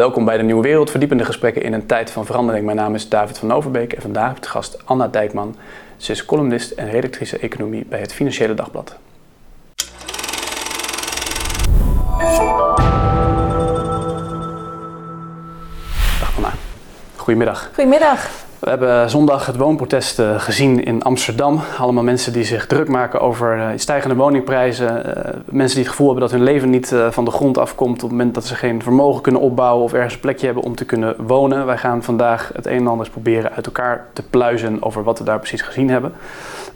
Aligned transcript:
Welkom 0.00 0.24
bij 0.24 0.36
de 0.36 0.42
Nieuwe 0.42 0.62
Wereld, 0.62 0.90
verdiepende 0.90 1.24
gesprekken 1.24 1.62
in 1.62 1.72
een 1.72 1.86
tijd 1.86 2.10
van 2.10 2.26
verandering. 2.26 2.64
Mijn 2.64 2.76
naam 2.76 2.94
is 2.94 3.08
David 3.08 3.38
van 3.38 3.52
Overbeek 3.52 3.92
en 3.92 4.02
vandaag 4.02 4.28
heb 4.28 4.36
ik 4.36 4.46
gast 4.46 4.86
Anna 4.86 5.08
Dijkman. 5.08 5.56
Ze 5.96 6.12
is 6.12 6.24
columnist 6.24 6.70
en 6.70 6.90
redactrice 6.90 7.38
economie 7.38 7.84
bij 7.84 8.00
het 8.00 8.12
Financiële 8.12 8.54
Dagblad. 8.54 8.96
Dag 16.20 16.36
Anna. 16.36 16.52
Goedemiddag. 17.16 17.70
Goedemiddag. 17.74 18.30
We 18.60 18.68
hebben 18.68 19.10
zondag 19.10 19.46
het 19.46 19.56
woonprotest 19.56 20.18
eh, 20.18 20.40
gezien 20.40 20.84
in 20.84 21.02
Amsterdam. 21.02 21.60
Allemaal 21.78 22.02
mensen 22.02 22.32
die 22.32 22.44
zich 22.44 22.66
druk 22.66 22.88
maken 22.88 23.20
over 23.20 23.60
eh, 23.60 23.68
stijgende 23.76 24.14
woningprijzen. 24.14 25.16
Eh, 25.16 25.34
mensen 25.44 25.74
die 25.74 25.84
het 25.84 25.92
gevoel 25.92 26.06
hebben 26.06 26.28
dat 26.28 26.38
hun 26.38 26.46
leven 26.46 26.70
niet 26.70 26.94
van 27.10 27.24
de 27.24 27.30
grond 27.30 27.58
afkomt 27.58 27.94
op 27.94 28.00
het 28.00 28.10
moment 28.10 28.34
dat 28.34 28.44
ze 28.44 28.54
geen 28.54 28.82
vermogen 28.82 29.22
kunnen 29.22 29.40
opbouwen 29.40 29.84
of 29.84 29.92
ergens 29.92 30.14
een 30.14 30.20
plekje 30.20 30.46
hebben 30.46 30.64
om 30.64 30.74
te 30.74 30.84
kunnen 30.84 31.14
wonen. 31.26 31.66
Wij 31.66 31.78
gaan 31.78 32.02
vandaag 32.02 32.50
het 32.54 32.66
een 32.66 32.76
en 32.76 32.86
ander 32.86 33.10
proberen 33.10 33.52
uit 33.52 33.66
elkaar 33.66 34.06
te 34.12 34.22
pluizen 34.22 34.82
over 34.82 35.02
wat 35.02 35.18
we 35.18 35.24
daar 35.24 35.38
precies 35.38 35.62
gezien 35.62 35.90
hebben. 35.90 36.12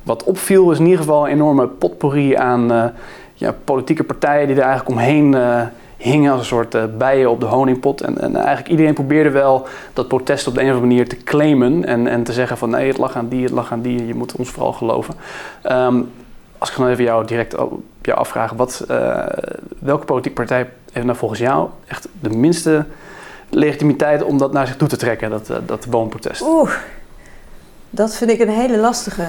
Wat 0.02 0.24
opviel 0.24 0.70
is 0.70 0.78
in 0.78 0.84
ieder 0.84 1.00
geval 1.00 1.26
een 1.26 1.32
enorme 1.32 1.66
potpourri 1.66 2.34
aan 2.34 2.92
ja, 3.34 3.54
politieke 3.64 4.04
partijen 4.04 4.46
die 4.46 4.56
er 4.56 4.62
eigenlijk 4.62 4.98
omheen 4.98 5.36
hingen 5.96 6.30
als 6.30 6.40
een 6.40 6.46
soort 6.46 6.74
uh, 6.74 6.82
bijen 6.98 7.30
op 7.30 7.40
de 7.40 7.46
honingpot. 7.46 8.00
En, 8.00 8.20
en, 8.20 8.36
eigenlijk 8.36 8.68
iedereen 8.68 8.94
probeerde 8.94 9.30
wel 9.30 9.66
dat 9.92 10.08
protest 10.08 10.46
op 10.46 10.54
de 10.54 10.60
een 10.60 10.66
of 10.66 10.72
andere 10.72 10.90
manier 10.90 11.08
te 11.08 11.16
claimen. 11.16 11.84
En, 11.84 12.06
en 12.06 12.22
te 12.22 12.32
zeggen 12.32 12.58
van 12.58 12.70
nee, 12.70 12.88
het 12.88 12.98
lag 12.98 13.16
aan 13.16 13.28
die, 13.28 13.42
het 13.42 13.52
lag 13.52 13.72
aan 13.72 13.82
die. 13.82 14.06
Je 14.06 14.14
moet 14.14 14.36
ons 14.36 14.50
vooral 14.50 14.72
geloven. 14.72 15.14
Ehm, 15.62 16.02
als 16.58 16.70
ik 16.70 16.76
dan 16.76 16.88
even 16.88 17.04
jou 17.04 17.26
direct 17.26 17.56
op 17.56 17.82
jou 18.02 18.18
afvraag. 18.18 18.52
Wat, 18.52 18.84
uh, 18.90 19.26
welke 19.78 20.04
politieke 20.04 20.36
partij 20.36 20.70
heeft 20.92 21.06
nou 21.06 21.18
volgens 21.18 21.40
jou 21.40 21.68
echt 21.86 22.08
de 22.20 22.30
minste 22.30 22.84
legitimiteit 23.50 24.22
om 24.22 24.38
dat 24.38 24.52
naar 24.52 24.66
zich 24.66 24.76
toe 24.76 24.88
te 24.88 24.96
trekken, 24.96 25.30
dat, 25.30 25.50
uh, 25.50 25.56
dat 25.66 25.84
woonprotest? 25.84 26.42
Oeh, 26.42 26.70
dat 27.90 28.16
vind 28.16 28.30
ik 28.30 28.40
een 28.40 28.48
hele 28.48 28.78
lastige. 28.78 29.26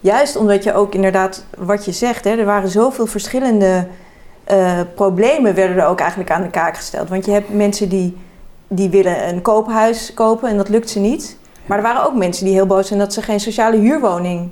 Juist 0.00 0.36
omdat 0.36 0.64
je 0.64 0.74
ook 0.74 0.94
inderdaad, 0.94 1.44
wat 1.56 1.84
je 1.84 1.92
zegt, 1.92 2.24
hè, 2.24 2.30
er 2.30 2.44
waren 2.44 2.68
zoveel 2.68 3.06
verschillende 3.06 3.86
uh, 4.52 4.80
problemen 4.94 5.54
werden 5.54 5.76
er 5.76 5.86
ook 5.86 6.00
eigenlijk 6.00 6.30
aan 6.30 6.42
de 6.42 6.50
kaak 6.50 6.76
gesteld. 6.76 7.08
Want 7.08 7.24
je 7.24 7.30
hebt 7.30 7.54
mensen 7.54 7.88
die, 7.88 8.16
die 8.68 8.88
willen 8.88 9.28
een 9.28 9.42
koophuis 9.42 10.14
kopen 10.14 10.48
en 10.48 10.56
dat 10.56 10.68
lukt 10.68 10.90
ze 10.90 10.98
niet. 10.98 11.36
Maar 11.66 11.76
er 11.76 11.84
waren 11.84 12.06
ook 12.06 12.14
mensen 12.14 12.44
die 12.44 12.54
heel 12.54 12.66
boos 12.66 12.86
zijn 12.86 12.98
dat 12.98 13.12
ze 13.12 13.22
geen 13.22 13.40
sociale 13.40 13.76
huurwoning 13.76 14.50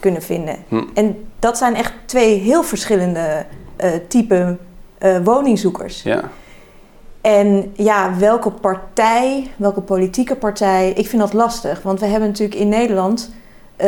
kunnen 0.00 0.22
vinden. 0.22 0.56
Hm. 0.68 0.82
En 0.94 1.28
dat 1.38 1.58
zijn 1.58 1.74
echt 1.74 1.92
twee 2.04 2.38
heel 2.38 2.62
verschillende 2.62 3.46
uh, 3.84 3.90
type 4.08 4.56
uh, 4.98 5.18
woningzoekers. 5.24 6.02
Ja. 6.02 6.22
En 7.20 7.72
ja, 7.76 8.16
welke 8.18 8.50
partij, 8.50 9.50
welke 9.56 9.80
politieke 9.80 10.36
partij, 10.36 10.90
ik 10.90 11.06
vind 11.06 11.22
dat 11.22 11.32
lastig. 11.32 11.82
Want 11.82 12.00
we 12.00 12.06
hebben 12.06 12.28
natuurlijk 12.28 12.60
in 12.60 12.68
Nederland, 12.68 13.30
uh, 13.76 13.86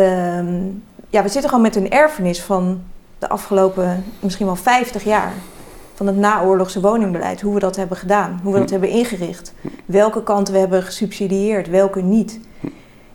ja, 1.08 1.22
we 1.22 1.28
zitten 1.28 1.48
gewoon 1.48 1.60
met 1.60 1.76
een 1.76 1.90
erfenis 1.90 2.42
van 2.42 2.82
de 3.18 3.28
afgelopen 3.28 4.04
misschien 4.20 4.46
wel 4.46 4.56
50 4.56 5.04
jaar 5.04 5.32
van 6.00 6.08
het 6.08 6.18
naoorlogse 6.18 6.80
woningbeleid. 6.80 7.40
Hoe 7.40 7.54
we 7.54 7.60
dat 7.60 7.76
hebben 7.76 7.96
gedaan, 7.96 8.40
hoe 8.42 8.52
we 8.52 8.58
dat 8.58 8.68
hm. 8.68 8.74
hebben 8.74 8.98
ingericht. 8.98 9.54
Welke 9.84 10.22
kanten 10.22 10.54
we 10.54 10.60
hebben 10.60 10.82
gesubsidieerd, 10.82 11.68
welke 11.68 12.02
niet. 12.02 12.40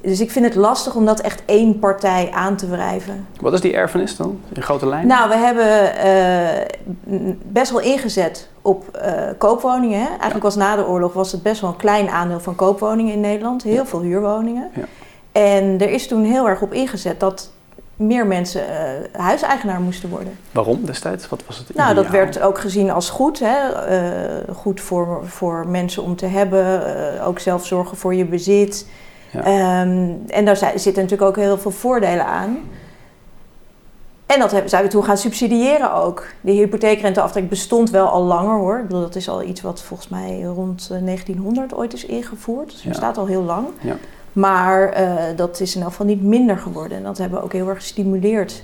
Dus 0.01 0.19
ik 0.19 0.31
vind 0.31 0.45
het 0.45 0.55
lastig 0.55 0.95
om 0.95 1.05
dat 1.05 1.19
echt 1.19 1.43
één 1.45 1.79
partij 1.79 2.29
aan 2.33 2.55
te 2.55 2.67
wrijven. 2.67 3.27
Wat 3.41 3.53
is 3.53 3.61
die 3.61 3.73
erfenis 3.73 4.17
dan, 4.17 4.39
in 4.53 4.61
grote 4.61 4.87
lijnen? 4.87 5.07
Nou, 5.07 5.29
we 5.29 5.35
hebben 5.35 5.91
uh, 6.05 7.35
best 7.45 7.71
wel 7.71 7.81
ingezet 7.81 8.49
op 8.61 8.99
uh, 9.05 9.11
koopwoningen. 9.37 9.99
Hè? 9.99 10.07
Eigenlijk 10.07 10.43
was 10.43 10.55
na 10.55 10.75
de 10.75 10.87
oorlog 10.87 11.13
was 11.13 11.31
het 11.31 11.43
best 11.43 11.61
wel 11.61 11.69
een 11.69 11.75
klein 11.75 12.09
aandeel 12.09 12.39
van 12.39 12.55
koopwoningen 12.55 13.13
in 13.13 13.19
Nederland. 13.19 13.63
Heel 13.63 13.85
veel 13.85 14.01
huurwoningen. 14.01 14.71
Ja. 14.75 14.85
En 15.31 15.77
er 15.79 15.89
is 15.89 16.07
toen 16.07 16.23
heel 16.23 16.49
erg 16.49 16.61
op 16.61 16.73
ingezet 16.73 17.19
dat 17.19 17.51
meer 17.95 18.27
mensen 18.27 18.61
uh, 18.61 19.21
huiseigenaar 19.21 19.81
moesten 19.81 20.09
worden. 20.09 20.37
Waarom 20.51 20.85
destijds? 20.85 21.29
Wat 21.29 21.43
was 21.45 21.57
het? 21.57 21.75
Nou, 21.75 21.95
dat 21.95 22.07
werd 22.07 22.39
ook 22.39 22.59
gezien 22.59 22.91
als 22.91 23.09
goed. 23.09 23.39
Hè? 23.43 23.89
Uh, 24.47 24.55
goed 24.55 24.81
voor, 24.81 25.21
voor 25.25 25.67
mensen 25.67 26.03
om 26.03 26.15
te 26.15 26.25
hebben. 26.25 26.81
Uh, 27.15 27.27
ook 27.27 27.39
zelf 27.39 27.65
zorgen 27.65 27.97
voor 27.97 28.15
je 28.15 28.25
bezit. 28.25 28.87
Ja. 29.31 29.81
Um, 29.81 30.23
en 30.27 30.45
daar 30.45 30.55
zitten 30.57 30.93
natuurlijk 30.93 31.21
ook 31.21 31.35
heel 31.35 31.57
veel 31.57 31.71
voordelen 31.71 32.25
aan. 32.25 32.57
En 34.25 34.39
dat 34.39 34.61
zijn 34.65 34.83
we 34.83 34.89
toen 34.89 35.03
gaan 35.03 35.17
subsidiëren 35.17 35.93
ook. 35.93 36.27
De 36.41 36.51
hypotheekrenteaftrek 36.51 37.49
bestond 37.49 37.89
wel 37.89 38.07
al 38.07 38.23
langer 38.23 38.57
hoor. 38.57 38.77
Ik 38.77 38.87
bedoel, 38.87 39.01
dat 39.01 39.15
is 39.15 39.29
al 39.29 39.43
iets 39.43 39.61
wat 39.61 39.81
volgens 39.81 40.09
mij 40.09 40.41
rond 40.41 40.87
1900 40.87 41.73
ooit 41.73 41.93
is 41.93 42.05
ingevoerd. 42.05 42.69
Dus 42.69 42.79
het 42.79 42.87
bestaat 42.87 43.17
al 43.17 43.25
heel 43.25 43.43
lang. 43.43 43.67
Ja. 43.81 43.95
Maar 44.35 45.01
uh, 45.01 45.13
dat 45.35 45.59
is 45.59 45.75
in 45.75 45.81
elk 45.81 45.89
geval 45.89 46.05
niet 46.05 46.23
minder 46.23 46.57
geworden. 46.57 46.97
En 46.97 47.03
dat 47.03 47.17
hebben 47.17 47.39
we 47.39 47.45
ook 47.45 47.53
heel 47.53 47.69
erg 47.69 47.77
gestimuleerd. 47.77 48.63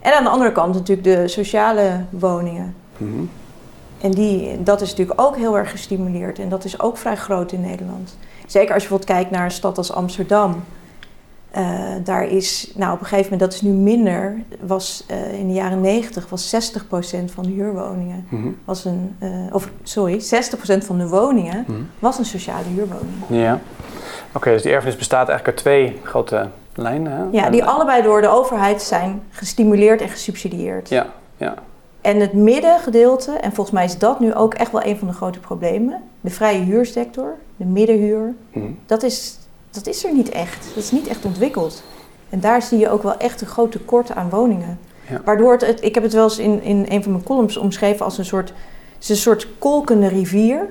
En 0.00 0.16
aan 0.16 0.24
de 0.24 0.30
andere 0.30 0.52
kant 0.52 0.74
natuurlijk 0.74 1.06
de 1.06 1.28
sociale 1.28 2.04
woningen. 2.10 2.74
Mm 2.96 3.12
-hmm. 3.12 3.30
En 4.00 4.10
die, 4.10 4.62
dat 4.62 4.80
is 4.80 4.90
natuurlijk 4.90 5.20
ook 5.20 5.36
heel 5.36 5.58
erg 5.58 5.70
gestimuleerd. 5.70 6.38
En 6.38 6.48
dat 6.48 6.64
is 6.64 6.80
ook 6.80 6.96
vrij 6.96 7.16
groot 7.16 7.52
in 7.52 7.60
Nederland. 7.60 8.16
Zeker 8.46 8.74
als 8.74 8.82
je 8.82 8.88
bijvoorbeeld 8.88 9.18
kijkt 9.18 9.30
naar 9.30 9.44
een 9.44 9.50
stad 9.50 9.78
als 9.78 9.92
Amsterdam. 9.92 10.64
Uh, 11.56 11.78
daar 12.04 12.28
is, 12.28 12.72
nou 12.76 12.92
op 12.92 13.00
een 13.00 13.06
gegeven 13.06 13.30
moment, 13.30 13.50
dat 13.50 13.52
is 13.52 13.62
nu 13.62 13.70
minder, 13.70 14.42
was 14.60 15.04
uh, 15.10 15.38
in 15.38 15.46
de 15.46 15.54
jaren 15.54 15.80
90 15.80 16.28
was 16.28 16.72
60% 16.74 16.78
van 17.24 17.44
de 17.44 17.50
huurwoningen, 17.50 18.26
mm 18.28 18.42
-hmm. 18.42 18.56
was 18.64 18.84
een, 18.84 19.16
uh, 19.22 19.28
of 19.52 19.70
sorry, 19.82 20.20
60% 20.20 20.22
van 20.78 20.98
de 20.98 21.08
woningen 21.08 21.64
mm 21.66 21.74
-hmm. 21.74 21.88
was 21.98 22.18
een 22.18 22.24
sociale 22.24 22.64
huurwoning. 22.74 23.14
Ja. 23.28 23.60
Oké, 24.32 24.50
dus 24.50 24.62
die 24.62 24.72
erfenis 24.72 24.96
bestaat 24.96 25.28
eigenlijk 25.28 25.46
uit 25.46 25.56
twee 25.56 26.00
grote 26.02 26.48
lijnen. 26.74 27.12
Hè? 27.12 27.24
Ja, 27.30 27.50
die 27.50 27.64
allebei 27.64 28.02
door 28.02 28.20
de 28.20 28.28
overheid 28.28 28.82
zijn 28.82 29.22
gestimuleerd 29.30 30.00
en 30.00 30.08
gesubsidieerd. 30.08 30.88
Ja, 30.88 31.06
ja. 31.36 31.54
En 32.00 32.20
het 32.20 32.32
middengedeelte, 32.32 33.32
en 33.32 33.52
volgens 33.52 33.76
mij 33.76 33.84
is 33.84 33.98
dat 33.98 34.20
nu 34.20 34.34
ook 34.34 34.54
echt 34.54 34.72
wel 34.72 34.84
een 34.84 34.98
van 34.98 35.08
de 35.08 35.14
grote 35.14 35.38
problemen, 35.38 36.02
de 36.20 36.30
vrije 36.30 36.62
huursector, 36.62 37.34
de 37.56 37.64
middenhuur, 37.64 38.34
mm. 38.52 38.78
dat, 38.86 39.02
is, 39.02 39.38
dat 39.70 39.86
is 39.86 40.04
er 40.04 40.12
niet 40.12 40.28
echt. 40.28 40.66
Dat 40.74 40.82
is 40.82 40.90
niet 40.90 41.06
echt 41.06 41.24
ontwikkeld. 41.24 41.82
En 42.30 42.40
daar 42.40 42.62
zie 42.62 42.78
je 42.78 42.90
ook 42.90 43.02
wel 43.02 43.16
echt 43.16 43.40
een 43.40 43.46
groot 43.46 43.72
tekort 43.72 44.14
aan 44.14 44.30
woningen. 44.30 44.78
Ja. 45.08 45.20
Waardoor 45.24 45.52
het, 45.52 45.84
ik 45.84 45.94
heb 45.94 46.04
het 46.04 46.12
wel 46.12 46.24
eens 46.24 46.38
in, 46.38 46.62
in 46.62 46.86
een 46.88 47.02
van 47.02 47.12
mijn 47.12 47.24
columns 47.24 47.56
omschreven 47.56 48.04
als 48.04 48.18
een 48.18 48.24
soort, 48.24 48.48
het 48.48 49.02
is 49.02 49.08
een 49.08 49.16
soort 49.16 49.46
kolkende 49.58 50.08
rivier 50.08 50.66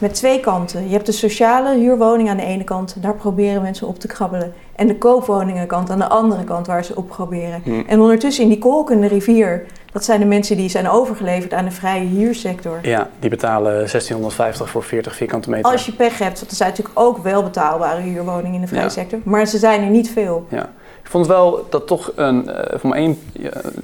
met 0.00 0.14
twee 0.14 0.40
kanten. 0.40 0.84
Je 0.84 0.92
hebt 0.92 1.06
de 1.06 1.12
sociale 1.12 1.78
huurwoning 1.78 2.28
aan 2.28 2.36
de 2.36 2.44
ene 2.44 2.64
kant, 2.64 2.96
daar 3.02 3.14
proberen 3.14 3.62
mensen 3.62 3.86
op 3.86 3.98
te 3.98 4.06
krabbelen. 4.06 4.52
En 4.76 4.86
de 4.86 4.98
koopwoningenkant 4.98 5.90
aan 5.90 5.98
de 5.98 6.08
andere 6.08 6.44
kant, 6.44 6.66
waar 6.66 6.84
ze 6.84 6.96
op 6.96 7.08
proberen. 7.08 7.60
Hm. 7.64 7.82
En 7.86 8.00
ondertussen 8.00 8.42
in 8.42 8.50
die 8.50 8.58
kolkende 8.58 9.06
rivier, 9.06 9.64
dat 9.92 10.04
zijn 10.04 10.20
de 10.20 10.26
mensen 10.26 10.56
die 10.56 10.68
zijn 10.68 10.88
overgeleverd 10.88 11.52
aan 11.52 11.64
de 11.64 11.70
vrije 11.70 12.06
huursector. 12.06 12.78
Ja, 12.82 13.08
die 13.18 13.30
betalen 13.30 13.72
1650 13.72 14.70
voor 14.70 14.82
40 14.82 15.14
vierkante 15.14 15.50
meter. 15.50 15.70
Als 15.70 15.86
je 15.86 15.92
pech 15.92 16.18
hebt, 16.18 16.38
want 16.38 16.50
er 16.50 16.56
zijn 16.56 16.68
natuurlijk 16.68 16.98
ook 16.98 17.18
wel 17.18 17.42
betaalbare 17.42 18.00
huurwoningen 18.00 18.54
in 18.54 18.60
de 18.60 18.66
vrije 18.66 18.88
sector, 18.88 19.18
maar 19.22 19.46
ze 19.46 19.58
zijn 19.58 19.82
er 19.82 19.90
niet 19.90 20.10
veel. 20.10 20.46
Ja. 20.48 20.70
Ik 21.02 21.16
vond 21.16 21.26
wel 21.26 21.66
dat 21.70 21.86
toch 21.86 22.12
een, 22.14 22.44
uh, 22.48 22.54
voor 22.78 22.90
me 22.90 22.96
één, 22.96 23.18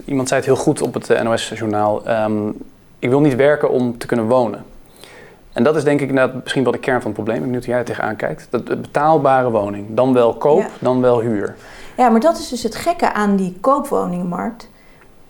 iemand 0.05 0.29
zei 0.29 0.41
het 0.41 0.49
heel 0.49 0.59
goed 0.59 0.83
op 0.83 0.95
het 0.95 1.11
uh, 1.11 1.21
NOS-journaal. 1.21 2.03
Um, 2.09 2.57
ik 2.99 3.09
wil 3.09 3.21
niet 3.21 3.35
werken 3.35 3.71
om 3.71 3.99
te 3.99 4.07
kunnen 4.07 4.27
wonen. 4.27 4.65
En 5.57 5.63
dat 5.63 5.77
is 5.77 5.85
denk 5.85 6.01
ik 6.01 6.13
misschien 6.43 6.63
wel 6.63 6.73
de 6.73 6.79
kern 6.79 7.01
van 7.01 7.07
het 7.07 7.15
probleem. 7.15 7.37
Ik 7.37 7.43
ben 7.43 7.51
benieuwd 7.51 7.65
hoe 7.65 7.75
jij 7.75 7.83
er 7.83 7.89
tegenaan 7.89 8.17
kijkt. 8.17 8.47
Dat 8.51 8.65
betaalbare 8.65 9.51
woning. 9.51 9.87
Dan 9.91 10.13
wel 10.13 10.35
koop, 10.35 10.71
dan 10.79 11.01
wel 11.01 11.21
huur. 11.21 11.57
Ja, 11.97 12.09
maar 12.09 12.21
dat 12.21 12.39
is 12.39 12.49
dus 12.49 12.63
het 12.63 12.75
gekke 12.75 13.13
aan 13.13 13.37
die 13.37 13.57
koopwoningenmarkt. 13.61 14.69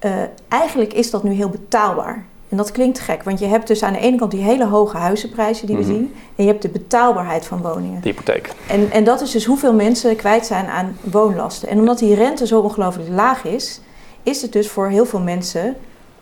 Uh, 0.00 0.12
eigenlijk 0.48 0.92
is 0.92 1.10
dat 1.10 1.22
nu 1.22 1.32
heel 1.32 1.48
betaalbaar. 1.48 2.24
En 2.48 2.56
dat 2.56 2.72
klinkt 2.72 3.00
gek, 3.00 3.22
want 3.22 3.38
je 3.38 3.46
hebt 3.46 3.66
dus 3.66 3.82
aan 3.82 3.92
de 3.92 3.98
ene 3.98 4.16
kant 4.16 4.30
die 4.30 4.42
hele 4.42 4.66
hoge 4.66 4.96
huizenprijzen 4.96 5.66
die 5.66 5.76
we 5.76 5.82
mm 5.82 5.88
-hmm. 5.88 5.96
zien. 5.96 6.14
En 6.36 6.44
je 6.44 6.50
hebt 6.50 6.62
de 6.62 6.68
betaalbaarheid 6.68 7.46
van 7.46 7.62
woningen. 7.62 8.00
De 8.00 8.08
hypotheek. 8.08 8.50
En, 8.68 8.90
en 8.90 9.04
dat 9.04 9.20
is 9.20 9.30
dus 9.30 9.44
hoeveel 9.44 9.74
mensen 9.74 10.16
kwijt 10.16 10.46
zijn 10.46 10.66
aan 10.66 10.96
woonlasten. 11.00 11.68
En 11.68 11.78
omdat 11.78 11.98
die 11.98 12.14
rente 12.14 12.46
zo 12.46 12.60
ongelooflijk 12.60 13.08
laag 13.08 13.44
is, 13.44 13.80
is 14.22 14.42
het 14.42 14.52
dus 14.52 14.68
voor 14.68 14.88
heel 14.88 15.06
veel 15.06 15.20
mensen 15.20 15.76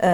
uh, 0.04 0.10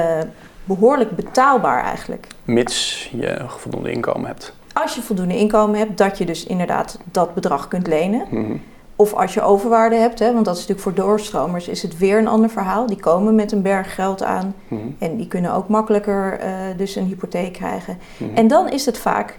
behoorlijk 0.76 1.16
betaalbaar 1.16 1.84
eigenlijk. 1.84 2.26
Mits 2.44 3.08
je 3.12 3.44
voldoende 3.46 3.92
inkomen 3.92 4.26
hebt. 4.26 4.52
Als 4.72 4.94
je 4.94 5.02
voldoende 5.02 5.36
inkomen 5.36 5.78
hebt, 5.78 5.98
dat 5.98 6.18
je 6.18 6.24
dus 6.26 6.44
inderdaad 6.46 6.98
dat 7.04 7.34
bedrag 7.34 7.68
kunt 7.68 7.86
lenen. 7.86 8.26
Mm-hmm. 8.30 8.62
Of 8.96 9.14
als 9.14 9.34
je 9.34 9.42
overwaarde 9.42 9.96
hebt, 9.96 10.18
hè, 10.18 10.32
want 10.32 10.44
dat 10.44 10.54
is 10.54 10.66
natuurlijk 10.66 10.96
voor 10.96 11.06
doorstromers 11.06 11.68
is 11.68 11.82
het 11.82 11.98
weer 11.98 12.18
een 12.18 12.28
ander 12.28 12.50
verhaal. 12.50 12.86
Die 12.86 13.00
komen 13.00 13.34
met 13.34 13.52
een 13.52 13.62
berg 13.62 13.94
geld 13.94 14.22
aan 14.22 14.54
mm-hmm. 14.68 14.96
en 14.98 15.16
die 15.16 15.26
kunnen 15.26 15.52
ook 15.52 15.68
makkelijker 15.68 16.40
uh, 16.40 16.50
dus 16.76 16.96
een 16.96 17.06
hypotheek 17.06 17.52
krijgen. 17.52 17.98
Mm-hmm. 18.16 18.36
En 18.36 18.48
dan 18.48 18.68
is 18.68 18.86
het 18.86 18.98
vaak, 18.98 19.38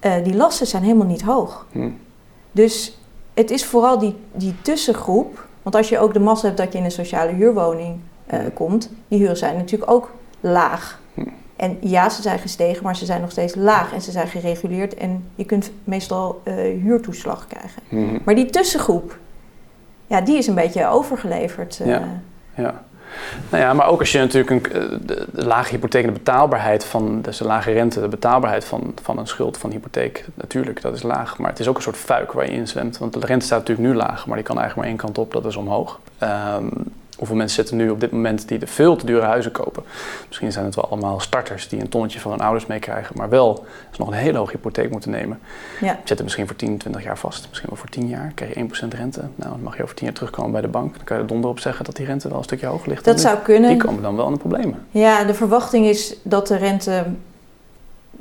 uh, 0.00 0.12
die 0.24 0.36
lasten 0.36 0.66
zijn 0.66 0.82
helemaal 0.82 1.06
niet 1.06 1.22
hoog. 1.22 1.66
Dus 2.52 2.98
het 3.34 3.50
is 3.50 3.64
vooral 3.64 3.98
die, 3.98 4.16
die 4.32 4.54
tussengroep, 4.62 5.46
want 5.62 5.76
als 5.76 5.88
je 5.88 5.98
ook 5.98 6.12
de 6.12 6.20
massa 6.20 6.46
hebt 6.46 6.58
dat 6.58 6.72
je 6.72 6.78
in 6.78 6.84
een 6.84 6.90
sociale 6.90 7.32
huurwoning 7.32 8.00
uh, 8.32 8.40
komt, 8.54 8.90
die 9.08 9.18
huren 9.18 9.36
zijn 9.36 9.56
natuurlijk 9.56 9.90
ook 9.90 10.10
laag. 10.40 10.98
En 11.58 11.78
ja, 11.80 12.08
ze 12.08 12.22
zijn 12.22 12.38
gestegen, 12.38 12.82
maar 12.82 12.96
ze 12.96 13.04
zijn 13.04 13.20
nog 13.20 13.30
steeds 13.30 13.54
laag 13.54 13.92
en 13.92 14.00
ze 14.00 14.10
zijn 14.10 14.28
gereguleerd 14.28 14.94
en 14.94 15.24
je 15.34 15.44
kunt 15.44 15.70
meestal 15.84 16.42
uh, 16.44 16.54
huurtoeslag 16.82 17.46
krijgen. 17.46 17.82
Mhm. 17.88 18.18
Maar 18.24 18.34
die 18.34 18.50
tussengroep, 18.50 19.18
ja, 20.06 20.20
die 20.20 20.36
is 20.36 20.46
een 20.46 20.54
beetje 20.54 20.86
overgeleverd. 20.86 21.80
Ja. 21.84 22.02
ja. 22.54 22.82
Nou 23.50 23.62
ja, 23.62 23.72
maar 23.72 23.86
ook 23.86 24.00
als 24.00 24.12
je 24.12 24.18
natuurlijk 24.18 24.50
een, 24.50 24.72
eh, 24.72 24.98
de, 25.02 25.26
lage 25.32 25.70
hypotheek 25.70 26.02
en 26.02 26.12
de 26.12 26.18
betaalbaarheid 26.18 26.84
van, 26.84 27.22
dus 27.22 27.36
de 27.36 27.44
lage 27.44 27.72
rente, 27.72 28.00
de 28.00 28.08
betaalbaarheid 28.08 28.64
van, 28.64 28.94
van 29.02 29.18
een 29.18 29.26
schuld 29.26 29.58
van 29.58 29.70
hypotheek, 29.70 30.24
natuurlijk, 30.34 30.82
dat 30.82 30.94
is 30.94 31.02
laag. 31.02 31.38
Maar 31.38 31.50
het 31.50 31.60
is 31.60 31.68
ook 31.68 31.76
een 31.76 31.82
soort 31.82 31.96
fuik 31.96 32.32
waar 32.32 32.46
je 32.46 32.52
in 32.52 32.68
zwemt. 32.68 32.98
Want 32.98 33.12
de 33.12 33.26
rente 33.26 33.46
staat 33.46 33.58
natuurlijk 33.58 33.88
nu 33.88 33.94
laag, 33.94 34.26
maar 34.26 34.36
die 34.36 34.46
kan 34.46 34.58
eigenlijk 34.58 34.76
maar 34.76 34.96
één 34.96 34.96
kant 34.96 35.18
op, 35.18 35.32
dat 35.32 35.46
is 35.46 35.56
omhoog. 35.56 36.00
Um, 36.22 36.70
Hoeveel 37.18 37.36
mensen 37.36 37.56
zitten 37.56 37.76
nu 37.76 37.90
op 37.90 38.00
dit 38.00 38.10
moment 38.10 38.48
die 38.48 38.58
de 38.58 38.66
veel 38.66 38.96
te 38.96 39.06
dure 39.06 39.24
huizen 39.24 39.52
kopen? 39.52 39.82
Misschien 40.26 40.52
zijn 40.52 40.64
het 40.64 40.74
wel 40.74 40.84
allemaal 40.84 41.20
starters 41.20 41.68
die 41.68 41.80
een 41.80 41.88
tonnetje 41.88 42.20
van 42.20 42.30
hun 42.30 42.40
ouders 42.40 42.66
meekrijgen, 42.66 43.16
maar 43.16 43.28
wel 43.28 43.64
nog 43.98 44.08
een 44.08 44.14
hele 44.14 44.38
hoge 44.38 44.50
hypotheek 44.50 44.90
moeten 44.90 45.10
nemen. 45.10 45.40
Ja. 45.80 45.98
Zetten 46.04 46.24
misschien 46.24 46.46
voor 46.46 46.56
10, 46.56 46.78
20 46.78 47.02
jaar 47.02 47.18
vast. 47.18 47.46
Misschien 47.48 47.68
wel 47.68 47.78
voor 47.78 47.88
10 47.88 48.08
jaar. 48.08 48.32
Krijg 48.34 48.54
je 48.54 48.60
1% 48.60 48.88
rente. 48.88 49.20
Nou, 49.34 49.50
dan 49.50 49.62
mag 49.62 49.76
je 49.76 49.82
over 49.82 49.94
10 49.94 50.06
jaar 50.06 50.14
terugkomen 50.14 50.52
bij 50.52 50.60
de 50.60 50.68
bank. 50.68 50.94
Dan 50.94 51.04
kan 51.04 51.16
je 51.16 51.22
er 51.22 51.28
donder 51.28 51.50
op 51.50 51.58
zeggen 51.58 51.84
dat 51.84 51.96
die 51.96 52.06
rente 52.06 52.28
wel 52.28 52.38
een 52.38 52.44
stukje 52.44 52.66
hoger 52.66 52.88
ligt. 52.88 53.04
Dat 53.04 53.20
zou 53.20 53.38
kunnen. 53.38 53.70
Die 53.70 53.78
komen 53.78 54.02
dan 54.02 54.16
wel 54.16 54.26
in 54.26 54.32
de 54.32 54.38
problemen. 54.38 54.86
Ja, 54.90 55.24
de 55.24 55.34
verwachting 55.34 55.86
is 55.86 56.16
dat 56.22 56.46
de 56.46 56.56
rente 56.56 57.04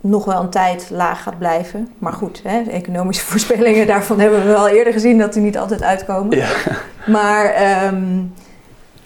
nog 0.01 0.25
wel 0.25 0.41
een 0.41 0.49
tijd 0.49 0.89
laag 0.91 1.23
gaat 1.23 1.37
blijven. 1.37 1.89
Maar 1.97 2.13
goed, 2.13 2.41
hè, 2.43 2.61
economische 2.61 3.25
voorspellingen 3.31 3.87
daarvan 3.87 4.19
hebben 4.19 4.39
we 4.39 4.45
wel 4.45 4.67
eerder 4.67 4.93
gezien 4.93 5.17
dat 5.17 5.33
die 5.33 5.41
niet 5.41 5.57
altijd 5.57 5.83
uitkomen. 5.83 6.37
Ja. 6.37 6.49
Maar 7.05 7.85
um, 7.93 8.33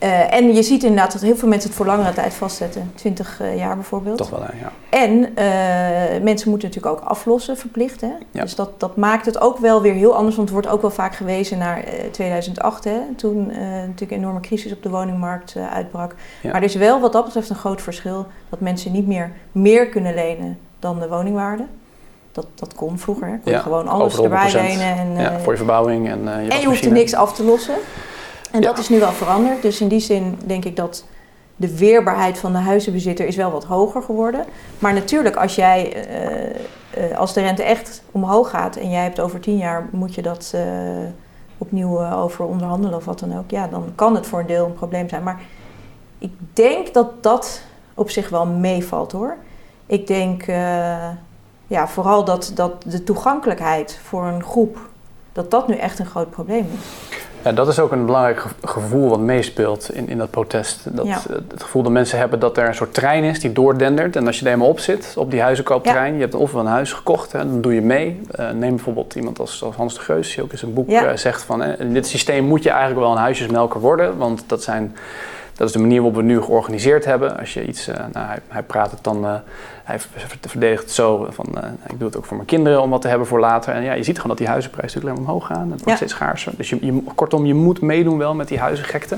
uh, 0.04 0.34
en 0.34 0.54
je 0.54 0.64
ziet 0.64 0.84
inderdaad 0.84 1.12
dat 1.12 1.22
heel 1.22 1.36
veel 1.36 1.48
mensen 1.48 1.70
het 1.70 1.78
voor 1.78 1.86
langere 1.86 2.14
tijd 2.14 2.34
vastzetten. 2.34 2.92
20 2.96 3.40
uh, 3.42 3.48
eh, 3.48 3.58
jaar 3.58 3.76
bijvoorbeeld. 3.76 4.18
Toch 4.18 4.30
wel, 4.30 4.40
ja. 4.40 4.72
En 4.90 5.12
uh, 5.12 6.24
mensen 6.24 6.50
moeten 6.50 6.68
natuurlijk 6.68 6.86
ook 6.86 7.08
aflossen 7.10 7.58
verplicht. 7.58 8.02
Hè? 8.02 8.14
Ja. 8.32 8.42
Dus 8.42 8.56
dat, 8.56 8.80
dat 8.80 8.96
maakt 8.96 9.26
het 9.26 9.42
ook 9.42 9.58
wel 9.58 9.82
weer 9.82 9.94
heel 9.94 10.16
anders. 10.16 10.36
Want 10.36 10.48
er 10.48 10.54
wordt 10.54 10.70
ook 10.70 10.82
wel 10.82 10.92
vaak 10.92 11.16
gewezen 11.16 11.58
naar 11.58 11.84
2008. 12.12 12.84
Hè? 12.84 13.00
Toen 13.16 13.46
natuurlijk 13.46 14.12
een 14.12 14.18
enorme 14.18 14.40
crisis 14.40 14.72
op 14.72 14.84
de 14.84 14.90
woningmarkt 14.90 15.56
uitbrak. 15.74 16.16
Ja. 16.42 16.52
Maar 16.52 16.62
er 16.62 16.68
is 16.68 16.76
wel 16.76 17.00
wat 17.00 17.14
dat 17.14 17.26
betreft 17.26 17.50
een 17.50 17.56
groot 17.56 17.82
verschil. 17.82 18.26
Dat 18.50 18.60
mensen 18.60 18.92
niet 18.92 19.08
meer 19.08 19.32
meer 19.52 19.88
kunnen 19.88 20.14
lenen 20.14 20.60
dan 20.80 21.00
de 21.00 21.08
woningwaarde. 21.08 21.64
Dat, 22.32 22.46
dat 22.56 22.76
kon 22.76 23.00
vroeger. 23.00 23.40
Kon 23.44 23.52
je 23.52 23.60
gewoon 23.60 23.88
alles 23.88 24.20
erbij 24.20 24.52
lenen. 24.52 24.98
En, 24.98 25.16
ja, 25.16 25.40
voor 25.40 25.52
je 25.52 25.58
verbouwing 25.58 26.10
en 26.10 26.44
je 26.44 26.50
En 26.50 26.60
je 26.60 26.66
hoeft 26.66 26.86
er 26.86 26.92
niks 26.92 27.14
af 27.14 27.34
te 27.34 27.44
lossen. 27.44 27.76
En 28.52 28.62
dat 28.62 28.78
is 28.78 28.90
nu 28.90 29.00
wel 29.00 29.12
veranderd. 29.12 29.62
Dus 29.62 29.82
in 29.82 29.88
die 29.88 30.00
zin 30.00 30.40
denk 30.46 30.66
ik 30.66 30.76
dat 30.76 31.04
de 31.56 31.78
weerbaarheid 31.78 32.38
van 32.38 32.52
de 32.52 32.58
huizenbezitter 32.58 33.26
is 33.28 33.36
wel 33.36 33.52
wat 33.52 33.64
hoger 33.64 34.02
geworden. 34.02 34.46
Maar 34.80 34.94
natuurlijk, 34.94 35.36
als 35.36 35.56
jij 35.56 35.94
eh, 35.94 37.10
eh, 37.10 37.18
als 37.18 37.34
de 37.34 37.42
rente 37.42 37.64
echt 37.64 38.04
omhoog 38.12 38.50
gaat 38.50 38.76
en 38.76 38.90
jij 38.90 39.04
hebt 39.04 39.20
over 39.20 39.40
tien 39.40 39.58
jaar 39.58 39.88
moet 39.92 40.16
je 40.16 40.22
dat 40.22 40.52
uh, 40.56 40.62
opnieuw 41.58 42.12
over 42.12 42.46
onderhandelen 42.46 42.98
of 42.98 43.06
wat 43.06 43.20
dan 43.20 43.38
ook, 43.38 43.52
ja, 43.52 43.68
dan 43.68 43.92
kan 43.96 44.16
het 44.16 44.28
voor 44.28 44.40
een 44.40 44.46
deel 44.46 44.66
een 44.66 44.74
probleem 44.74 45.10
zijn. 45.10 45.24
Maar 45.24 45.42
ik 46.18 46.32
denk 46.54 46.94
dat 46.94 47.24
dat 47.24 47.62
op 47.94 48.10
zich 48.10 48.30
wel 48.30 48.46
meevalt 48.46 49.12
hoor. 49.12 49.38
Ik 49.86 50.08
denk 50.08 50.46
ja, 51.68 51.88
vooral 51.88 52.24
dat, 52.24 52.52
dat 52.56 52.84
de 52.86 53.04
toegankelijkheid 53.04 54.00
voor 54.04 54.26
een 54.26 54.44
groep, 54.44 54.80
dat 55.32 55.52
dat 55.52 55.68
nu 55.68 55.76
echt 55.76 56.00
een 56.00 56.06
groot 56.06 56.30
probleem 56.30 56.68
is. 56.74 57.20
Ja, 57.44 57.52
dat 57.52 57.68
is 57.68 57.80
ook 57.80 57.92
een 57.92 58.06
belangrijk 58.06 58.46
gevoel 58.64 59.10
wat 59.10 59.20
meespeelt 59.20 59.94
in, 59.94 60.10
in 60.10 60.18
dat 60.18 60.30
protest. 60.30 60.96
Dat, 60.96 61.08
Het 61.50 61.64
gevoel 61.64 61.84
dat 61.84 61.92
mensen 61.92 62.18
hebben 62.18 62.40
dat 62.40 62.58
er 62.58 62.68
een 62.68 62.76
soort 62.76 62.94
trein 62.94 63.24
is 63.24 63.40
die 63.40 63.52
doordendert. 63.52 64.16
En 64.16 64.28
als 64.28 64.36
je 64.36 64.42
er 64.42 64.48
helemaal 64.52 64.70
op 64.70 64.80
zit, 64.80 65.14
op 65.18 65.32
die 65.32 65.42
huizenkooptrein, 65.42 66.14
je 66.14 66.20
hebt 66.20 66.36
ofwel 66.36 66.62
een 66.62 66.68
huis 66.68 66.94
gekocht, 66.94 67.32
hè, 67.32 67.40
dan 67.40 67.62
doe 67.62 67.74
je 67.74 67.82
mee. 67.82 68.22
Uh, 68.40 68.50
neem 68.52 68.76
bijvoorbeeld 68.76 69.16
iemand 69.16 69.40
als, 69.40 69.64
als, 69.64 69.76
Hans 69.76 69.94
de 69.94 70.00
Geus, 70.00 70.34
die 70.34 70.44
ook 70.44 70.52
in 70.52 70.58
zijn 70.58 70.74
boek 70.74 70.90
uh, 70.90 71.12
zegt 71.16 71.44
van... 71.44 71.64
in 71.64 71.94
dit 71.94 72.08
systeem 72.08 72.46
moet 72.46 72.64
je 72.64 72.70
eigenlijk 72.70 73.00
wel 73.00 73.12
een 73.12 73.18
huisjesmelker 73.18 73.80
worden, 73.80 74.18
want 74.18 74.44
dat 74.48 74.64
zijn 74.64 74.96
dat 75.54 75.68
is 75.70 75.76
de 75.76 75.82
manier 75.82 76.02
waarop 76.02 76.16
we 76.16 76.22
nu 76.22 76.42
georganiseerd 76.42 77.06
hebben. 77.06 77.38
Als 77.38 77.54
je 77.54 77.68
iets, 77.68 77.88
uh, 77.88 77.96
nou, 77.96 78.26
hij, 78.26 78.40
hij, 78.48 78.64
praat 78.64 78.92
het 78.92 79.04
dan, 79.04 79.42
hij 79.92 80.30
verdedigt 80.48 80.82
het 80.82 80.92
zo 80.92 81.28
van, 81.30 81.46
uh, 81.58 81.64
ik 81.88 82.00
doe 82.00 82.08
het 82.08 82.18
ook 82.18 82.26
voor 82.26 82.36
mijn 82.36 82.48
kinderen 82.48 82.82
om 82.82 82.90
wat 82.90 83.02
te 83.02 83.08
hebben 83.08 83.28
voor 83.28 83.40
later. 83.40 83.74
En 83.74 83.84
ja, 83.84 83.94
je 83.94 84.04
ziet 84.04 84.16
gewoon 84.16 84.30
dat 84.30 84.38
die 84.38 84.48
huizenprijzen 84.48 85.00
natuurlijk 85.00 85.28
omhoog 85.28 85.46
gaan. 85.46 85.72
Het 85.72 85.84
wordt 85.84 85.98
steeds 85.98 86.14
schaarser. 86.14 86.54
Dus 86.58 86.70
je, 86.70 86.86
je, 86.86 87.04
kortom, 87.16 87.46
je 87.46 87.54
moet 87.54 87.82
meedoen 87.82 88.18
wel 88.18 88.36
met 88.36 88.48
die 88.48 88.60
huizengekte. 88.60 89.18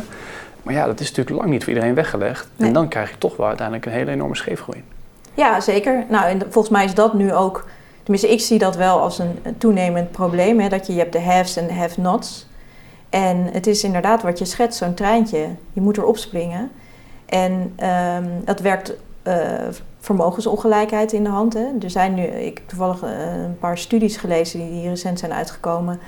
Maar 0.63 0.73
ja, 0.73 0.85
dat 0.85 0.99
is 0.99 1.07
natuurlijk 1.07 1.37
lang 1.37 1.49
niet 1.49 1.63
voor 1.63 1.73
iedereen 1.73 1.95
weggelegd. 1.95 2.47
En 2.57 2.73
dan 2.73 2.87
krijg 2.87 3.09
je 3.09 3.17
toch 3.17 3.37
wel 3.37 3.47
uiteindelijk 3.47 3.85
een 3.85 3.91
hele 3.91 4.11
enorme 4.11 4.35
scheefgroei. 4.35 4.83
Ja, 5.33 5.59
zeker. 5.59 6.05
Nou, 6.09 6.25
en 6.25 6.39
volgens 6.39 6.69
mij 6.69 6.85
is 6.85 6.93
dat 6.93 7.13
nu 7.13 7.33
ook... 7.33 7.65
Tenminste, 8.03 8.31
ik 8.31 8.39
zie 8.39 8.59
dat 8.59 8.75
wel 8.75 8.99
als 8.99 9.19
een, 9.19 9.39
toenemend 9.57 10.11
probleem. 10.11 10.59
Hè, 10.59 10.69
dat 10.69 10.87
je, 10.87 10.93
je 10.93 10.99
hebt 10.99 11.13
de 11.13 11.21
haves 11.21 11.55
en 11.55 11.67
de 11.67 11.73
have-nots. 11.73 12.47
En 13.09 13.49
het 13.51 13.67
is 13.67 13.83
inderdaad 13.83 14.21
wat 14.21 14.39
je 14.39 14.45
schetst, 14.45 14.77
zo'n 14.77 14.93
treintje. 14.93 15.47
Je 15.73 15.81
moet 15.81 15.97
erop 15.97 16.17
springen. 16.17 16.71
En 17.25 17.51
um, 18.15 18.45
dat 18.45 18.59
werkt 18.59 18.93
uh, 19.27 19.33
vermogensongelijkheid 20.03 21.13
in 21.13 21.23
de 21.23 21.29
hand. 21.29 21.53
Hè. 21.53 21.67
Er 21.81 21.89
zijn 21.89 22.13
nu, 22.13 22.23
ik 22.23 22.57
heb 22.57 22.67
toevallig 22.67 23.03
uh, 23.03 23.09
een 23.43 23.57
paar 23.59 23.77
studies 23.77 24.17
gelezen 24.17 24.59
die, 24.59 24.89
recent 24.89 25.19
zijn 25.19 25.33
uitgekomen. 25.33 25.99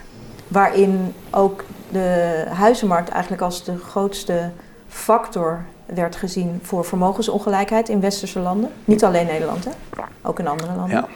Waarin 0.47 1.13
ook 1.31 1.63
de 1.91 2.43
huizenmarkt 2.49 3.09
eigenlijk 3.09 3.41
als 3.41 3.63
de 3.63 3.77
grootste 3.77 4.49
factor 4.87 5.65
werd 5.85 6.15
gezien 6.15 6.59
voor 6.61 6.85
vermogensongelijkheid 6.85 7.89
in 7.89 7.99
westerse 7.99 8.39
landen. 8.39 8.71
Niet 8.85 9.03
alleen 9.03 9.25
Nederland, 9.25 9.65
hè? 9.65 9.71
ook 10.21 10.39
in 10.39 10.47
andere 10.47 10.75
landen. 10.75 10.97
Ja. 10.97 11.07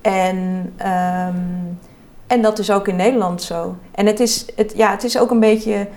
En 0.00 0.36
um, 1.28 1.78
en 2.26 2.42
dat 2.42 2.58
is 2.58 2.70
ook 2.70 2.88
in 2.88 2.96
Nederland 2.96 3.42
zo. 3.42 3.76
En 3.90 4.06
het 4.06 4.20
is, 4.20 4.46
het, 4.56 4.72
ja, 4.76 4.90
het 4.90 5.04
is 5.04 5.18
ook 5.18 5.30
een 5.30 5.40
beetje. 5.40 5.88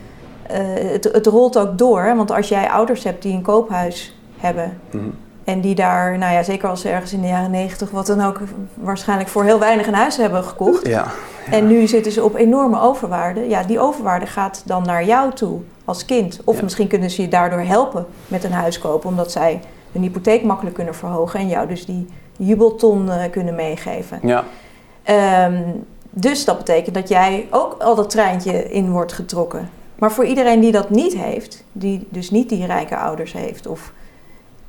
Uh, 0.51 0.57
het, 0.91 1.03
het 1.03 1.25
rolt 1.25 1.57
ook 1.57 1.77
door. 1.77 2.15
Want 2.15 2.31
als 2.31 2.49
jij 2.49 2.69
ouders 2.69 3.03
hebt 3.03 3.21
die 3.21 3.33
een 3.33 3.41
koophuis 3.41 4.15
hebben. 4.37 4.79
Mhm. 4.91 5.09
En 5.49 5.61
die 5.61 5.75
daar, 5.75 6.17
nou 6.17 6.33
ja, 6.33 6.43
zeker 6.43 6.69
als 6.69 6.81
ze 6.81 6.89
ergens 6.89 7.13
in 7.13 7.21
de 7.21 7.27
jaren 7.27 7.51
negentig, 7.51 7.91
wat 7.91 8.07
dan 8.07 8.21
ook, 8.21 8.39
waarschijnlijk 8.73 9.29
voor 9.29 9.43
heel 9.43 9.59
weinig 9.59 9.87
een 9.87 9.93
huis 9.93 10.17
hebben 10.17 10.43
gekocht. 10.43 10.87
Ja, 10.87 11.05
En 11.51 11.67
nu 11.67 11.87
zitten 11.87 12.11
ze 12.11 12.23
op 12.23 12.35
enorme 12.35 12.81
overwaarde. 12.81 13.47
Ja, 13.47 13.63
die 13.63 13.79
overwaarde 13.79 14.25
gaat 14.25 14.61
dan 14.65 14.83
naar 14.83 15.05
jou 15.05 15.33
toe 15.33 15.59
als 15.85 16.05
kind. 16.05 16.39
Of 16.43 16.61
misschien 16.61 16.87
kunnen 16.87 17.09
ze 17.09 17.21
je 17.21 17.27
daardoor 17.27 17.59
helpen 17.59 18.05
met 18.27 18.43
een 18.43 18.51
huis 18.51 18.79
kopen, 18.79 19.09
omdat 19.09 19.31
zij 19.31 19.59
een 19.93 20.01
hypotheek 20.01 20.43
makkelijk 20.43 20.75
kunnen 20.75 20.95
verhogen 20.95 21.39
en 21.39 21.47
jou 21.47 21.67
dus 21.67 21.85
die 21.85 22.07
jubelton 22.37 23.05
uh, 23.05 23.15
kunnen 23.31 23.55
meegeven. 23.55 24.19
Ja. 24.23 24.43
Um, 25.45 25.85
dus 26.09 26.45
dat 26.45 26.57
betekent 26.57 26.95
dat 26.95 27.09
jij 27.09 27.47
ook 27.49 27.75
al 27.79 27.95
dat 27.95 28.09
treintje 28.09 28.71
in 28.71 28.91
wordt 28.91 29.13
getrokken. 29.13 29.69
Maar 29.95 30.11
voor 30.11 30.25
iedereen 30.25 30.59
die 30.59 30.71
dat 30.71 30.89
niet 30.89 31.13
heeft, 31.13 31.63
die 31.71 32.07
dus 32.09 32.31
niet 32.31 32.49
die 32.49 32.65
rijke 32.65 32.97
ouders 32.97 33.33
heeft, 33.33 33.67
of 33.67 33.91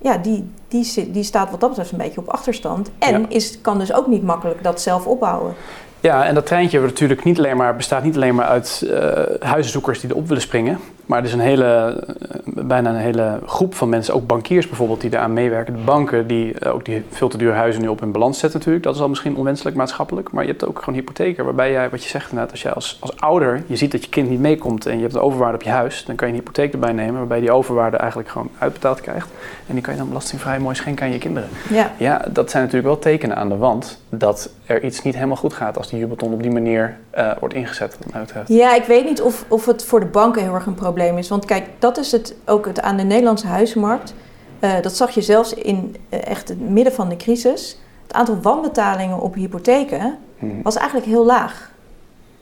ja, 0.00 0.18
die, 0.18 0.50
die, 0.68 1.10
die 1.10 1.22
staat 1.22 1.50
wat 1.50 1.60
dat 1.60 1.68
betreft 1.68 1.92
een 1.92 1.98
beetje 1.98 2.20
op 2.20 2.28
achterstand. 2.28 2.90
En 2.98 3.30
is, 3.30 3.60
kan 3.60 3.78
dus 3.78 3.92
ook 3.92 4.06
niet 4.06 4.22
makkelijk 4.22 4.62
dat 4.62 4.80
zelf 4.80 5.06
opbouwen. 5.06 5.54
Ja, 6.00 6.24
en 6.24 6.34
dat 6.34 6.46
treintje 6.46 6.80
natuurlijk 6.80 7.24
niet 7.24 7.38
alleen 7.38 7.56
maar, 7.56 7.76
bestaat 7.76 8.02
niet 8.02 8.14
alleen 8.14 8.34
maar 8.34 8.46
uit 8.46 8.82
uh, 8.84 9.12
huiszoekers 9.40 10.00
die 10.00 10.10
erop 10.10 10.28
willen 10.28 10.42
springen. 10.42 10.78
Maar 11.06 11.18
er 11.18 11.24
is 11.24 11.32
een 11.32 11.40
hele, 11.40 11.64
eh, 11.64 12.64
bijna 12.64 12.90
een 12.90 12.96
hele 12.96 13.38
groep 13.46 13.74
van 13.74 13.88
mensen, 13.88 14.14
ook 14.14 14.26
bankiers 14.26 14.68
bijvoorbeeld, 14.68 15.00
die 15.00 15.12
eraan 15.12 15.32
meewerken. 15.32 15.74
De 15.74 15.80
banken 15.84 16.26
die 16.26 16.58
eh, 16.58 16.74
ook 16.74 16.84
die 16.84 17.04
veel 17.10 17.28
te 17.28 17.36
dure 17.36 17.52
huizen 17.52 17.82
nu 17.82 17.88
op 17.88 18.00
hun 18.00 18.12
balans 18.12 18.38
zetten 18.38 18.58
natuurlijk. 18.58 18.84
Dat 18.84 18.94
is 18.94 19.00
al 19.00 19.08
misschien 19.08 19.36
onwenselijk 19.36 19.76
maatschappelijk. 19.76 20.32
Maar 20.32 20.44
je 20.44 20.50
hebt 20.50 20.66
ook 20.66 20.78
gewoon 20.78 20.94
hypotheken 20.94 21.44
waarbij 21.44 21.70
jij, 21.70 21.90
wat 21.90 22.02
je 22.02 22.08
zegt 22.08 22.30
inderdaad, 22.30 22.50
als 22.50 22.62
jij 22.62 22.72
als, 22.72 22.96
als 23.00 23.20
ouder, 23.20 23.62
je 23.66 23.76
ziet 23.76 23.92
dat 23.92 24.04
je 24.04 24.10
kind 24.10 24.28
niet 24.28 24.40
meekomt 24.40 24.86
en 24.86 24.96
je 24.96 25.02
hebt 25.02 25.14
een 25.14 25.20
overwaarde 25.20 25.56
op 25.56 25.62
je 25.62 25.70
huis. 25.70 26.04
Dan 26.04 26.16
kan 26.16 26.28
je 26.28 26.32
een 26.32 26.40
hypotheek 26.40 26.72
erbij 26.72 26.92
nemen 26.92 27.14
waarbij 27.14 27.36
je 27.36 27.42
die 27.42 27.52
overwaarde 27.52 27.96
eigenlijk 27.96 28.30
gewoon 28.30 28.50
uitbetaald 28.58 29.00
krijgt. 29.00 29.28
En 29.66 29.74
die 29.74 29.82
kan 29.82 29.92
je 29.92 29.98
dan 29.98 30.08
belastingvrij 30.08 30.58
mooi 30.58 30.74
schenken 30.74 31.06
aan 31.06 31.12
je 31.12 31.18
kinderen. 31.18 31.48
Ja. 31.68 31.92
ja, 31.96 32.24
dat 32.32 32.50
zijn 32.50 32.62
natuurlijk 32.62 32.92
wel 32.92 33.02
tekenen 33.02 33.36
aan 33.36 33.48
de 33.48 33.56
wand 33.56 34.00
dat 34.08 34.50
er 34.70 34.84
iets 34.84 35.02
niet 35.02 35.14
helemaal 35.14 35.36
goed 35.36 35.52
gaat 35.52 35.76
als 35.76 35.88
die 35.88 35.98
jubelton 35.98 36.32
op 36.32 36.42
die 36.42 36.50
manier 36.50 36.96
uh, 37.18 37.32
wordt 37.38 37.54
ingezet. 37.54 37.98
Ja, 38.46 38.74
ik 38.74 38.84
weet 38.84 39.04
niet 39.04 39.22
of, 39.22 39.44
of 39.48 39.66
het 39.66 39.84
voor 39.84 40.00
de 40.00 40.06
banken 40.06 40.42
heel 40.42 40.54
erg 40.54 40.66
een 40.66 40.74
probleem 40.74 41.18
is. 41.18 41.28
Want 41.28 41.44
kijk, 41.44 41.66
dat 41.78 41.98
is 41.98 42.12
het 42.12 42.34
ook 42.46 42.66
het 42.66 42.80
aan 42.80 42.96
de 42.96 43.02
Nederlandse 43.02 43.46
huizenmarkt. 43.46 44.14
Uh, 44.60 44.72
dat 44.82 44.96
zag 44.96 45.10
je 45.10 45.22
zelfs 45.22 45.54
in 45.54 45.96
uh, 46.10 46.26
echt 46.26 46.48
het 46.48 46.70
midden 46.70 46.92
van 46.92 47.08
de 47.08 47.16
crisis. 47.16 47.78
Het 48.02 48.12
aantal 48.12 48.40
wanbetalingen 48.40 49.20
op 49.20 49.34
hypotheken 49.34 50.18
hmm. 50.38 50.62
was 50.62 50.76
eigenlijk 50.76 51.06
heel 51.06 51.24
laag. 51.24 51.70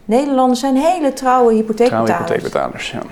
Nederlanders 0.05 0.61
zijn 0.61 0.77
hele 0.77 1.13
trouwe 1.13 1.55
hypotheekbetalers. 1.55 2.11
Trouwe 2.11 2.33
hypotheekbetalers, 2.33 2.91
ja. 2.91 3.03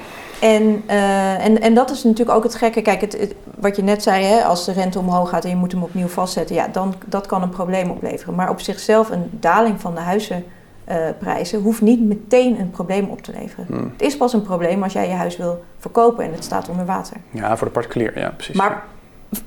En, 0.41 0.83
uh, 0.91 1.45
en, 1.45 1.61
en 1.61 1.75
dat 1.75 1.91
is 1.91 2.05
natuurlijk 2.05 2.37
ook 2.37 2.43
het 2.43 2.55
gekke. 2.55 2.83
Kijk, 2.83 3.01
het, 3.01 3.35
wat 3.57 3.77
je 3.77 3.83
net 3.83 4.03
zei, 4.03 4.25
hè, 4.25 4.45
als 4.45 4.65
de 4.65 4.73
rente 4.73 4.99
omhoog 4.99 5.29
gaat 5.29 5.45
en 5.45 5.51
je 5.51 5.57
moet 5.57 5.73
hem 5.73 5.83
opnieuw 5.83 6.07
vastzetten, 6.07 6.55
ja, 6.55 6.69
dan 6.69 6.95
dat 7.07 7.27
kan 7.27 7.43
een 7.43 7.49
probleem 7.49 7.91
opleveren. 7.91 8.35
Maar 8.35 8.51
op 8.51 8.61
zichzelf 8.61 9.11
een 9.11 9.29
daling 9.31 9.81
van 9.81 9.95
de 9.95 10.01
huizenprijzen 10.01 11.59
uh, 11.59 11.65
hoeft 11.65 11.81
niet 11.81 12.01
meteen 12.01 12.61
een 12.61 12.71
probleem 12.71 13.09
op 13.09 13.23
te 13.23 13.33
leveren. 13.41 13.67
Hmm. 13.67 13.93
Het 13.93 14.03
is 14.03 14.17
pas 14.17 14.33
een 14.33 14.43
probleem 14.43 14.83
als 14.83 14.93
jij 14.93 15.09
je 15.09 15.15
huis 15.15 15.37
wil 15.37 15.65
verkopen 15.79 16.25
en 16.25 16.33
het 16.33 16.45
staat 16.45 16.69
onder 16.69 16.87
water. 16.87 17.17
Ja, 17.31 17.57
voor 17.57 17.67
de 17.67 17.73
particulier, 17.73 18.19
ja, 18.19 18.31
precies. 18.31 18.57
Maar 18.57 18.85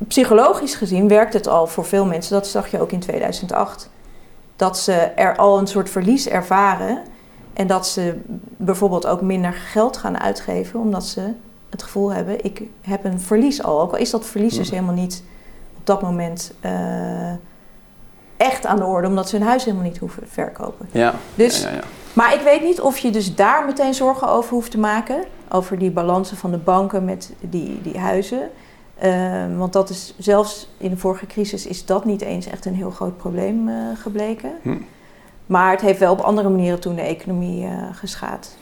psychologisch 0.07 0.75
gezien 0.75 1.07
werkt 1.07 1.33
het 1.33 1.47
al 1.47 1.67
voor 1.67 1.85
veel 1.85 2.05
mensen, 2.05 2.33
dat 2.33 2.47
zag 2.47 2.71
je 2.71 2.81
ook 2.81 2.91
in 2.91 2.99
2008, 2.99 3.89
dat 4.55 4.77
ze 4.77 4.93
er 4.93 5.35
al 5.35 5.59
een 5.59 5.67
soort 5.67 5.89
verlies 5.89 6.27
ervaren 6.27 7.01
en 7.59 7.67
dat 7.67 7.87
ze 7.87 8.15
bijvoorbeeld 8.57 9.07
ook 9.07 9.21
minder 9.21 9.53
geld 9.53 9.97
gaan 9.97 10.19
uitgeven, 10.19 10.79
omdat 10.79 11.05
ze 11.05 11.33
het 11.69 11.83
gevoel 11.83 12.13
hebben, 12.13 12.43
ik 12.43 12.61
heb 12.81 13.03
een 13.05 13.19
verlies 13.19 13.63
al. 13.63 13.81
Ook 13.81 13.91
al 13.91 13.97
is 13.97 14.09
dat 14.09 14.25
verlies 14.25 14.55
dus 14.55 14.69
helemaal 14.69 14.93
niet 14.93 15.23
op 15.77 15.85
dat 15.85 16.01
moment 16.01 16.53
uh, 16.65 17.31
echt 18.37 18.65
aan 18.65 18.77
de 18.77 18.85
orde, 18.85 19.07
omdat 19.07 19.29
ze 19.29 19.35
hun 19.37 19.47
huis 19.47 19.65
helemaal 19.65 19.85
niet 19.85 19.97
hoeven 19.97 20.23
verkopen. 20.27 20.89
Ja. 20.91 21.13
Dus, 21.35 21.61
ja, 21.61 21.69
ja, 21.69 21.75
ja. 21.75 21.81
Maar 22.13 22.33
ik 22.33 22.41
weet 22.41 22.63
niet 22.63 22.81
of 22.81 22.97
je 22.97 23.11
dus 23.11 23.35
daar 23.35 23.65
meteen 23.65 23.93
zorgen 23.93 24.27
over 24.27 24.53
hoeft 24.53 24.71
te 24.71 24.79
maken. 24.79 25.23
Over 25.49 25.79
die 25.79 25.91
balansen 25.91 26.37
van 26.37 26.51
de 26.51 26.57
banken 26.57 27.05
met 27.05 27.33
die, 27.39 27.81
die 27.81 27.97
huizen. 27.97 28.49
Uh, 29.03 29.57
want 29.57 29.73
dat 29.73 29.89
is 29.89 30.13
zelfs 30.17 30.69
in 30.77 30.89
de 30.89 30.97
vorige 30.97 31.25
crisis 31.25 31.65
is 31.65 31.85
dat 31.85 32.05
niet 32.05 32.21
eens 32.21 32.47
echt 32.47 32.65
een 32.65 32.75
heel 32.75 32.91
groot 32.91 33.17
probleem 33.17 33.67
uh, 33.67 33.75
gebleken. 33.95 34.51
Hm. 34.61 34.77
Maar 35.49 35.71
het 35.71 35.81
heeft 35.81 35.99
wel 35.99 36.11
op 36.11 36.19
andere 36.19 36.49
manieren 36.49 36.79
toen 36.79 36.95
de 36.95 37.01
economie 37.01 37.65
uh, 37.65 37.71
geschaad. 37.91 38.57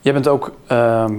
Jij 0.00 0.12
bent 0.12 0.28
ook 0.28 0.52
ehm, 0.66 1.14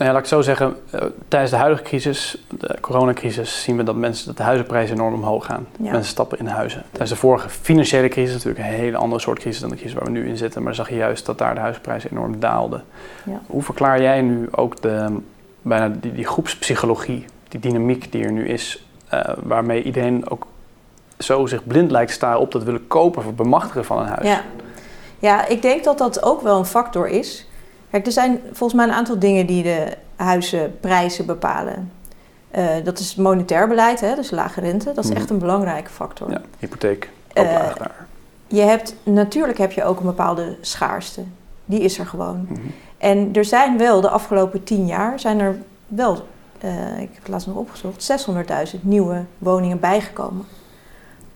nou 0.00 0.04
ja, 0.04 0.12
laat 0.12 0.18
ik 0.18 0.28
zo 0.28 0.40
zeggen, 0.40 0.76
uh, 0.94 1.00
tijdens 1.28 1.50
de 1.50 1.56
huidige 1.56 1.82
crisis, 1.82 2.44
de 2.48 2.76
coronacrisis, 2.80 3.62
zien 3.62 3.76
we 3.76 3.82
dat, 3.82 3.96
mensen, 3.96 4.26
dat 4.26 4.36
de 4.36 4.42
huizenprijzen 4.42 4.96
enorm 4.96 5.14
omhoog 5.14 5.44
gaan. 5.46 5.66
Ja. 5.78 5.90
Mensen 5.90 6.10
stappen 6.10 6.38
in 6.38 6.46
huizen. 6.46 6.82
Tijdens 6.88 7.10
de 7.10 7.16
vorige 7.16 7.48
financiële 7.48 8.08
crisis, 8.08 8.32
natuurlijk 8.32 8.64
een 8.64 8.72
hele 8.72 8.96
andere 8.96 9.20
soort 9.20 9.38
crisis 9.38 9.60
dan 9.60 9.70
de 9.70 9.76
crisis 9.76 9.94
waar 9.94 10.04
we 10.04 10.10
nu 10.10 10.28
in 10.28 10.36
zitten, 10.36 10.62
maar 10.62 10.74
zag 10.74 10.88
je 10.88 10.96
juist 10.96 11.26
dat 11.26 11.38
daar 11.38 11.54
de 11.54 11.60
huizenprijzen 11.60 12.10
enorm 12.10 12.40
daalden. 12.40 12.84
Ja. 13.24 13.40
Hoe 13.46 13.62
verklaar 13.62 14.02
jij 14.02 14.20
nu 14.20 14.48
ook 14.50 14.82
de, 14.82 15.16
bijna 15.62 15.88
die, 15.88 16.12
die 16.12 16.26
groepspsychologie, 16.26 17.24
die 17.48 17.60
dynamiek 17.60 18.12
die 18.12 18.24
er 18.24 18.32
nu 18.32 18.48
is, 18.48 18.86
uh, 19.14 19.20
waarmee 19.42 19.82
iedereen 19.82 20.30
ook 20.30 20.46
zo 21.20 21.46
zich 21.46 21.66
blind 21.66 21.90
lijkt 21.90 22.08
te 22.08 22.14
staren 22.16 22.40
op 22.40 22.52
dat 22.52 22.62
willen 22.62 22.86
kopen 22.86 23.24
of 23.26 23.34
bemachtigen 23.34 23.84
van 23.84 23.98
een 23.98 24.06
huis? 24.06 24.26
Ja. 24.28 24.40
ja, 25.18 25.46
ik 25.46 25.62
denk 25.62 25.84
dat 25.84 25.98
dat 25.98 26.22
ook 26.22 26.40
wel 26.42 26.58
een 26.58 26.64
factor 26.64 27.08
is. 27.08 27.46
Kijk, 27.90 28.06
er 28.06 28.12
zijn 28.12 28.40
volgens 28.44 28.74
mij 28.74 28.84
een 28.88 28.94
aantal 28.94 29.18
dingen 29.18 29.46
die 29.46 29.62
de 29.62 29.96
huizenprijzen 30.16 31.26
bepalen. 31.26 31.92
Uh, 32.56 32.68
dat 32.84 32.98
is 32.98 33.14
monetair 33.14 33.68
beleid, 33.68 34.00
hè, 34.00 34.14
dus 34.14 34.30
lage 34.30 34.60
rente. 34.60 34.92
Dat 34.92 35.04
is 35.04 35.10
Mhm. 35.10 35.18
echt 35.18 35.30
een 35.30 35.38
belangrijke 35.38 35.90
factor. 35.90 36.30
Ja, 36.30 36.40
hypotheek, 36.58 37.10
Eh, 37.32 37.42
koopwagen 37.44 37.78
daar. 37.78 38.06
Je 38.46 38.60
hebt, 38.60 38.94
natuurlijk 39.02 39.58
heb 39.58 39.72
je 39.72 39.84
ook 39.84 39.98
een 40.00 40.06
bepaalde 40.06 40.56
schaarste. 40.60 41.22
Die 41.64 41.80
is 41.80 41.98
er 41.98 42.06
gewoon. 42.06 42.46
Mhm. 42.48 42.60
En 42.98 43.28
er 43.32 43.44
zijn 43.44 43.78
wel 43.78 44.00
de 44.00 44.08
afgelopen 44.08 44.64
tien 44.64 44.86
jaar, 44.86 45.20
zijn 45.20 45.40
er 45.40 45.58
wel, 45.86 46.26
eh, 46.60 46.70
ik 47.00 47.08
heb 47.12 47.16
het 47.18 47.28
laatst 47.28 47.46
nog 47.46 47.56
opgezocht, 47.56 48.02
600.000 48.02 48.84
nieuwe 48.84 49.22
woningen 49.38 49.80
bijgekomen. 49.80 50.44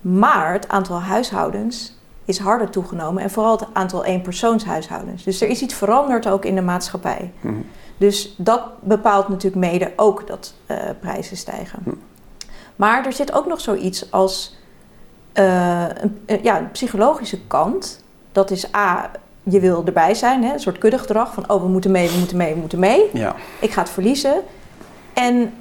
Maar 0.05 0.53
het 0.53 0.69
aantal 0.69 1.01
huishoudens 1.01 1.97
is 2.25 2.39
harder 2.39 2.71
toegenomen 2.71 3.23
en 3.23 3.31
vooral 3.31 3.57
het 3.59 3.67
aantal 3.73 4.05
eenpersoonshuishoudens. 4.05 5.23
Dus 5.25 5.41
er 5.41 5.49
is 5.49 5.63
iets 5.63 5.75
veranderd 5.75 6.29
ook 6.29 6.45
in 6.45 6.55
de 6.55 6.61
maatschappij. 6.61 7.33
Mhm. 7.41 7.55
Dus 7.97 8.35
dat 8.37 8.63
bepaalt 8.81 9.29
natuurlijk 9.29 9.73
mede 9.73 9.93
ook 9.97 10.27
dat 10.27 10.55
eh, 10.67 10.77
prijzen 11.01 11.37
stijgen. 11.37 11.79
Hm. 11.85 11.91
Maar 12.77 13.07
er 13.07 13.13
zit 13.13 13.33
ook 13.33 13.47
nog 13.47 13.61
zoiets 13.61 14.11
als 14.13 14.57
eh, 15.33 15.83
een, 15.89 16.21
een- 16.27 16.41
ja, 16.43 16.59
een 16.59 16.71
psychologische 16.71 17.41
kant. 17.47 18.05
Dat 18.33 18.51
is 18.51 18.75
A, 18.75 19.11
je 19.43 19.61
wil 19.61 19.83
erbij 19.87 20.15
zijn, 20.15 20.45
hè? 20.45 20.53
een 20.53 20.61
soort 20.61 20.79
kuddegedrag 20.79 21.35
van 21.35 21.51
oh, 21.51 21.63
we 21.63 21.69
moeten 21.69 21.91
mee, 21.91 22.09
we 22.11 22.19
moeten 22.19 22.37
mee, 22.37 22.55
we 22.55 22.61
moeten 22.61 22.79
mee. 22.79 23.11
Ja, 23.13 23.35
Ik 23.61 23.71
ga 23.73 23.81
het 23.81 23.91
verliezen. 23.91 24.41
En, 25.13 25.55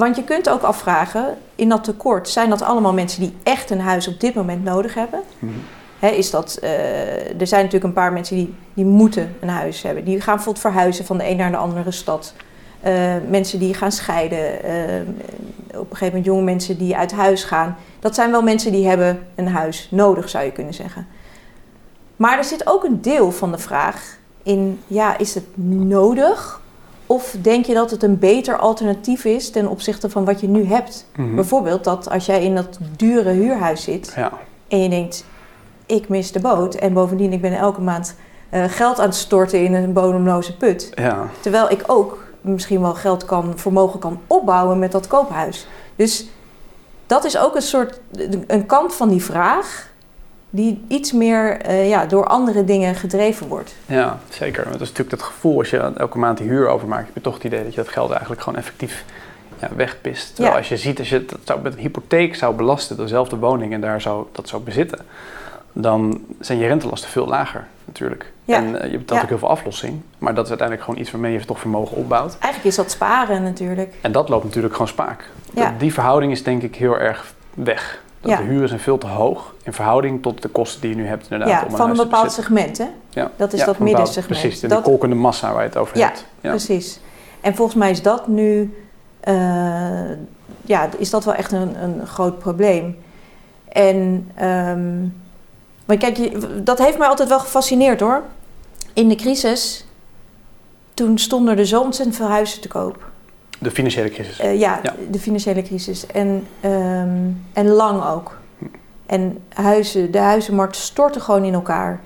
want 0.00 0.16
je 0.16 0.24
kunt 0.24 0.48
ook 0.48 0.62
afvragen, 0.62 1.36
in 1.54 1.68
dat 1.68 1.84
tekort, 1.84 2.28
zijn 2.28 2.50
dat 2.50 2.62
allemaal 2.62 2.92
mensen 2.92 3.20
die 3.20 3.36
echt 3.42 3.70
een 3.70 3.80
huis 3.80 4.08
op 4.08 4.20
dit 4.20 4.34
moment 4.34 4.64
nodig 4.64 4.94
hebben? 4.94 5.20
Mhm. 5.38 5.52
Hè, 5.98 6.08
is 6.08 6.30
dat, 6.30 6.58
eh, 6.62 7.40
er 7.40 7.46
zijn 7.46 7.64
natuurlijk 7.64 7.84
een 7.84 8.02
paar 8.02 8.12
mensen 8.12 8.36
die, 8.36 8.54
die 8.74 8.84
moeten 8.84 9.36
een 9.40 9.48
huis 9.48 9.82
hebben. 9.82 10.04
Die 10.04 10.20
gaan 10.20 10.34
bijvoorbeeld 10.34 10.64
verhuizen 10.64 11.04
van 11.04 11.18
de 11.18 11.28
een 11.28 11.36
naar 11.36 11.50
de 11.50 11.56
andere 11.56 11.90
stad. 11.90 12.34
Eh, 12.80 13.14
mensen 13.28 13.58
die 13.58 13.74
gaan 13.74 13.92
scheiden. 13.92 14.62
eh, 14.62 14.72
op 15.70 15.90
een 15.90 15.96
gegeven 15.96 16.06
moment 16.06 16.24
jonge 16.24 16.42
mensen 16.42 16.78
die 16.78 16.96
uit 16.96 17.12
huis 17.12 17.44
gaan. 17.44 17.76
Dat 18.00 18.14
zijn 18.14 18.30
wel 18.30 18.42
mensen 18.42 18.72
die 18.72 18.86
hebben 18.88 19.26
een 19.34 19.48
huis 19.48 19.88
nodig, 19.90 20.28
zou 20.28 20.44
je 20.44 20.52
kunnen 20.52 20.74
zeggen. 20.74 21.06
Maar 22.16 22.38
er 22.38 22.44
zit 22.44 22.66
ook 22.66 22.84
een 22.84 23.02
deel 23.02 23.32
van 23.32 23.52
de 23.52 23.58
vraag 23.58 24.18
in, 24.42 24.80
ja, 24.86 25.18
is 25.18 25.34
het 25.34 25.44
nodig? 25.88 26.60
Of 27.10 27.36
denk 27.40 27.64
je 27.64 27.74
dat 27.74 27.90
het 27.90 28.02
een 28.02 28.18
beter 28.18 28.58
alternatief 28.58 29.24
is 29.24 29.50
ten 29.50 29.68
opzichte 29.68 30.10
van 30.10 30.24
wat 30.24 30.40
je 30.40 30.48
nu 30.48 30.64
hebt? 30.64 31.06
Mhm. 31.16 31.34
Bijvoorbeeld 31.34 31.84
dat 31.84 32.10
als 32.10 32.26
jij 32.26 32.44
in 32.44 32.54
dat 32.54 32.78
dure 32.96 33.30
huurhuis 33.30 33.82
zit 33.82 34.12
ja. 34.16 34.32
en 34.68 34.82
je 34.82 34.88
denkt, 34.88 35.24
ik 35.86 36.08
mis 36.08 36.32
de 36.32 36.40
boot 36.40 36.74
en 36.74 36.92
bovendien 36.92 37.32
ik 37.32 37.40
ben 37.40 37.52
elke 37.52 37.80
maand 37.80 38.16
eh, 38.50 38.64
geld 38.64 38.98
aan 38.98 39.06
het 39.06 39.14
storten 39.14 39.64
in 39.64 39.74
een 39.74 39.92
bodemloze 39.92 40.56
put. 40.56 40.92
ja. 40.94 41.28
Terwijl 41.40 41.70
ik 41.70 41.82
ook 41.86 42.24
misschien 42.40 42.80
wel 42.80 42.94
geld 42.94 43.24
kan, 43.24 43.52
vermogen 43.56 44.00
kan 44.00 44.20
opbouwen 44.26 44.78
met 44.78 44.92
dat 44.92 45.06
koophuis. 45.06 45.66
Dus 45.96 46.26
dat 47.06 47.24
is 47.24 47.38
ook 47.38 47.54
een 47.54 47.62
soort, 47.62 48.00
een 48.46 48.66
kant 48.66 48.94
van 48.94 49.08
die 49.08 49.22
vraag 49.22 49.89
die 50.50 50.84
iets 50.88 51.12
meer 51.12 51.60
eh, 51.60 51.88
ja, 51.88 52.06
door 52.06 52.26
andere 52.26 52.64
dingen 52.64 52.94
gedreven 52.94 53.46
wordt. 53.48 53.74
Ja, 53.86 54.18
zeker. 54.28 54.64
Dat 54.64 54.80
is 54.80 54.88
natuurlijk 54.88 55.10
het 55.10 55.22
gevoel 55.22 55.58
als 55.58 55.70
je 55.70 55.92
elke 55.96 56.18
maand 56.18 56.38
die 56.38 56.48
huur 56.48 56.68
overmaakt, 56.68 57.06
heb 57.06 57.14
je 57.14 57.20
toch 57.20 57.34
het 57.34 57.44
idee 57.44 57.62
dat 57.64 57.74
je 57.74 57.80
dat 57.82 57.92
geld 57.92 58.10
eigenlijk 58.10 58.40
gewoon 58.42 58.58
effectief 58.58 59.04
ja, 59.60 59.68
wegpist. 59.76 60.34
Terwijl 60.34 60.54
Ja. 60.54 60.58
als 60.60 60.68
je 60.68 60.76
ziet, 60.76 60.98
als 60.98 61.08
je 61.08 61.24
dat 61.24 61.38
zou, 61.44 61.60
met 61.62 61.72
een 61.72 61.78
hypotheek 61.78 62.34
zou 62.34 62.54
belasten, 62.54 62.96
dezelfde 62.96 63.36
woning 63.36 63.72
en 63.72 63.80
daar 63.80 64.00
zou, 64.00 64.26
dat 64.32 64.48
zou 64.48 64.62
bezitten, 64.62 64.98
dan 65.72 66.24
zijn 66.40 66.58
je 66.58 66.66
rentelasten 66.66 67.10
veel 67.10 67.26
lager 67.26 67.66
natuurlijk. 67.84 68.32
Ja. 68.44 68.56
En 68.56 68.82
eh, 68.82 68.90
je 68.90 68.98
betaalt 68.98 69.22
ook 69.22 69.28
heel 69.28 69.38
veel 69.38 69.48
aflossing, 69.48 70.00
maar 70.18 70.34
dat 70.34 70.44
is 70.44 70.48
uiteindelijk 70.48 70.88
gewoon 70.88 71.00
iets 71.02 71.10
waarmee 71.10 71.32
je 71.32 71.44
toch 71.44 71.60
vermogen 71.60 71.96
opbouwt. 71.96 72.36
Eigenlijk 72.40 72.64
is 72.64 72.76
dat 72.76 72.90
sparen 72.90 73.42
natuurlijk. 73.42 73.94
En 74.00 74.12
dat 74.12 74.28
loopt 74.28 74.44
natuurlijk 74.44 74.72
gewoon 74.72 74.88
spaak. 74.88 75.30
Ja. 75.54 75.74
Die 75.78 75.92
verhouding 75.92 76.32
is 76.32 76.42
denk 76.42 76.62
ik 76.62 76.76
heel 76.76 76.98
erg 76.98 77.34
weg. 77.54 78.02
Dat 78.20 78.30
Ja. 78.30 78.36
de 78.36 78.42
huren 78.42 78.68
zijn 78.68 78.80
veel 78.80 78.98
te 78.98 79.06
hoog 79.06 79.54
in 79.62 79.72
verhouding 79.72 80.22
tot 80.22 80.42
de 80.42 80.48
kosten 80.48 80.80
die 80.80 80.90
je 80.90 80.96
nu 80.96 81.06
hebt 81.06 81.22
inderdaad 81.22 81.48
Ja, 81.48 81.64
om 81.66 81.70
een 81.72 81.76
van 81.76 81.90
een 81.90 81.96
bepaald 81.96 82.32
segment, 82.32 82.78
hè? 82.78 82.86
Ja. 83.10 83.30
Dat 83.36 83.52
is 83.52 83.60
Ja, 83.60 83.66
dat 83.66 83.78
middensegment. 83.78 84.40
Precies, 84.40 84.60
de 84.60 84.66
Dat- 84.68 84.82
kolkende 84.82 85.14
massa 85.14 85.52
waar 85.52 85.62
je 85.62 85.68
het 85.68 85.76
over 85.76 85.98
Ja, 85.98 86.06
hebt. 86.06 86.26
Ja. 86.40 86.50
Precies. 86.50 87.00
En 87.40 87.54
volgens 87.54 87.76
mij 87.76 87.90
is 87.90 88.02
dat 88.02 88.28
nu, 88.28 88.74
eh, 89.20 89.34
ja, 90.62 90.88
is 90.98 91.10
dat 91.10 91.24
wel 91.24 91.34
echt 91.34 91.52
een, 91.52 91.82
een 91.82 92.06
groot 92.06 92.38
probleem. 92.38 92.96
En, 93.68 94.30
ehm, 94.34 95.00
maar 95.84 95.96
kijk, 95.96 96.30
dat 96.66 96.78
heeft 96.78 96.98
mij 96.98 97.08
altijd 97.08 97.28
wel 97.28 97.38
gefascineerd 97.40 98.00
hoor. 98.00 98.22
In 98.92 99.08
de 99.08 99.14
crisis, 99.14 99.84
toen 100.94 101.18
stonden 101.18 101.58
er 101.58 101.66
zo 101.66 101.80
ontzettend 101.80 102.16
veel 102.16 102.28
huizen 102.28 102.60
te 102.60 102.68
koop. 102.68 103.09
De 103.60 103.70
financiële 103.70 104.08
crisis. 104.08 104.38
Eh, 104.38 104.58
ja, 104.58 104.80
Ja. 104.82 104.94
de 105.10 105.18
financiële 105.18 105.62
crisis. 105.62 106.06
En, 106.06 106.46
ehm, 106.60 107.18
en 107.52 107.68
lang 107.68 108.04
ook. 108.04 108.38
En 109.06 109.38
huizen, 109.48 110.10
de 110.10 110.18
huizenmarkt 110.18 110.76
stortte 110.76 111.20
gewoon 111.20 111.44
in 111.44 111.54
elkaar. 111.54 112.00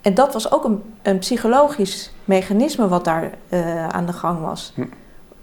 En 0.00 0.14
dat 0.14 0.32
was 0.32 0.52
ook 0.52 0.64
een, 0.64 0.82
een 1.02 1.18
psychologisch 1.18 2.12
mechanisme 2.24 2.88
wat 2.88 3.04
daar 3.04 3.30
eh, 3.48 3.88
aan 3.88 4.06
de 4.06 4.12
gang 4.12 4.40
was. 4.40 4.72
Hm. 4.74 4.84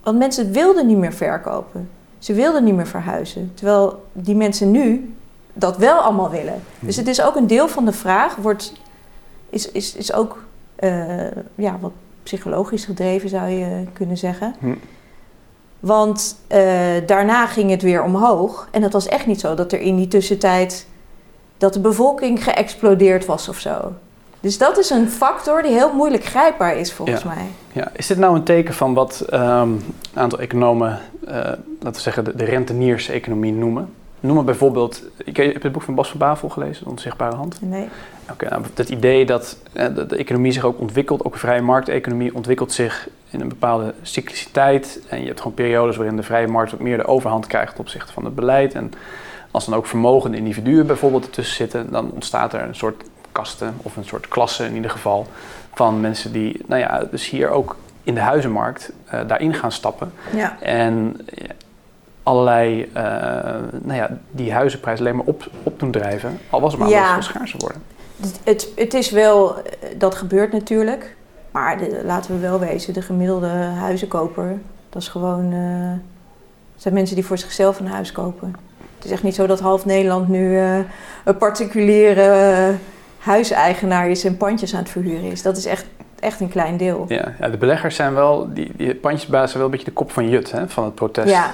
Want 0.03 0.17
mensen 0.17 0.51
wilden 0.51 0.87
niet 0.87 0.97
meer 0.97 1.13
verkopen. 1.13 1.89
Ze 2.19 2.33
wilden 2.33 2.63
niet 2.63 2.75
meer 2.75 2.87
verhuizen. 2.87 3.51
Terwijl 3.53 4.05
die 4.11 4.35
mensen 4.35 4.71
nu 4.71 5.15
dat 5.53 5.77
wel 5.77 5.97
allemaal 5.97 6.29
willen. 6.29 6.61
Hm. 6.79 6.85
Dus 6.85 6.95
het 6.95 7.07
is 7.07 7.21
ook 7.21 7.35
een 7.35 7.47
deel 7.47 7.67
van 7.67 7.85
de 7.85 7.91
vraag, 7.93 8.35
wordt, 8.35 8.73
is, 9.49 9.71
is, 9.71 9.95
is 9.95 10.13
ook 10.13 10.43
eh, 10.75 11.31
ja, 11.55 11.77
wat 11.79 11.91
psychologisch 12.23 12.85
gedreven 12.85 13.29
zou 13.29 13.49
je 13.49 13.83
kunnen 13.93 14.17
zeggen. 14.17 14.55
Hm. 14.59 14.73
Want 15.85 16.35
eh, 16.47 16.61
daarna 17.05 17.45
ging 17.45 17.69
het 17.69 17.81
weer 17.81 18.03
omhoog. 18.03 18.67
En 18.71 18.81
het 18.81 18.93
was 18.93 19.07
echt 19.07 19.25
niet 19.25 19.39
zo 19.39 19.53
dat 19.55 19.71
er 19.71 19.79
in 19.79 19.95
die 19.95 20.07
tussentijd... 20.07 20.87
dat 21.57 21.73
de 21.73 21.79
bevolking 21.79 22.43
geëxplodeerd 22.43 23.25
was 23.25 23.49
of 23.49 23.57
zo. 23.59 23.93
Dus 24.39 24.57
dat 24.57 24.77
is 24.77 24.89
een 24.89 25.09
factor 25.09 25.61
die 25.61 25.71
heel 25.71 25.93
moeilijk 25.93 26.23
grijpbaar 26.25 26.77
is 26.77 26.93
volgens 26.93 27.21
Ja. 27.21 27.27
mij. 27.27 27.45
Ja, 27.71 27.91
is 27.93 28.07
dit 28.07 28.17
nou 28.17 28.35
een 28.35 28.43
teken 28.43 28.73
van 28.73 28.93
wat 28.93 29.19
ehm, 29.29 29.69
een 29.69 29.81
aantal 30.13 30.39
economen, 30.39 30.99
eh, 31.27 31.33
laten 31.35 31.93
we 31.93 31.99
zeggen, 31.99 32.23
de, 32.23 32.35
de 32.35 32.45
rentenierseconomie 32.45 33.53
noemen? 33.53 33.93
Noemen 34.25 34.45
bijvoorbeeld, 34.45 35.03
ik 35.17 35.37
heb 35.37 35.45
je 35.45 35.59
het 35.61 35.71
boek 35.71 35.81
van 35.81 35.95
Bas 35.95 36.09
van 36.09 36.19
Bavel 36.19 36.49
gelezen, 36.49 36.87
Onzichtbare 36.87 37.35
Hand. 37.35 37.61
Nee. 37.61 37.87
Oké, 38.31 38.49
nou, 38.49 38.63
het 38.73 38.89
idee 38.89 39.25
dat 39.25 39.57
eh, 39.73 39.95
de, 39.95 40.05
de 40.05 40.15
economie 40.15 40.51
zich 40.51 40.63
ook 40.63 40.79
ontwikkelt, 40.79 41.23
ook 41.23 41.33
een 41.33 41.39
vrije 41.39 41.61
markteconomie 41.61 42.35
ontwikkelt 42.35 42.71
zich 42.71 43.07
in 43.29 43.41
een 43.41 43.49
bepaalde 43.49 43.93
cycliciteit. 44.01 44.99
En 45.09 45.19
je 45.19 45.25
hebt 45.25 45.41
gewoon 45.41 45.53
periodes 45.53 45.95
waarin 45.95 46.15
de 46.15 46.23
vrije 46.23 46.47
markt 46.47 46.71
wat 46.71 46.79
meer 46.79 46.97
de 46.97 47.05
overhand 47.05 47.47
krijgt 47.47 47.71
ten 47.71 47.79
opzichte 47.79 48.13
van 48.13 48.25
het 48.25 48.35
beleid. 48.35 48.73
En 48.73 48.91
als 49.51 49.65
dan 49.65 49.75
ook 49.75 49.85
vermogende 49.85 50.37
individuen 50.37 50.87
bijvoorbeeld 50.87 51.25
ertussen 51.25 51.55
zitten, 51.55 51.91
dan 51.91 52.11
ontstaat 52.11 52.53
er 52.53 52.61
een 52.61 52.75
soort 52.75 53.03
kasten 53.31 53.73
of 53.77 53.95
een 53.95 54.05
soort 54.05 54.27
klasse 54.27 54.65
in 54.65 54.75
ieder 54.75 54.91
geval 54.91 55.27
van 55.73 55.99
mensen 55.99 56.31
die, 56.31 56.61
nou 56.65 56.81
ja, 56.81 57.03
dus 57.11 57.29
hier 57.29 57.49
ook 57.49 57.75
in 58.03 58.13
de 58.13 58.21
huizenmarkt 58.21 58.91
eh, 59.05 59.19
daarin 59.27 59.53
gaan 59.53 59.71
stappen. 59.71 60.11
Ja. 60.35 60.57
En 60.61 61.17
allerlei, 62.25 62.89
nou 63.81 63.93
ja, 63.93 64.09
die 64.31 64.53
huizenprijs 64.53 64.99
alleen 64.99 65.15
maar 65.15 65.25
op, 65.25 65.49
op 65.63 65.79
doen 65.79 65.91
drijven. 65.91 66.39
Al 66.49 66.61
was 66.61 66.71
het 66.71 66.81
maar 66.81 66.89
ja. 66.89 67.13
veel 67.13 67.21
schaarser 67.21 67.59
worden. 67.59 67.81
Het, 68.43 68.71
het 68.75 68.93
is 68.93 69.11
wel, 69.11 69.55
dat 69.97 70.15
gebeurt 70.15 70.51
natuurlijk. 70.51 71.15
Maar 71.51 71.79
laten 72.03 72.33
we 72.33 72.39
wel 72.39 72.59
wezen, 72.59 72.93
de 72.93 73.01
gemiddelde 73.01 73.47
huizenkoper, 73.79 74.57
dat 74.89 75.01
is 75.01 75.07
gewoon, 75.07 75.53
zijn 76.75 76.93
mensen 76.93 77.15
die 77.15 77.25
voor 77.25 77.37
zichzelf 77.37 77.79
een 77.79 77.87
huis 77.87 78.11
kopen. 78.11 78.55
Het 78.95 79.05
is 79.05 79.11
echt 79.11 79.23
niet 79.23 79.35
zo 79.35 79.47
dat 79.47 79.59
half 79.59 79.85
Nederland 79.85 80.27
nu 80.27 80.57
een 81.23 81.37
particuliere 81.37 82.73
huiseigenaar 83.17 84.09
is 84.09 84.25
en 84.25 84.37
pandjes 84.37 84.73
aan 84.73 84.79
het 84.79 84.89
verhuren 84.89 85.31
is. 85.31 85.41
Dat 85.41 85.57
is 85.57 85.65
echt, 85.65 85.85
echt 86.19 86.39
een 86.39 86.49
klein 86.49 86.77
deel. 86.77 87.05
Ja, 87.07 87.33
ja 87.39 87.49
de 87.49 87.57
beleggers 87.57 87.95
zijn 87.95 88.13
wel, 88.13 88.53
die, 88.53 88.71
die 88.75 88.95
pandjesbazen 88.95 89.47
zijn 89.47 89.57
wel 89.57 89.65
een 89.65 89.71
beetje 89.71 89.85
de 89.85 89.97
kop 89.97 90.11
van 90.11 90.29
Jut 90.29 90.51
hè, 90.51 90.69
van 90.69 90.83
het 90.83 90.95
protest. 90.95 91.29
Ja. 91.29 91.51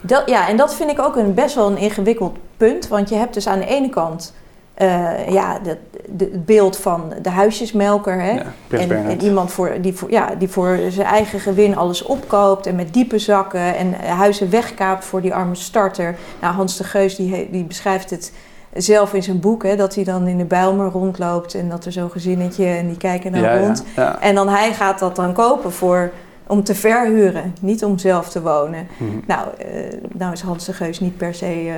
Dat, 0.00 0.22
ja, 0.26 0.48
en 0.48 0.56
dat 0.56 0.74
vind 0.74 0.90
ik 0.90 1.00
ook 1.00 1.16
een, 1.16 1.34
best 1.34 1.54
wel 1.54 1.70
een 1.70 1.78
ingewikkeld 1.78 2.36
punt. 2.56 2.88
Want 2.88 3.08
je 3.08 3.14
hebt 3.14 3.34
dus 3.34 3.46
aan 3.46 3.58
de 3.58 3.66
ene 3.66 3.88
kant 3.88 4.34
uh, 4.82 5.28
ja, 5.28 5.58
de, 5.58 5.76
de, 6.06 6.24
het 6.24 6.46
beeld 6.46 6.76
van 6.76 7.12
de 7.22 7.30
huisjesmelker. 7.30 8.20
Hè? 8.20 8.30
Ja, 8.30 8.44
en, 8.68 8.90
en, 8.90 9.22
iemand 9.22 9.52
voor, 9.52 9.80
die, 9.80 9.94
voor, 9.94 10.10
ja, 10.10 10.34
die 10.38 10.48
voor 10.48 10.78
zijn 10.88 11.06
eigen 11.06 11.40
gewin 11.40 11.76
alles 11.76 12.02
opkoopt 12.02 12.66
en 12.66 12.74
met 12.74 12.94
diepe 12.94 13.18
zakken 13.18 13.76
en 13.76 13.94
huizen 13.94 14.50
wegkaapt 14.50 15.04
voor 15.04 15.20
die 15.20 15.34
arme 15.34 15.54
starter. 15.54 16.16
Nou, 16.40 16.54
Hans 16.54 16.76
de 16.76 16.84
Geus 16.84 17.16
die, 17.16 17.48
die 17.50 17.64
beschrijft 17.64 18.10
het 18.10 18.32
zelf 18.72 19.14
in 19.14 19.22
zijn 19.22 19.40
boek, 19.40 19.62
hè, 19.62 19.76
dat 19.76 19.94
hij 19.94 20.04
dan 20.04 20.26
in 20.26 20.38
de 20.38 20.44
Bijlmer 20.44 20.90
rondloopt 20.90 21.54
en 21.54 21.68
dat 21.68 21.84
er 21.84 21.92
zo'n 21.92 22.10
gezinnetje 22.10 22.66
en 22.66 22.86
die 22.86 22.96
kijken 22.96 23.32
naar 23.32 23.60
rond. 23.60 23.84
En 24.20 24.34
dan 24.34 24.48
hij 24.48 24.72
gaat 24.72 24.98
dat 24.98 25.16
dan 25.16 25.32
kopen 25.32 25.72
voor, 25.72 26.10
om 26.50 26.64
te 26.64 26.74
verhuren, 26.74 27.54
niet 27.60 27.84
om 27.84 27.98
zelf 27.98 28.28
te 28.28 28.42
wonen. 28.42 28.88
Mhm. 28.96 29.10
Nou, 29.26 29.48
uh, 29.58 30.00
nou 30.12 30.32
is 30.32 30.40
Hans 30.40 30.64
de 30.64 30.72
Geus 30.72 31.00
niet 31.00 31.16
per 31.16 31.34
se 31.34 31.66
uh, 31.66 31.74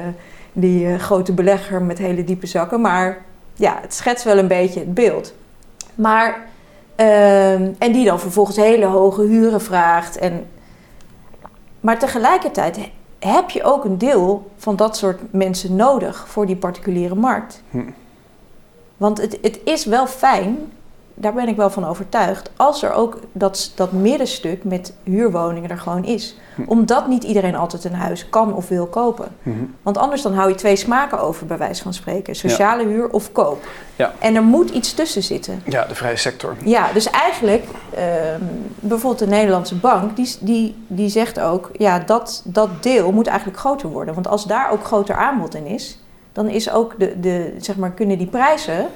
die 0.52 0.84
uh, 0.86 0.98
grote 0.98 1.32
belegger 1.32 1.82
met 1.82 1.98
hele 1.98 2.24
diepe 2.24 2.46
zakken, 2.46 2.80
maar 2.80 3.18
ja, 3.54 3.78
het 3.80 3.94
schetst 3.94 4.24
wel 4.24 4.38
een 4.38 4.48
beetje 4.48 4.80
het 4.80 4.94
beeld. 4.94 5.34
Maar, 5.94 6.46
ehm, 6.94 7.70
en 7.78 7.92
die 7.92 8.04
dan 8.04 8.20
vervolgens 8.20 8.56
hele 8.56 8.86
hoge 8.86 9.22
huren 9.22 9.60
vraagt. 9.60 10.18
En, 10.18 10.46
maar 11.80 11.98
tegelijkertijd 11.98 12.78
heb 13.18 13.50
je 13.50 13.64
ook 13.64 13.84
een 13.84 13.98
deel 13.98 14.50
van 14.56 14.76
dat 14.76 14.96
soort 14.96 15.20
mensen 15.32 15.76
nodig 15.76 16.28
voor 16.28 16.46
die 16.46 16.56
particuliere 16.56 17.14
markt. 17.14 17.62
Hm. 17.70 17.78
Want 18.96 19.20
het, 19.20 19.38
het 19.42 19.60
is 19.64 19.84
wel 19.84 20.06
fijn 20.06 20.58
daar 21.14 21.32
ben 21.32 21.48
ik 21.48 21.56
wel 21.56 21.70
van 21.70 21.86
overtuigd, 21.86 22.50
als 22.56 22.82
er 22.82 22.92
ook 22.92 23.18
dat, 23.32 23.72
dat 23.74 23.92
middenstuk 23.92 24.64
met 24.64 24.94
huurwoningen 25.04 25.70
er 25.70 25.78
gewoon 25.78 26.04
is. 26.04 26.36
Hm. 26.54 26.62
Omdat 26.66 27.08
niet 27.08 27.24
iedereen 27.24 27.54
altijd 27.54 27.84
een 27.84 27.94
huis 27.94 28.28
kan 28.28 28.54
of 28.54 28.68
wil 28.68 28.86
kopen. 28.86 29.28
Hm. 29.42 29.50
Want 29.82 29.98
anders 29.98 30.22
dan 30.22 30.34
hou 30.34 30.48
je 30.48 30.54
twee 30.54 30.76
smaken 30.76 31.20
over, 31.20 31.46
bij 31.46 31.58
wijze 31.58 31.82
van 31.82 31.94
spreken. 31.94 32.34
Sociale 32.34 32.86
huur 32.86 33.10
of 33.10 33.32
koop. 33.32 33.64
Ja. 33.96 34.12
En 34.18 34.34
er 34.34 34.42
moet 34.42 34.70
iets 34.70 34.94
tussen 34.94 35.22
zitten. 35.22 35.62
Ja, 35.64 35.84
de 35.84 35.94
vrije 35.94 36.16
sector. 36.16 36.56
Ja, 36.64 36.92
dus 36.92 37.10
eigenlijk, 37.10 37.64
uh, 37.94 38.00
bijvoorbeeld 38.80 39.18
de 39.18 39.36
Nederlandse 39.36 39.74
bank, 39.74 40.16
die, 40.16 40.36
die, 40.40 40.76
die 40.86 41.08
zegt 41.08 41.40
ook, 41.40 41.70
ja, 41.72 41.98
dat, 41.98 42.42
dat 42.44 42.82
deel 42.82 43.12
moet 43.12 43.26
eigenlijk 43.26 43.58
groter 43.58 43.88
worden. 43.88 44.14
Want 44.14 44.28
als 44.28 44.44
daar 44.44 44.70
ook 44.70 44.84
groter 44.84 45.14
aanbod 45.14 45.54
in 45.54 45.66
is, 45.66 45.98
dan 46.32 46.48
is 46.48 46.70
ook 46.70 46.98
de, 46.98 47.20
de, 47.20 47.54
zeg 47.58 47.76
maar, 47.76 47.90
kunnen 47.90 48.18
die 48.18 48.26
prijzen 48.26 48.86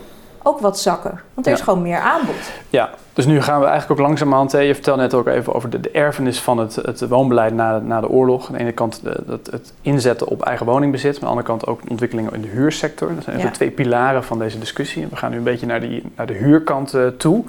ook 0.46 0.60
wat 0.60 0.78
zakken. 0.78 1.20
Want 1.34 1.46
er 1.46 1.52
is 1.52 1.60
gewoon 1.60 1.82
meer 1.82 1.98
aanbod. 1.98 2.34
Ja, 2.70 2.90
dus 3.12 3.26
nu 3.26 3.42
gaan 3.42 3.60
we 3.60 3.66
eigenlijk 3.66 4.00
ook 4.00 4.06
langzamerhand... 4.06 4.52
Je 4.52 4.74
vertelde 4.74 5.02
net 5.02 5.14
ook 5.14 5.26
even 5.26 5.54
over 5.54 5.70
de, 5.70 5.80
de 5.80 5.90
erfenis 5.90 6.40
van 6.40 6.58
het, 6.58 6.74
het 6.74 7.08
woonbeleid 7.08 7.54
na, 7.54 7.78
na 7.78 8.00
de 8.00 8.08
oorlog. 8.08 8.46
Aan 8.46 8.52
de 8.52 8.58
ene 8.58 8.72
kant 8.72 9.02
de, 9.02 9.22
dat, 9.26 9.46
het 9.50 9.72
inzetten 9.82 10.26
op 10.26 10.42
eigen 10.42 10.66
woningbezit. 10.66 11.14
Aan 11.14 11.20
de 11.20 11.26
andere 11.26 11.46
kant 11.46 11.66
ook 11.66 11.80
ontwikkelingen 11.88 12.34
in 12.34 12.40
de 12.40 12.48
huursector. 12.48 13.14
Dat 13.14 13.24
zijn 13.24 13.36
even 13.36 13.52
twee 13.52 13.70
pilaren 13.70 14.24
van 14.24 14.38
deze 14.38 14.58
discussie. 14.58 15.06
We 15.06 15.16
gaan 15.16 15.30
nu 15.30 15.36
een 15.36 15.42
beetje 15.42 15.66
naar, 15.66 15.80
die, 15.80 16.02
naar 16.16 16.26
de 16.26 16.34
huurkant 16.34 16.94
uh, 16.94 17.06
toe. 17.06 17.44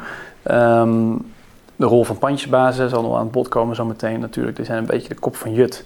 Um, 0.52 1.26
de 1.76 1.86
rol 1.86 2.04
van 2.04 2.18
pandjesbazen 2.18 2.90
zal 2.90 3.02
nog 3.02 3.16
aan 3.16 3.24
het 3.24 3.32
bod 3.32 3.48
komen 3.48 3.76
zometeen 3.76 4.20
natuurlijk. 4.20 4.56
Die 4.56 4.66
zijn 4.66 4.78
een 4.78 4.86
beetje 4.86 5.08
de 5.08 5.20
kop 5.20 5.36
van 5.36 5.54
Jut. 5.54 5.86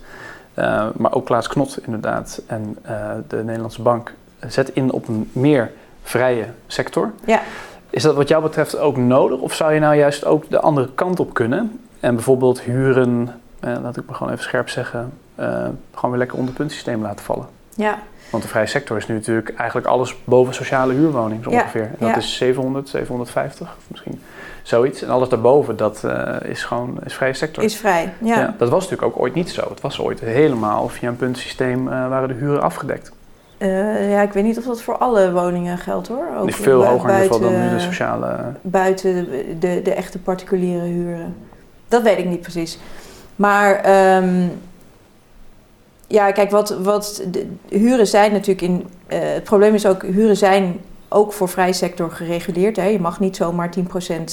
Uh, 0.55 0.85
maar 0.95 1.13
ook 1.13 1.25
Klaas 1.25 1.47
Knot 1.47 1.79
inderdaad 1.85 2.41
en 2.47 2.77
uh, 2.85 3.09
de 3.27 3.43
Nederlandse 3.43 3.81
Bank 3.81 4.13
zet 4.47 4.69
in 4.69 4.91
op 4.91 5.07
een 5.07 5.29
meer 5.33 5.71
vrije 6.03 6.45
sector. 6.67 7.11
Ja. 7.25 7.41
Is 7.89 8.03
dat 8.03 8.15
wat 8.15 8.27
jou 8.27 8.43
betreft 8.43 8.77
ook 8.77 8.97
nodig? 8.97 9.39
Of 9.39 9.53
zou 9.53 9.73
je 9.73 9.79
nou 9.79 9.95
juist 9.95 10.25
ook 10.25 10.49
de 10.49 10.59
andere 10.59 10.89
kant 10.95 11.19
op 11.19 11.33
kunnen? 11.33 11.79
En 11.99 12.15
bijvoorbeeld 12.15 12.61
huren, 12.61 13.41
eh, 13.59 13.75
laat 13.81 13.97
ik 13.97 14.03
me 14.07 14.13
gewoon 14.13 14.31
even 14.33 14.43
scherp 14.43 14.69
zeggen, 14.69 15.13
eh, 15.35 15.65
gewoon 15.93 16.09
weer 16.09 16.19
lekker 16.19 16.37
onder 16.37 16.53
puntsysteem 16.53 17.01
laten 17.01 17.25
vallen. 17.25 17.47
Ja. 17.75 17.99
Want 18.31 18.43
de 18.43 18.49
vrije 18.49 18.65
sector 18.65 18.97
is 18.97 19.07
nu 19.07 19.15
natuurlijk 19.15 19.53
eigenlijk 19.55 19.87
alles 19.87 20.15
boven 20.23 20.53
sociale 20.53 20.93
huurwoning 20.93 21.47
ongeveer. 21.47 21.91
En 21.99 22.07
dat 22.07 22.17
is 22.17 22.37
700, 22.37 22.89
750 22.89 23.77
misschien 23.87 24.21
zoiets. 24.63 25.01
En 25.01 25.09
alles 25.09 25.29
daarboven, 25.29 25.77
dat 25.77 26.01
uh, 26.05 26.35
is 26.43 26.63
gewoon 26.63 26.97
is 27.03 27.13
vrije 27.13 27.33
sector. 27.33 27.63
Is 27.63 27.75
vrij, 27.75 28.13
ja. 28.21 28.39
ja. 28.39 28.55
Dat 28.57 28.69
was 28.69 28.83
natuurlijk 28.83 29.15
ook 29.15 29.23
ooit 29.23 29.33
niet 29.33 29.49
zo. 29.49 29.69
Het 29.69 29.81
was 29.81 29.99
ooit 29.99 30.19
helemaal 30.19 30.87
via 30.87 31.09
een 31.09 31.15
puntsysteem 31.15 31.87
uh, 31.87 32.07
waren 32.07 32.27
de 32.27 32.33
huren 32.33 32.61
afgedekt. 32.61 33.11
Uh, 33.61 34.11
ja, 34.11 34.21
ik 34.21 34.33
weet 34.33 34.43
niet 34.43 34.57
of 34.57 34.63
dat 34.63 34.81
voor 34.81 34.97
alle 34.97 35.31
woningen 35.31 35.77
geldt 35.77 36.07
hoor. 36.07 36.27
Ook 36.37 36.47
is 36.47 36.55
veel 36.55 36.85
hoger 36.85 37.09
in 37.09 37.21
ieder 37.21 37.33
geval 37.33 37.51
dan 37.51 37.69
de 37.69 37.79
sociale... 37.79 38.53
Buiten 38.61 39.13
de, 39.15 39.55
de, 39.59 39.81
de, 39.83 39.93
echte 39.93 40.19
particuliere 40.19 40.85
huren. 40.85 41.35
Dat 41.87 42.01
weet 42.01 42.17
ik 42.17 42.25
niet 42.25 42.41
precies. 42.41 42.79
Maar 43.35 43.75
um, 44.17 44.51
ja, 46.07 46.31
kijk, 46.31 46.51
wat, 46.51 46.69
wat 46.69 47.23
de, 47.31 47.47
huren 47.69 48.07
zijn 48.07 48.31
natuurlijk 48.31 48.61
in... 48.61 48.87
Uh, 49.07 49.19
het 49.19 49.43
probleem 49.43 49.73
is 49.73 49.85
ook, 49.85 50.03
huren 50.03 50.37
zijn 50.37 50.79
ook 51.09 51.33
voor 51.33 51.49
vrij 51.49 51.73
sector 51.73 52.11
gereguleerd. 52.11 52.75
Hè. 52.75 52.85
Je 52.85 52.99
mag 52.99 53.19
niet 53.19 53.35
zomaar 53.35 53.73
10% 53.79 53.81
uh, 53.81 53.85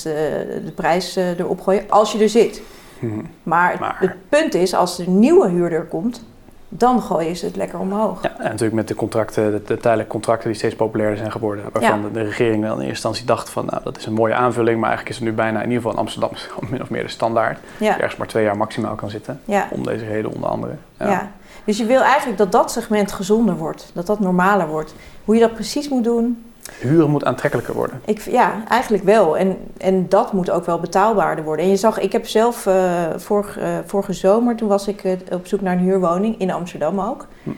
de 0.04 0.72
prijs 0.74 1.16
erop 1.16 1.60
gooien 1.60 1.84
als 1.88 2.12
je 2.12 2.18
er 2.18 2.28
zit. 2.28 2.62
Hmm. 2.98 3.26
Maar, 3.42 3.76
maar, 3.80 3.96
het 4.00 4.14
punt 4.28 4.54
is, 4.54 4.74
als 4.74 4.98
er 4.98 5.06
een 5.06 5.18
nieuwe 5.18 5.48
huurder 5.48 5.84
komt 5.84 6.22
dan 6.68 7.02
gooien 7.02 7.36
ze 7.36 7.46
het 7.46 7.56
lekker 7.56 7.78
omhoog. 7.78 8.22
Ja, 8.22 8.36
en 8.38 8.44
natuurlijk 8.44 8.74
met 8.74 8.88
de 8.88 8.94
contracten, 8.94 9.52
de, 9.66 9.76
tijdelijke 9.76 10.12
contracten 10.12 10.48
die 10.48 10.58
steeds 10.58 10.74
populairder 10.74 11.18
zijn 11.18 11.32
geworden. 11.32 11.64
Waarvan 11.72 12.02
de, 12.02 12.10
de, 12.10 12.22
regering 12.22 12.62
wel 12.62 12.72
in 12.72 12.78
eerste 12.78 12.88
instantie 12.88 13.24
dacht 13.24 13.50
van, 13.50 13.66
nou 13.66 13.80
dat 13.84 13.96
is 13.96 14.06
een 14.06 14.12
mooie 14.12 14.34
aanvulling. 14.34 14.80
Maar 14.80 14.88
eigenlijk 14.88 15.16
is 15.16 15.24
het 15.24 15.30
nu 15.30 15.34
bijna, 15.34 15.58
in 15.58 15.64
ieder 15.64 15.76
geval 15.76 15.92
in 15.92 15.98
Amsterdam, 15.98 16.30
min 16.70 16.82
of 16.82 16.90
meer 16.90 17.02
de 17.02 17.08
standaard. 17.08 17.58
Ja. 17.78 17.94
ergens 17.94 18.16
maar 18.16 18.26
twee 18.26 18.44
jaar 18.44 18.56
maximaal 18.56 18.94
kan 18.94 19.10
zitten. 19.10 19.40
Om 19.70 19.84
deze 19.84 20.04
reden 20.04 20.34
onder 20.34 20.48
andere. 20.48 20.72
Ja. 20.98 21.30
Dus 21.64 21.78
je 21.78 21.84
wil 21.84 22.00
eigenlijk 22.00 22.38
dat 22.38 22.52
dat 22.52 22.72
segment 22.72 23.12
gezonder 23.12 23.56
wordt. 23.56 23.90
Dat 23.94 24.06
dat 24.06 24.20
normaler 24.20 24.66
wordt. 24.66 24.94
Hoe 25.24 25.34
je 25.34 25.40
dat 25.40 25.54
precies 25.54 25.88
moet 25.88 26.04
doen, 26.04 26.44
Huren 26.80 27.10
moet 27.10 27.24
aantrekkelijker 27.24 27.74
worden. 27.74 28.00
Ik, 28.04 28.20
ja, 28.20 28.62
eigenlijk 28.68 29.04
wel. 29.04 29.36
En, 29.36 29.56
en 29.78 30.08
dat 30.08 30.32
moet 30.32 30.50
ook 30.50 30.66
wel 30.66 30.80
betaalbaarder 30.80 31.44
worden. 31.44 31.64
En 31.64 31.70
je 31.70 31.76
zag, 31.76 31.98
ik 31.98 32.12
heb 32.12 32.26
zelf 32.26 32.66
uh, 32.66 33.02
vorig, 33.16 33.58
uh, 33.58 33.64
vorige 33.86 34.12
zomer, 34.12 34.56
toen 34.56 34.68
was 34.68 34.88
ik 34.88 35.04
uh, 35.04 35.12
op 35.32 35.46
zoek 35.46 35.60
naar 35.60 35.72
een 35.72 35.82
huurwoning 35.82 36.40
in 36.40 36.50
Amsterdam 36.50 37.00
ook. 37.00 37.26
Hm. 37.42 37.50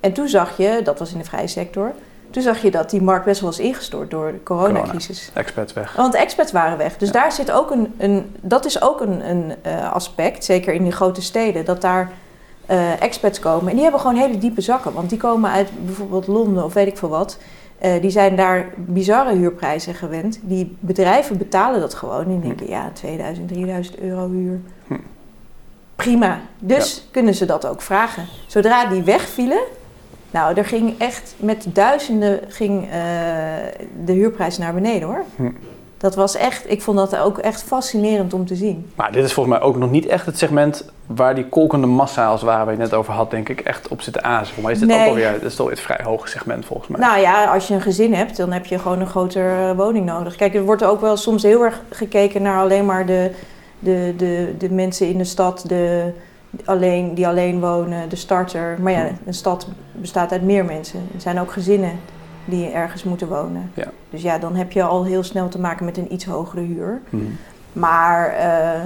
En 0.00 0.12
toen 0.12 0.28
zag 0.28 0.56
je, 0.56 0.80
dat 0.84 0.98
was 0.98 1.12
in 1.12 1.18
de 1.18 1.24
vrije 1.24 1.46
sector, 1.46 1.92
toen 2.30 2.42
zag 2.42 2.62
je 2.62 2.70
dat 2.70 2.90
die 2.90 3.02
markt 3.02 3.24
best 3.24 3.40
wel 3.40 3.50
was 3.50 3.58
ingestort 3.58 4.10
door 4.10 4.32
de 4.32 4.42
coronacrisis. 4.42 5.24
Corona. 5.24 5.40
Expats 5.40 5.72
weg. 5.72 5.96
Want 5.96 6.12
de 6.12 6.18
expats 6.18 6.52
waren 6.52 6.78
weg. 6.78 6.96
Dus 6.96 7.12
daar 7.12 7.32
zit 7.32 7.50
ook 7.50 7.70
een, 7.70 7.94
een, 7.98 8.36
dat 8.40 8.64
is 8.64 8.82
ook 8.82 9.00
een, 9.00 9.30
een 9.30 9.54
aspect, 9.92 10.44
zeker 10.44 10.74
in 10.74 10.82
die 10.82 10.92
grote 10.92 11.22
steden, 11.22 11.64
dat 11.64 11.80
daar 11.80 12.10
expats 13.00 13.38
komen. 13.38 13.68
En 13.68 13.74
die 13.74 13.82
hebben 13.82 14.00
gewoon 14.00 14.16
hele 14.16 14.38
diepe 14.38 14.60
zakken. 14.60 14.92
Want 14.92 15.08
die 15.08 15.18
komen 15.18 15.50
uit 15.50 15.68
bijvoorbeeld 15.84 16.26
Londen 16.26 16.64
of 16.64 16.74
weet 16.74 16.86
ik 16.86 16.98
veel 16.98 17.08
wat. 17.08 17.38
Uh, 17.84 18.00
die 18.00 18.10
zijn 18.10 18.36
daar 18.36 18.68
bizarre 18.76 19.34
huurprijzen 19.34 19.94
gewend. 19.94 20.38
Die 20.42 20.76
bedrijven 20.80 21.38
betalen 21.38 21.80
dat 21.80 21.94
gewoon. 21.94 22.24
En 22.24 22.40
denken, 22.40 22.68
ja, 22.68 22.90
2000, 22.92 23.48
3000 23.48 23.98
euro 23.98 24.30
huur. 24.30 24.60
Hm. 24.86 24.94
Prima. 25.96 26.40
Dus 26.58 27.08
kunnen 27.10 27.34
ze 27.34 27.46
dat 27.46 27.66
ook 27.66 27.82
vragen. 27.82 28.26
Zodra 28.46 28.86
die 28.86 29.02
wegvielen, 29.02 29.62
nou, 30.30 30.56
er 30.56 30.64
ging 30.64 30.98
echt 30.98 31.34
met 31.38 31.66
duizenden 31.72 32.40
ging, 32.48 32.82
uh, 32.84 32.90
de 34.04 34.12
huurprijs 34.12 34.58
naar 34.58 34.74
beneden 34.74 35.08
hoor. 35.08 35.24
Hm 35.36 35.48
dat 35.98 36.14
was 36.14 36.36
echt, 36.36 36.70
ik 36.70 36.82
vond 36.82 36.96
dat 36.96 37.16
ook 37.16 37.38
echt 37.38 37.62
fascinerend 37.62 38.34
om 38.34 38.46
te 38.46 38.54
zien. 38.54 38.90
Maar 38.94 39.12
dit 39.12 39.24
is 39.24 39.32
volgens 39.32 39.58
mij 39.58 39.66
ook 39.66 39.76
nog 39.76 39.90
niet 39.90 40.06
echt 40.06 40.26
het 40.26 40.38
segment 40.38 40.90
waar 41.06 41.34
die 41.34 41.48
kolkende 41.48 41.86
massa, 41.86 42.26
als 42.26 42.42
waar 42.42 42.64
we 42.64 42.70
het 42.70 42.80
net 42.80 42.94
over 42.94 43.12
had, 43.12 43.30
denk 43.30 43.48
ik, 43.48 43.60
echt 43.60 43.88
op 43.88 44.02
zit 44.02 44.12
te 44.12 44.22
azen. 44.22 44.54
Voor 44.54 44.62
mij 44.62 44.72
is 44.72 44.78
dit 44.78 44.92
ook 44.92 45.06
alweer, 45.06 45.32
dit 45.32 45.42
is 45.42 45.54
toch 45.54 45.70
het 45.70 45.80
vrij 45.80 46.00
hoge 46.02 46.28
segment 46.28 46.64
volgens 46.64 46.88
mij. 46.88 47.00
Nou 47.00 47.20
ja, 47.20 47.44
als 47.44 47.68
je 47.68 47.74
een 47.74 47.80
gezin 47.80 48.14
hebt, 48.14 48.36
dan 48.36 48.52
heb 48.52 48.66
je 48.66 48.78
gewoon 48.78 49.00
een 49.00 49.06
grotere 49.06 49.74
woning 49.74 50.06
nodig. 50.06 50.36
Kijk, 50.36 50.54
er 50.54 50.64
wordt 50.64 50.84
ook 50.84 51.00
wel 51.00 51.16
soms 51.16 51.42
heel 51.42 51.64
erg 51.64 51.80
gekeken 51.90 52.42
naar 52.42 52.58
alleen 52.58 52.86
maar 52.86 53.06
de, 53.06 53.30
de, 53.78 54.14
de, 54.16 54.54
de 54.58 54.70
mensen 54.70 55.08
in 55.08 55.18
de 55.18 55.24
stad, 55.24 55.64
de, 55.66 56.12
alleen, 56.64 57.14
die 57.14 57.26
alleen 57.26 57.60
wonen, 57.60 58.08
de 58.08 58.16
starter. 58.16 58.76
Maar 58.80 58.92
ja, 58.92 59.06
hmm. 59.06 59.18
een 59.26 59.34
stad 59.34 59.68
bestaat 59.92 60.32
uit 60.32 60.42
meer 60.42 60.64
mensen. 60.64 61.08
Er 61.14 61.20
zijn 61.20 61.40
ook 61.40 61.52
gezinnen 61.52 61.98
die 62.46 62.70
ergens 62.70 63.04
moeten 63.04 63.28
wonen. 63.28 63.70
Ja. 63.74 63.90
Dus 64.10 64.22
ja, 64.22 64.38
dan 64.38 64.54
heb 64.54 64.72
je 64.72 64.82
al 64.82 65.04
heel 65.04 65.22
snel 65.22 65.48
te 65.48 65.58
maken 65.58 65.84
met 65.84 65.96
een 65.96 66.12
iets 66.12 66.24
hogere 66.24 66.60
huur. 66.60 67.02
Mhm. 67.10 67.24
Maar 67.72 68.34
uh, 68.38 68.80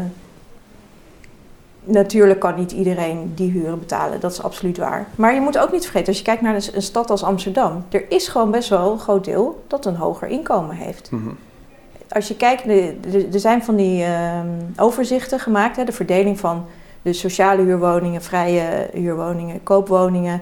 natuurlijk 1.85 2.41
kan 2.41 2.55
niet 2.55 2.73
iedereen 2.73 3.33
die 3.35 3.51
huren 3.51 3.79
betalen, 3.79 4.21
dat 4.21 4.33
is 4.33 4.43
absoluut 4.43 4.79
waar. 4.79 5.07
Maar 5.15 5.35
je 5.35 5.41
moet 5.41 5.59
ook 5.59 5.73
niet 5.73 5.83
vergeten, 5.83 6.09
als 6.09 6.19
je 6.19 6.25
kijkt 6.25 6.43
naar 6.43 6.55
een 6.55 6.83
stad 6.83 7.11
als 7.11 7.23
Amsterdam, 7.23 7.85
er 7.89 8.05
is 8.09 8.29
gewoon 8.29 8.51
best 8.51 8.69
wel 8.69 8.93
een 8.93 8.99
groot 8.99 9.25
deel 9.25 9.65
dat 9.67 9.87
een 9.87 9.97
hoger 9.97 10.29
inkomen 10.29 10.77
heeft. 10.77 11.11
Mhm. 11.11 11.31
Als 12.09 12.29
je 12.29 12.37
kijkt, 12.37 12.67
er 13.33 13.41
zijn 13.41 13.63
van 13.63 13.77
die 13.77 14.05
ehm, 14.05 14.49
overzichten 14.77 15.41
gemaakt, 15.41 15.77
hè, 15.77 15.85
de 15.85 15.93
verdeling 15.93 16.39
van 16.39 16.65
de 17.03 17.13
sociale 17.13 17.63
huurwoningen, 17.63 18.23
vrije 18.23 18.89
huurwoningen, 18.93 19.63
koopwoningen 19.63 20.41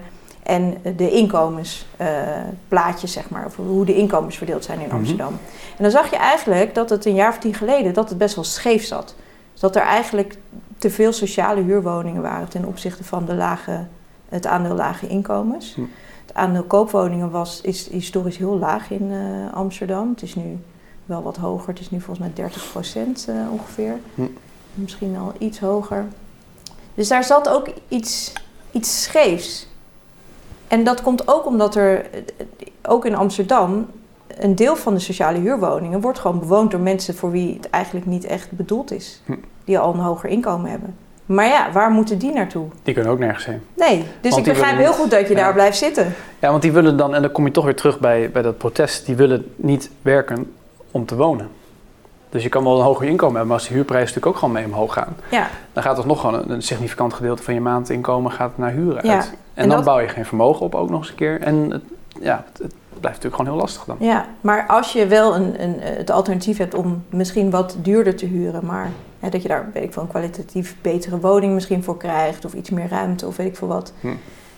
en 0.49 0.77
de 0.95 1.11
inkomensplaatjes, 1.11 3.11
zeg 3.11 3.29
maar, 3.29 3.45
of 3.45 3.55
hoe 3.55 3.85
de 3.85 3.95
inkomens 3.95 4.37
verdeeld 4.37 4.63
zijn 4.63 4.79
in 4.79 4.85
Mhm. 4.87 4.95
Amsterdam. 4.95 5.33
En 5.77 5.83
dan 5.83 5.91
zag 5.91 6.09
je 6.09 6.15
eigenlijk 6.15 6.75
dat 6.75 6.89
het 6.89 7.05
een 7.05 7.15
jaar 7.15 7.29
of 7.29 7.37
tien 7.37 7.53
geleden 7.53 7.93
dat 7.93 8.09
het 8.09 8.17
best 8.17 8.35
wel 8.35 8.43
scheef 8.43 8.85
zat. 8.85 9.15
Dus 9.51 9.61
dat 9.61 9.75
er 9.75 9.81
eigenlijk 9.81 10.37
te 10.77 10.89
veel 10.89 11.11
sociale 11.13 11.61
huurwoningen 11.61 12.21
waren 12.21 12.49
ten 12.49 12.65
opzichte 12.65 13.03
van 13.03 13.25
de 13.25 13.33
lage, 13.35 13.85
het 14.29 14.45
aandeel 14.47 14.75
lage 14.75 15.07
inkomens. 15.07 15.73
Hm. 15.75 15.81
Het 16.25 16.33
aandeel 16.37 16.63
koopwoningen 16.63 17.29
was, 17.31 17.61
is 17.61 17.87
historisch 17.89 18.37
heel 18.37 18.57
laag 18.57 18.91
in 18.91 19.11
eh, 19.11 19.53
Amsterdam. 19.57 20.09
Het 20.09 20.21
is 20.21 20.35
nu 20.35 20.57
wel 21.05 21.23
wat 21.23 21.37
hoger. 21.37 21.67
Het 21.69 21.79
is 21.79 21.91
nu 21.91 22.01
volgens 22.01 22.19
mij 22.27 22.31
30 22.35 22.71
procent 22.71 23.27
ongeveer. 23.51 23.97
Hm. 24.15 24.21
Misschien 24.73 25.17
al 25.17 25.33
iets 25.37 25.59
hoger. 25.59 26.05
Dus 26.93 27.07
daar 27.07 27.23
zat 27.23 27.49
ook 27.49 27.67
iets, 27.87 28.33
iets 28.71 29.03
scheefs. 29.03 29.67
En 30.69 30.83
dat 30.83 31.01
komt 31.01 31.27
ook 31.27 31.45
omdat 31.45 31.75
er, 31.75 32.05
ook 32.81 33.05
in 33.05 33.15
Amsterdam, 33.15 33.87
een 34.37 34.55
deel 34.55 34.75
van 34.75 34.93
de 34.93 34.99
sociale 34.99 35.39
huurwoningen 35.39 36.01
wordt 36.01 36.19
gewoon 36.19 36.39
bewoond 36.39 36.71
door 36.71 36.79
mensen 36.79 37.15
voor 37.15 37.31
wie 37.31 37.53
het 37.55 37.69
eigenlijk 37.69 38.05
niet 38.05 38.25
echt 38.25 38.51
bedoeld 38.51 38.91
is. 38.91 39.21
Hm. 39.25 39.35
Die 39.63 39.79
al 39.79 39.93
een 39.93 39.99
hoger 39.99 40.29
inkomen 40.29 40.69
hebben. 40.69 40.95
Maar 41.25 41.47
ja, 41.47 41.71
waar 41.71 41.91
moeten 41.91 42.17
die 42.17 42.33
naartoe? 42.33 42.67
Die 42.83 42.93
kunnen 42.93 43.11
ook 43.11 43.19
nergens 43.19 43.45
heen. 43.45 43.61
Nee, 43.73 44.05
dus 44.21 44.31
Want 44.31 44.47
ik 44.47 44.53
begrijp 44.53 44.77
heel 44.77 44.93
goed 44.93 45.11
dat 45.11 45.27
je 45.27 45.35
ja. 45.35 45.39
daar 45.43 45.53
blijft 45.53 45.77
zitten. 45.77 46.13
Ja, 46.39 46.49
want 46.49 46.61
die 46.61 46.71
willen 46.71 46.97
dan, 46.97 47.15
en 47.15 47.21
dan 47.21 47.31
kom 47.31 47.45
je 47.45 47.51
toch 47.51 47.65
weer 47.65 47.75
terug 47.75 47.99
bij, 47.99 48.31
bij 48.31 48.41
dat 48.41 48.57
protest, 48.57 49.05
die 49.05 49.15
willen 49.15 49.53
niet 49.55 49.89
werken 50.01 50.53
om 50.91 51.05
te 51.05 51.15
wonen. 51.15 51.49
Dus 52.29 52.43
je 52.43 52.49
kan 52.49 52.63
wel 52.63 52.77
een 52.77 52.83
hoger 52.83 53.07
inkomen 53.07 53.35
hebben, 53.35 53.47
maar 53.47 53.57
als 53.57 53.67
de 53.67 53.73
huurprijzen 53.73 54.07
natuurlijk 54.07 54.35
ook 54.35 54.39
gewoon 54.39 54.53
mee 54.53 54.65
omhoog 54.65 54.93
gaan, 54.93 55.15
Ja, 55.31 55.47
dan 55.73 55.83
gaat 55.83 55.95
toch 55.95 56.05
nog 56.05 56.19
gewoon 56.19 56.35
een, 56.35 56.51
een 56.51 56.61
significant 56.61 57.13
gedeelte 57.13 57.43
van 57.43 57.53
je 57.53 57.61
maandinkomen 57.61 58.31
gaat 58.31 58.57
naar 58.57 58.71
huren 58.71 59.05
Ja, 59.05 59.15
uit. 59.15 59.33
En, 59.59 59.65
en 59.65 59.69
dan 59.69 59.77
dat- 59.77 59.85
bouw 59.93 59.99
je 59.99 60.07
geen 60.07 60.25
vermogen 60.25 60.65
op 60.65 60.75
ook 60.75 60.89
nog 60.89 60.99
eens 60.99 61.09
een 61.09 61.15
keer. 61.15 61.41
En 61.41 61.71
het, 61.71 61.81
ja, 62.21 62.45
het, 62.49 62.57
het 62.57 62.73
blijft 62.89 63.23
natuurlijk 63.23 63.35
gewoon 63.35 63.51
heel 63.51 63.61
lastig 63.61 63.83
dan. 63.85 63.95
ja, 63.99 64.25
maar 64.41 64.65
als 64.67 64.93
je 64.93 65.07
wel 65.07 65.35
een, 65.35 65.63
een, 65.63 65.75
het 65.79 66.09
alternatief 66.11 66.57
hebt 66.57 66.73
om 66.73 67.03
misschien 67.09 67.49
wat 67.49 67.75
duurder 67.81 68.15
te 68.15 68.25
huren, 68.25 68.65
maar 68.65 68.89
hè, 69.19 69.29
dat 69.29 69.41
je 69.41 69.47
daar 69.47 69.69
weet 69.73 69.83
ik 69.83 69.93
veel, 69.93 70.01
een 70.01 70.07
kwalitatief 70.07 70.75
betere 70.81 71.19
woning 71.19 71.53
misschien 71.53 71.83
voor 71.83 71.97
krijgt, 71.97 72.45
of 72.45 72.53
iets 72.53 72.69
meer 72.69 72.87
ruimte 72.89 73.27
of 73.27 73.35
weet 73.35 73.47
ik 73.47 73.55
veel 73.55 73.67
wat, 73.67 73.93
Hm. 74.01 74.07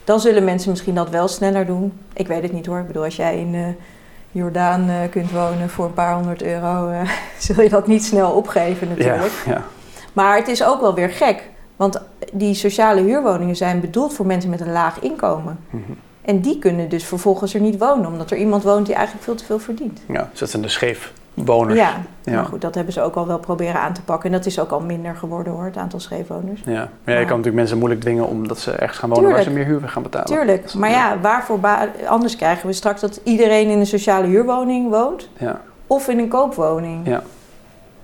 dan 0.04 0.20
zullen 0.20 0.44
mensen 0.44 0.70
misschien 0.70 0.96
dat 0.96 1.10
wel 1.10 1.28
sneller 1.28 1.66
doen. 1.66 1.94
Ik 2.14 2.28
weet 2.28 2.42
het 2.44 2.52
niet 2.54 2.66
hoor. 2.66 2.80
Ik 2.80 2.88
bedoel, 2.88 3.04
als 3.04 3.16
jij 3.16 3.38
in 3.40 3.56
eh, 3.56 3.62
Jordaan 4.32 4.90
eh, 4.90 4.96
kunt 5.10 5.32
wonen 5.32 5.70
voor 5.70 5.86
een 5.86 5.94
paar 5.94 6.14
honderd 6.16 6.42
euro, 6.44 6.90
eh, 6.90 7.10
zul 7.40 7.62
je 7.64 7.70
dat 7.70 7.88
niet 7.88 8.06
snel 8.06 8.32
opgeven 8.32 8.88
Ja, 8.88 8.94
natuurlijk. 8.96 9.34
ja. 9.46 9.64
Maar 10.14 10.36
het 10.38 10.48
is 10.48 10.64
ook 10.64 10.82
wel 10.82 10.94
weer 10.94 11.10
gek, 11.10 11.50
want 11.82 12.02
die 12.34 12.54
sociale 12.54 13.02
huurwoningen 13.02 13.56
zijn 13.56 13.80
bedoeld 13.80 14.14
voor 14.14 14.26
mensen 14.26 14.50
met 14.50 14.62
een 14.62 14.72
laag 14.72 15.00
inkomen. 15.00 15.60
Mhm. 15.70 15.82
En 16.22 16.40
die 16.42 16.60
kunnen 16.60 16.90
dus 16.90 17.04
vervolgens 17.06 17.54
er 17.54 17.62
niet 17.62 17.78
wonen, 17.78 18.08
omdat 18.12 18.32
er 18.32 18.38
iemand 18.38 18.64
woont 18.64 18.86
die 18.86 18.96
eigenlijk 18.96 19.26
veel 19.26 19.36
te 19.36 19.44
veel 19.46 19.60
verdient. 19.60 20.00
ja. 20.08 20.28
Dus 20.32 20.40
dat 20.40 20.50
zijn 20.50 20.62
de 20.62 20.68
scheefwoners. 20.68 21.80
Ja, 21.80 21.94
Ja. 22.24 22.32
maar 22.36 22.46
goed, 22.46 22.62
dat 22.62 22.76
hebben 22.76 22.94
ze 22.94 23.02
ook 23.02 23.16
al 23.16 23.28
wel 23.28 23.40
proberen 23.40 23.82
aan 23.82 23.94
te 23.94 24.02
pakken. 24.02 24.32
En 24.32 24.38
dat 24.38 24.46
is 24.46 24.60
ook 24.60 24.72
al 24.72 24.80
minder 24.80 25.16
geworden 25.16 25.54
hoor, 25.54 25.64
het 25.66 25.78
aantal 25.78 26.00
scheefwoners. 26.00 26.62
Ja. 26.66 26.90
Maar 27.04 27.14
ja, 27.14 27.20
je 27.20 27.26
kan 27.26 27.28
natuurlijk 27.30 27.56
mensen 27.56 27.78
moeilijk 27.78 28.02
dwingen 28.02 28.28
omdat 28.28 28.60
ze 28.60 28.72
ergens 28.72 29.00
gaan 29.00 29.10
wonen 29.10 29.32
waar 29.32 29.44
ze 29.44 29.50
meer 29.50 29.66
huur 29.66 29.82
gaan 29.90 30.04
betalen. 30.04 30.28
Tuurlijk, 30.28 30.74
maar 30.74 30.90
ja, 30.90 31.20
waarvoor 31.22 31.60
anders 32.08 32.36
krijgen 32.36 32.68
we 32.68 32.74
straks 32.74 33.02
dat 33.02 33.20
iedereen 33.24 33.70
in 33.70 33.80
een 33.80 33.86
sociale 33.88 34.28
huurwoning 34.28 34.90
woont 34.90 35.30
Ja. 35.38 35.62
of 35.88 36.08
in 36.08 36.20
een 36.20 36.28
koopwoning. 36.30 37.08
Ja. 37.08 37.24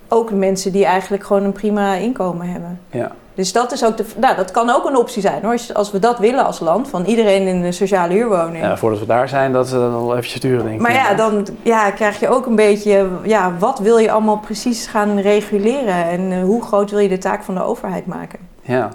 Ook 0.08 0.30
mensen 0.30 0.72
die 0.72 0.84
eigenlijk 0.84 1.24
gewoon 1.24 1.42
een 1.44 1.52
prima 1.52 1.94
inkomen 1.94 2.48
hebben. 2.48 2.80
Ja. 2.90 3.12
Dus 3.38 3.52
dat 3.52 3.72
is 3.72 3.84
ook 3.84 3.96
de, 3.96 4.04
nou, 4.16 4.36
dat 4.36 4.50
kan 4.50 4.70
ook 4.70 4.84
een 4.88 4.96
optie 4.96 5.22
zijn 5.22 5.42
hoor. 5.42 5.52
Als- 5.52 5.74
Als 5.74 5.90
we 5.90 5.98
dat 5.98 6.18
willen 6.18 6.44
als 6.44 6.60
land, 6.60 6.88
van 6.88 7.04
iedereen 7.04 7.46
in 7.46 7.64
een 7.64 7.72
sociale 7.72 8.12
huurwoning. 8.14 8.64
ja, 8.64 8.76
voordat 8.76 8.98
we 9.00 9.06
daar 9.06 9.28
zijn, 9.28 9.52
dat 9.52 9.66
is 9.66 9.72
uh, 9.72 9.78
wel 9.78 10.16
eventjes 10.16 10.40
duren 10.40 10.62
denk 10.64 10.74
ik. 10.74 10.80
Maar 10.80 10.92
ja, 10.92 11.14
dan 11.14 11.46
ja, 11.62 11.90
krijg 11.90 12.20
je 12.20 12.28
ook 12.28 12.46
een 12.46 12.54
beetje, 12.56 13.08
ja, 13.22 13.52
wat 13.58 13.78
wil 13.78 13.98
je 13.98 14.10
allemaal 14.10 14.38
precies 14.38 14.86
gaan 14.86 15.18
reguleren 15.18 16.04
en 16.04 16.32
eh, 16.32 16.42
hoe 16.42 16.62
groot 16.62 16.90
wil 16.90 16.98
je 16.98 17.08
de 17.08 17.18
taak 17.18 17.42
van 17.42 17.54
de 17.54 17.62
overheid 17.62 18.06
maken? 18.06 18.38
Ja, 18.62 18.88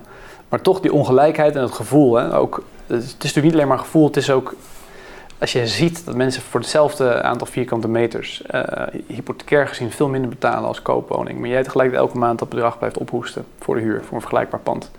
maar 0.49 0.61
toch 0.61 0.79
die 0.79 0.93
ongelijkheid 0.93 1.55
en 1.55 1.61
het 1.61 1.71
gevoel. 1.71 2.15
Hè, 2.15 2.37
ook, 2.37 2.63
het 2.87 3.03
is 3.03 3.11
natuurlijk 3.13 3.45
niet 3.45 3.53
alleen 3.53 3.67
maar 3.67 3.79
gevoel, 3.79 4.05
het 4.05 4.17
is 4.17 4.31
ook 4.31 4.55
als 5.43 5.51
je 5.51 5.67
ziet 5.67 6.05
dat 6.05 6.15
mensen 6.15 6.41
voor 6.41 6.59
hetzelfde 6.59 7.21
aantal 7.21 7.47
vierkante 7.47 7.87
meters 7.87 8.43
uh, 8.51 8.61
hypothecair 9.07 9.67
gezien 9.67 9.91
veel 9.91 10.07
minder 10.07 10.29
betalen 10.29 10.67
als 10.67 10.81
koopwoning, 10.81 11.39
maar 11.39 11.49
jij 11.49 11.63
tegelijk 11.63 11.93
elke 11.93 12.17
maand 12.17 12.39
dat 12.39 12.49
bedrag 12.49 12.77
blijft 12.77 12.97
ophoesten 12.97 13.45
voor 13.59 13.75
de 13.75 13.81
huur, 13.81 14.01
voor 14.03 14.13
een 14.13 14.19
vergelijkbaar 14.19 14.59
pand. 14.59 14.91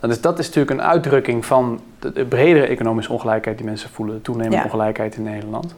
Dan 0.00 0.10
is 0.10 0.20
dat 0.20 0.38
is 0.38 0.46
natuurlijk 0.46 0.80
een 0.80 0.86
uitdrukking 0.86 1.46
van 1.46 1.80
de, 1.98 2.12
de 2.12 2.24
bredere 2.24 2.66
economische 2.66 3.12
ongelijkheid 3.12 3.56
die 3.56 3.66
mensen 3.66 3.90
voelen, 3.90 4.14
de 4.14 4.22
toenemende 4.22 4.56
Ja. 4.56 4.64
ongelijkheid 4.64 5.16
in 5.16 5.22
Nederland. 5.22 5.74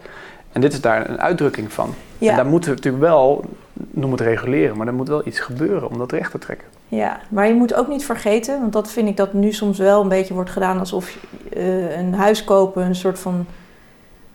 En 0.53 0.61
dit 0.61 0.73
is 0.73 0.81
daar 0.81 1.09
een 1.09 1.21
uitdrukking 1.21 1.73
van. 1.73 1.95
Ja. 2.19 2.31
En 2.31 2.37
daar 2.37 2.47
moeten 2.47 2.71
we 2.71 2.77
natuurlijk 2.77 3.05
wel, 3.05 3.45
noem 3.73 4.11
het 4.11 4.21
reguleren, 4.21 4.77
maar 4.77 4.87
er 4.87 4.95
moet 4.95 5.09
wel 5.09 5.27
iets 5.27 5.41
gebeuren 5.41 5.91
om 5.91 5.99
dat 5.99 6.13
recht 6.13 6.31
te 6.31 6.39
trekken. 6.39 6.67
Ja, 6.89 7.21
maar 7.29 7.47
je 7.47 7.55
moet 7.55 7.75
ook 7.75 7.89
niet 7.89 8.05
vergeten, 8.05 8.61
want 8.61 8.73
dat 8.73 8.91
vind 8.91 9.09
ik 9.09 9.17
dat 9.17 9.33
nu 9.33 9.53
soms 9.53 9.79
wel 9.79 10.03
een 10.03 10.09
beetje 10.09 10.35
wordt 10.35 10.51
gedaan 10.51 10.79
alsof 10.79 11.17
uh, 11.57 11.97
een 11.97 12.15
huis 12.15 12.45
kopen 12.45 12.85
een 12.85 12.95
soort 12.95 13.19
van 13.19 13.47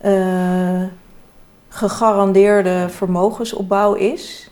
uh, 0.05 0.83
gegarandeerde 1.69 2.89
vermogensopbouw 2.89 3.93
is. 3.93 4.49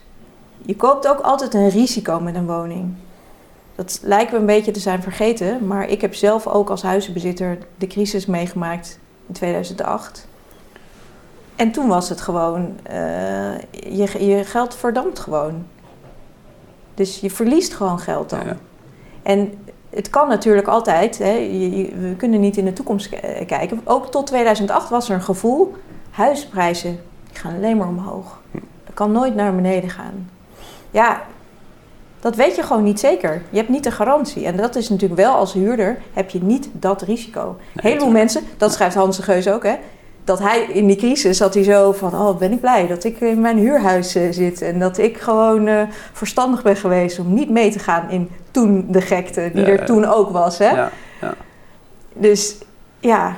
Je 0.62 0.76
koopt 0.76 1.08
ook 1.08 1.20
altijd 1.20 1.54
een 1.54 1.68
risico 1.68 2.20
met 2.20 2.34
een 2.34 2.46
woning. 2.46 2.94
Dat 3.74 4.00
lijkt 4.02 4.32
me 4.32 4.38
een 4.38 4.46
beetje 4.46 4.70
te 4.70 4.80
zijn 4.80 5.02
vergeten, 5.02 5.66
maar 5.66 5.88
ik 5.88 6.00
heb 6.00 6.14
zelf 6.14 6.46
ook 6.46 6.70
als 6.70 6.82
huizenbezitter 6.82 7.58
de 7.76 7.86
crisis 7.86 8.26
meegemaakt 8.26 8.98
in 9.26 9.34
2008. 9.34 10.26
En 11.56 11.70
toen 11.70 11.88
was 11.88 12.08
het 12.08 12.20
gewoon, 12.20 12.78
uh, 12.90 13.58
je, 13.70 14.26
je 14.26 14.44
geld 14.44 14.74
verdampt 14.74 15.18
gewoon. 15.18 15.66
Dus 16.94 17.20
je 17.20 17.30
verliest 17.30 17.74
gewoon 17.74 17.98
geld 17.98 18.30
dan. 18.30 18.46
En 19.22 19.52
het 19.90 20.10
kan 20.10 20.28
natuurlijk 20.28 20.66
altijd, 20.66 21.18
hè, 21.18 21.34
we 22.00 22.14
kunnen 22.16 22.40
niet 22.40 22.56
in 22.56 22.64
de 22.64 22.72
toekomst 22.72 23.08
kijken. 23.46 23.80
Ook 23.84 24.10
tot 24.10 24.26
2008 24.26 24.88
was 24.88 25.08
er 25.08 25.14
een 25.14 25.22
gevoel, 25.22 25.74
huisprijzen 26.10 27.00
die 27.30 27.38
gaan 27.38 27.54
alleen 27.54 27.76
maar 27.76 27.88
omhoog. 27.88 28.40
Dat 28.84 28.94
kan 28.94 29.12
nooit 29.12 29.34
naar 29.34 29.54
beneden 29.54 29.90
gaan. 29.90 30.30
Ja, 30.90 31.22
dat 32.20 32.36
weet 32.36 32.56
je 32.56 32.62
gewoon 32.62 32.82
niet 32.82 33.00
zeker. 33.00 33.42
Je 33.50 33.56
hebt 33.56 33.68
niet 33.68 33.84
de 33.84 33.90
garantie. 33.90 34.44
En 34.44 34.56
dat 34.56 34.76
is 34.76 34.88
natuurlijk 34.88 35.20
wel 35.20 35.34
als 35.34 35.52
huurder, 35.52 35.98
heb 36.12 36.30
je 36.30 36.42
niet 36.42 36.68
dat 36.72 37.02
risico. 37.02 37.56
Nee, 37.72 37.92
heleboel 37.92 38.12
mensen, 38.12 38.42
dat 38.56 38.72
schrijft 38.72 38.94
Hans 38.94 39.16
de 39.16 39.22
Geus 39.22 39.48
ook, 39.48 39.62
hè. 39.62 39.76
Dat 40.28 40.38
hij 40.38 40.62
in 40.62 40.86
die 40.86 40.96
crisis 40.96 41.36
zat 41.36 41.54
hij 41.54 41.62
zo 41.62 41.92
van, 41.92 42.14
oh 42.14 42.38
ben 42.38 42.52
ik 42.52 42.60
blij 42.60 42.86
dat 42.86 43.04
ik 43.04 43.20
in 43.20 43.40
mijn 43.40 43.58
huurhuis 43.58 44.16
uh, 44.16 44.22
zit. 44.30 44.62
En 44.62 44.78
dat 44.78 44.98
ik 44.98 45.16
gewoon 45.16 45.66
uh, 45.66 45.82
verstandig 46.12 46.62
ben 46.62 46.76
geweest 46.76 47.18
om 47.18 47.34
niet 47.34 47.50
mee 47.50 47.70
te 47.70 47.78
gaan 47.78 48.10
in 48.10 48.30
toen 48.50 48.86
de 48.88 49.00
gekte 49.00 49.50
die 49.54 49.66
Ja, 49.66 49.68
er 49.68 49.84
toen 49.84 50.04
ook 50.04 50.30
was. 50.30 50.58
Hè? 50.58 50.70
Ja, 50.70 50.90
ja. 51.20 51.34
Dus 52.12 52.56
ja, 53.00 53.36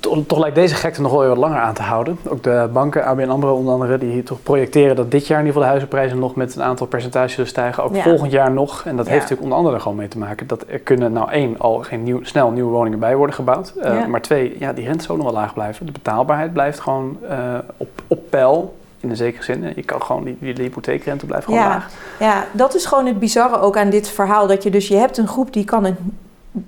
Toch, 0.00 0.18
toch 0.26 0.38
lijkt 0.38 0.54
deze 0.54 0.74
gekte 0.74 1.00
nog 1.00 1.10
wel 1.10 1.20
weer 1.20 1.28
wat 1.28 1.38
langer 1.38 1.58
aan 1.60 1.74
te 1.74 1.82
houden. 1.82 2.18
Ook 2.28 2.42
de 2.42 2.68
banken, 2.72 3.04
ABN 3.04 3.28
AMRO 3.28 3.54
onder 3.54 3.72
andere, 3.72 3.98
die 3.98 4.22
toch 4.22 4.42
projecteren 4.42 4.96
dat 4.96 5.10
dit 5.10 5.26
jaar 5.26 5.38
in 5.40 5.46
ieder 5.46 5.62
geval 5.62 5.62
de 5.62 5.68
huizenprijzen 5.68 6.18
nog 6.18 6.34
met 6.34 6.56
een 6.56 6.62
aantal 6.62 6.86
percentages 6.86 7.32
zullen 7.32 7.48
stijgen. 7.48 7.82
Ook 7.84 7.94
Ja. 7.94 8.02
volgend 8.02 8.32
jaar 8.32 8.50
nog. 8.52 8.82
En 8.84 8.96
dat 8.96 9.04
Ja. 9.06 9.10
heeft 9.12 9.22
natuurlijk 9.22 9.42
onder 9.42 9.58
andere 9.58 9.80
gewoon 9.80 9.96
mee 9.96 10.08
te 10.08 10.18
maken 10.18 10.46
dat 10.46 10.64
er 10.68 10.78
kunnen 10.78 11.12
nou 11.12 11.30
één, 11.30 11.58
al 11.58 11.78
geen 11.78 12.02
nieuw, 12.02 12.24
snel 12.24 12.50
nieuwe 12.50 12.70
woningen 12.70 12.98
bij 12.98 13.16
worden 13.16 13.34
gebouwd. 13.34 13.72
Eh, 13.82 13.94
Ja. 13.94 14.06
Maar 14.06 14.20
twee, 14.22 14.56
ja, 14.58 14.72
die 14.72 14.86
rente 14.86 15.04
zal 15.04 15.16
nog 15.16 15.24
wel 15.24 15.34
laag 15.34 15.54
blijven. 15.54 15.86
De 15.86 15.92
betaalbaarheid 15.92 16.52
blijft 16.52 16.80
gewoon 16.80 17.16
eh, 17.28 17.36
op, 17.76 17.88
op 18.06 18.30
peil. 18.30 18.76
In 19.00 19.10
een 19.10 19.16
zekere 19.16 19.42
zin. 19.44 19.72
Je 19.76 19.82
kan 19.82 20.02
gewoon, 20.02 20.24
die, 20.24 20.36
die, 20.40 20.54
hypotheekrente 20.64 21.26
blijft 21.26 21.44
gewoon 21.44 21.60
ja, 21.60 21.68
laag. 21.68 21.88
ja, 22.18 22.44
dat 22.52 22.74
is 22.74 22.86
gewoon 22.86 23.06
het 23.06 23.18
bizarre 23.18 23.60
ook 23.60 23.76
aan 23.76 23.90
dit 23.90 24.08
verhaal. 24.08 24.46
Dat 24.46 24.62
je 24.62 24.70
dus, 24.70 24.88
je 24.88 24.96
hebt 24.96 25.16
een 25.18 25.28
groep 25.28 25.52
die 25.52 25.64
kan 25.64 25.84
het, 25.84 25.94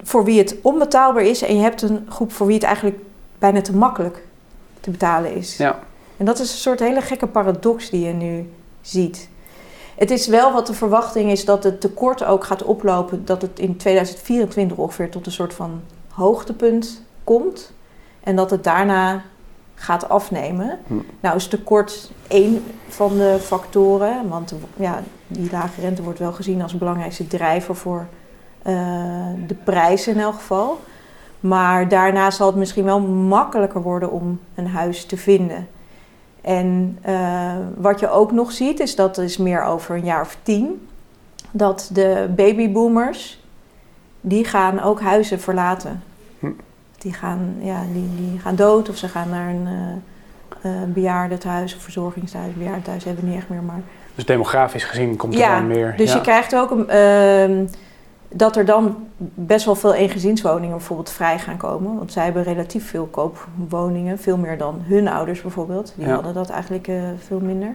voor 0.02 0.24
wie 0.24 0.38
het 0.38 0.56
onbetaalbaar 0.62 1.22
is. 1.22 1.42
En 1.42 1.56
je 1.56 1.62
hebt 1.62 1.82
een 1.82 2.06
groep 2.08 2.32
voor 2.32 2.46
wie 2.46 2.54
het 2.54 2.64
eigenlijk 2.64 2.98
bijna 3.40 3.60
te 3.60 3.76
makkelijk 3.76 4.26
te 4.80 4.90
betalen 4.90 5.34
is. 5.34 5.56
Ja. 5.56 5.78
En 6.16 6.24
dat 6.24 6.38
is 6.38 6.52
een 6.52 6.58
soort 6.58 6.80
hele 6.80 7.00
gekke 7.00 7.26
paradox 7.26 7.90
die 7.90 8.06
je 8.06 8.12
nu 8.12 8.50
ziet. 8.80 9.28
Het 9.94 10.10
is 10.10 10.26
wel 10.26 10.52
wat 10.52 10.66
de 10.66 10.74
verwachting 10.74 11.30
is 11.30 11.44
dat 11.44 11.64
het 11.64 11.80
tekort 11.80 12.24
ook 12.24 12.44
gaat 12.44 12.62
oplopen. 12.62 13.24
Dat 13.24 13.42
het 13.42 13.58
in 13.58 13.76
2024 13.76 14.76
ongeveer 14.76 15.10
tot 15.10 15.26
een 15.26 15.32
soort 15.32 15.54
van 15.54 15.80
hoogtepunt 16.08 17.02
komt. 17.24 17.72
En 18.20 18.36
dat 18.36 18.50
het 18.50 18.64
daarna 18.64 19.22
gaat 19.74 20.08
afnemen. 20.08 20.78
Hm. 20.86 20.94
Nou 21.20 21.36
is 21.36 21.46
tekort 21.46 22.10
één 22.28 22.64
van 22.88 23.16
de 23.16 23.36
factoren, 23.40 24.28
want 24.28 24.54
ja, 24.76 25.02
die 25.26 25.50
lage 25.50 25.80
rente 25.80 26.02
wordt 26.02 26.18
wel 26.18 26.32
gezien 26.32 26.62
als 26.62 26.78
belangrijkste 26.78 27.26
drijver 27.26 27.76
voor 27.76 28.06
uh, 28.66 28.74
de 29.46 29.54
prijzen 29.64 30.14
in 30.14 30.20
elk 30.20 30.34
geval. 30.34 30.80
Maar 31.40 31.88
daarna 31.88 32.30
zal 32.30 32.46
het 32.46 32.56
misschien 32.56 32.84
wel 32.84 33.00
makkelijker 33.00 33.82
worden 33.82 34.10
om 34.10 34.40
een 34.54 34.66
huis 34.66 35.04
te 35.04 35.16
vinden. 35.16 35.68
En 36.40 36.98
uh, 37.08 37.52
wat 37.76 38.00
je 38.00 38.10
ook 38.10 38.32
nog 38.32 38.52
ziet, 38.52 38.80
is 38.80 38.94
dat 38.94 39.18
is 39.18 39.36
meer 39.36 39.62
over 39.62 39.94
een 39.94 40.04
jaar 40.04 40.20
of 40.20 40.36
tien, 40.42 40.88
dat 41.50 41.90
de 41.92 42.28
babyboomers, 42.36 43.40
die 44.20 44.44
gaan 44.44 44.80
ook 44.80 45.00
huizen 45.00 45.40
verlaten. 45.40 46.02
Hm. 46.38 46.50
Die, 46.98 47.12
gaan, 47.12 47.54
ja, 47.58 47.82
die, 47.92 48.08
die 48.16 48.38
gaan 48.38 48.54
dood 48.54 48.88
of 48.88 48.96
ze 48.96 49.08
gaan 49.08 49.28
naar 49.28 49.48
een 49.48 49.66
uh, 50.64 50.72
uh, 50.72 50.82
bejaardentehuis 50.86 51.76
of 51.76 51.82
verzorgingshuis. 51.82 52.54
Bejaardentehuis 52.54 53.04
hebben 53.04 53.24
we 53.24 53.30
niet 53.30 53.38
echt 53.38 53.48
meer, 53.48 53.62
maar... 53.62 53.80
Dus 54.14 54.24
demografisch 54.24 54.84
gezien 54.84 55.16
komt 55.16 55.34
er 55.34 55.48
dan 55.48 55.66
meer... 55.66 55.94
Dus 55.96 56.12
je 56.12 56.20
krijgt 56.20 56.56
ook 56.56 56.70
een 56.70 56.88
ehm, 56.88 57.66
dat 58.32 58.56
er 58.56 58.64
dan 58.64 58.96
best 59.18 59.64
wel 59.64 59.74
veel 59.74 59.94
eengezinswoningen 59.94 60.76
bijvoorbeeld 60.76 61.10
vrij 61.10 61.38
gaan 61.38 61.56
komen. 61.56 61.96
Want 61.96 62.12
zij 62.12 62.24
hebben 62.24 62.42
relatief 62.42 62.88
veel 62.88 63.06
koopwoningen, 63.06 64.18
veel 64.18 64.36
meer 64.36 64.58
dan 64.58 64.80
hun 64.82 65.08
ouders 65.08 65.42
bijvoorbeeld. 65.42 65.92
Die 65.96 66.08
hadden 66.08 66.34
dat 66.34 66.50
eigenlijk 66.50 66.88
uh, 66.88 67.02
veel 67.18 67.40
minder. 67.40 67.74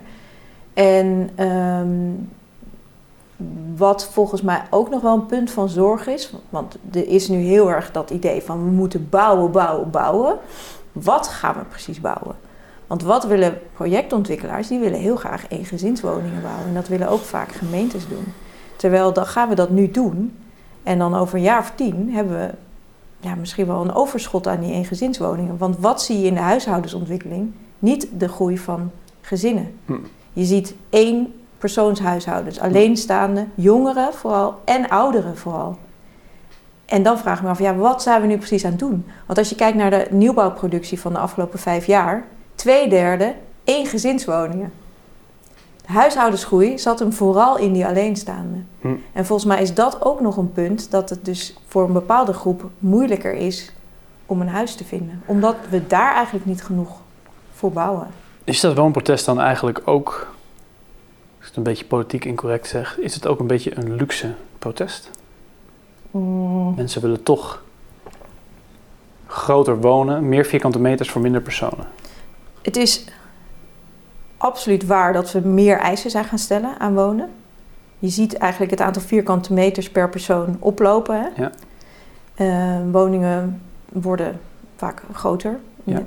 En 0.74 1.30
um, 1.46 2.30
wat 3.76 4.06
volgens 4.06 4.42
mij 4.42 4.62
ook 4.70 4.90
nog 4.90 5.02
wel 5.02 5.14
een 5.14 5.26
punt 5.26 5.52
van 5.52 5.70
zorg 5.70 6.08
is, 6.08 6.34
want 6.50 6.78
er 6.92 7.08
is 7.08 7.28
nu 7.28 7.38
heel 7.38 7.72
erg 7.72 7.92
dat 7.92 8.10
idee 8.10 8.42
van 8.42 8.64
we 8.64 8.72
moeten 8.72 9.10
bouwen, 9.10 9.52
bouwen, 9.52 9.90
bouwen. 9.90 10.38
Wat 10.92 11.28
gaan 11.28 11.56
we 11.56 11.64
precies 11.64 12.02
bouwen? 12.02 12.36
Want 12.88 13.04
wat 13.04 13.26
willen 13.26 13.60
projectontwikkelaars? 13.74 14.68
Die 14.68 14.80
willen 14.80 15.00
heel 15.00 15.16
graag 15.16 15.46
eengezinswoningen 15.50 16.42
bouwen. 16.42 16.68
En 16.68 16.74
dat 16.74 16.88
willen 16.88 17.10
ook 17.10 17.22
vaak 17.22 17.52
gemeentes 17.52 18.08
doen. 18.08 18.34
Terwijl 18.76 19.14
dan 19.14 19.26
gaan 19.26 19.50
we 19.50 19.56
dat 19.56 19.70
nu 19.70 19.92
doen. 19.92 20.36
En 20.86 20.98
dan 20.98 21.16
over 21.16 21.36
een 21.36 21.44
jaar 21.44 21.60
of 21.60 21.72
tien 21.76 22.14
hebben 22.14 22.38
we 22.38 22.50
ja, 23.20 23.36
misschien 23.36 23.66
wel 23.66 23.82
een 23.82 23.94
overschot 23.94 24.48
aan 24.48 24.60
die 24.60 24.74
eengezinswoningen. 24.74 25.58
Want 25.58 25.78
wat 25.80 26.02
zie 26.02 26.20
je 26.20 26.28
in 26.28 26.34
de 26.34 26.40
huishoudensontwikkeling? 26.40 27.52
Niet 27.80 28.08
de 28.18 28.28
groei 28.28 28.58
van 28.58 28.92
gezinnen. 29.22 29.80
Hm. 29.86 29.94
Je 30.34 30.44
ziet 30.44 30.76
één 30.90 31.34
persoonshuishoudens, 31.58 32.60
alleenstaande, 32.60 33.46
jongeren 33.56 34.14
vooral 34.14 34.60
en 34.66 34.90
ouderen 34.90 35.38
vooral. 35.38 35.78
En 36.86 37.04
dan 37.04 37.18
vraag 37.18 37.38
ik 37.38 37.44
me 37.44 37.50
af, 37.50 37.60
ja, 37.60 37.76
wat 37.76 38.02
zijn 38.02 38.22
we 38.22 38.28
nu 38.28 38.38
precies 38.38 38.66
aan 38.66 38.72
het 38.72 38.80
doen? 38.80 39.06
Want 39.26 39.40
als 39.40 39.50
je 39.50 39.56
kijkt 39.56 39.78
naar 39.78 39.90
de 39.90 40.08
nieuwbouwproductie 40.10 41.00
van 41.00 41.14
de 41.14 41.20
afgelopen 41.20 41.60
vijf 41.60 41.86
jaar, 41.86 42.26
twee 42.56 42.90
derde 42.90 43.34
één 43.64 43.86
gezinswoningen. 43.86 44.72
De 45.86 45.92
huishoudensgroei 45.92 46.80
zat 46.80 47.00
hem 47.00 47.14
vooral 47.14 47.58
in 47.58 47.74
die 47.74 47.86
alleenstaanden. 47.86 48.68
Hm. 48.82 48.88
En 49.14 49.26
volgens 49.26 49.48
mij 49.48 49.62
is 49.62 49.74
dat 49.74 50.06
ook 50.06 50.22
nog 50.22 50.38
een 50.38 50.52
punt 50.52 50.92
dat 50.92 51.10
het 51.10 51.26
dus 51.26 51.58
voor 51.68 51.84
een 51.84 51.94
bepaalde 51.94 52.34
groep 52.34 52.70
moeilijker 52.80 53.34
is 53.34 53.72
om 54.26 54.42
een 54.42 54.48
huis 54.48 54.76
te 54.76 54.84
vinden. 54.84 55.22
Omdat 55.26 55.56
we 55.70 55.88
daar 55.88 56.16
eigenlijk 56.16 56.46
niet 56.46 56.64
genoeg 56.64 56.90
voor 57.54 57.72
bouwen. 57.72 58.08
Is 58.44 58.60
dat 58.60 58.78
woonprotest 58.78 59.26
dan 59.26 59.40
eigenlijk 59.40 59.82
ook, 59.86 60.28
als 61.38 61.40
ik 61.40 61.46
het 61.46 61.56
een 61.56 61.64
beetje 61.64 61.86
politiek 61.86 62.26
incorrect 62.26 62.68
zeg, 62.68 63.00
is 63.00 63.16
het 63.16 63.28
ook 63.28 63.40
een 63.40 63.48
beetje 63.48 63.78
een 63.78 63.96
luxe 63.96 64.34
protest? 64.60 65.10
Mm. 66.12 66.76
Mensen 66.76 67.02
willen 67.02 67.24
toch 67.24 67.64
groter 69.28 69.80
wonen, 69.82 70.30
meer 70.30 70.46
vierkante 70.46 70.80
meters 70.80 71.10
voor 71.10 71.22
minder 71.22 71.42
personen. 71.42 71.88
Het 72.62 72.78
is 72.78 73.06
absoluut 74.38 74.86
waar 74.86 75.14
dat 75.14 75.32
we 75.32 75.40
meer 75.40 75.78
eisen 75.78 76.10
zijn 76.10 76.26
gaan 76.26 76.40
stellen 76.40 76.80
aan 76.80 76.94
wonen. 76.94 77.30
Je 78.00 78.10
ziet 78.10 78.38
eigenlijk 78.38 78.72
het 78.72 78.82
aantal 78.82 79.02
vierkante 79.02 79.54
meters 79.54 79.90
per 79.90 80.10
persoon 80.10 80.58
oplopen. 80.60 81.22
Hè? 81.22 81.44
Ja. 81.44 81.52
Uh, 82.38 82.92
woningen 82.92 83.62
worden 83.92 84.40
vaak 84.76 85.02
groter. 85.14 85.60
Ja. 85.84 86.04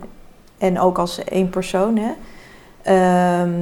En 0.59 0.81
ook 0.81 0.99
als 0.99 1.25
één 1.25 1.51
persoon. 1.51 1.97
Hè? 1.97 2.11
Uh, 2.81 3.53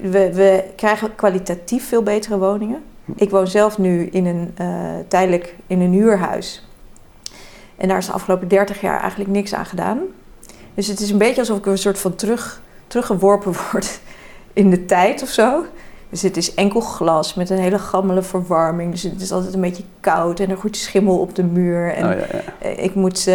we, 0.00 0.34
we, 0.34 0.64
krijgen 0.76 1.14
kwalitatief 1.14 1.88
veel 1.88 2.02
betere 2.02 2.38
woningen. 2.38 2.82
Ik 3.14 3.30
woon 3.30 3.46
zelf 3.46 3.78
nu 3.78 4.06
in 4.06 4.26
een, 4.26 4.54
uh, 4.60 4.94
tijdelijk 5.08 5.56
in 5.66 5.80
een 5.80 5.92
huurhuis. 5.92 6.68
En 7.76 7.88
daar 7.88 7.98
is 7.98 8.06
de 8.06 8.12
afgelopen 8.12 8.48
30 8.48 8.80
jaar 8.80 9.00
eigenlijk 9.00 9.30
niks 9.30 9.54
aan 9.54 9.66
gedaan. 9.66 9.98
Dus 10.76 10.86
het 10.86 11.00
is 11.00 11.10
een 11.10 11.18
beetje 11.18 11.40
alsof 11.40 11.58
ik 11.58 11.66
een 11.66 11.78
soort 11.78 11.98
van 11.98 12.14
terug, 12.14 12.60
teruggeworpen 12.86 13.52
word 13.72 14.00
in 14.52 14.70
de 14.70 14.84
tijd 14.84 15.22
of 15.22 15.28
zo. 15.28 15.64
Dus 16.10 16.22
het 16.22 16.36
is 16.36 16.54
enkel 16.54 16.80
glas 16.80 17.34
met 17.34 17.50
een 17.50 17.58
hele 17.58 17.78
gammele 17.78 18.22
verwarming. 18.22 18.90
Dus 18.90 19.02
het 19.02 19.20
is 19.20 19.32
altijd 19.32 19.54
een 19.54 19.60
beetje 19.60 19.82
koud 20.00 20.40
en 20.40 20.50
er 20.50 20.56
groeit 20.56 20.76
schimmel 20.76 21.18
op 21.18 21.34
de 21.34 21.42
muur. 21.42 21.92
En 21.94 22.04
oh, 22.04 22.10
ja, 22.10 22.26
ja. 22.32 22.68
Eh, 22.68 22.84
ik 22.84 22.94
moet, 22.94 23.26
uh, 23.28 23.34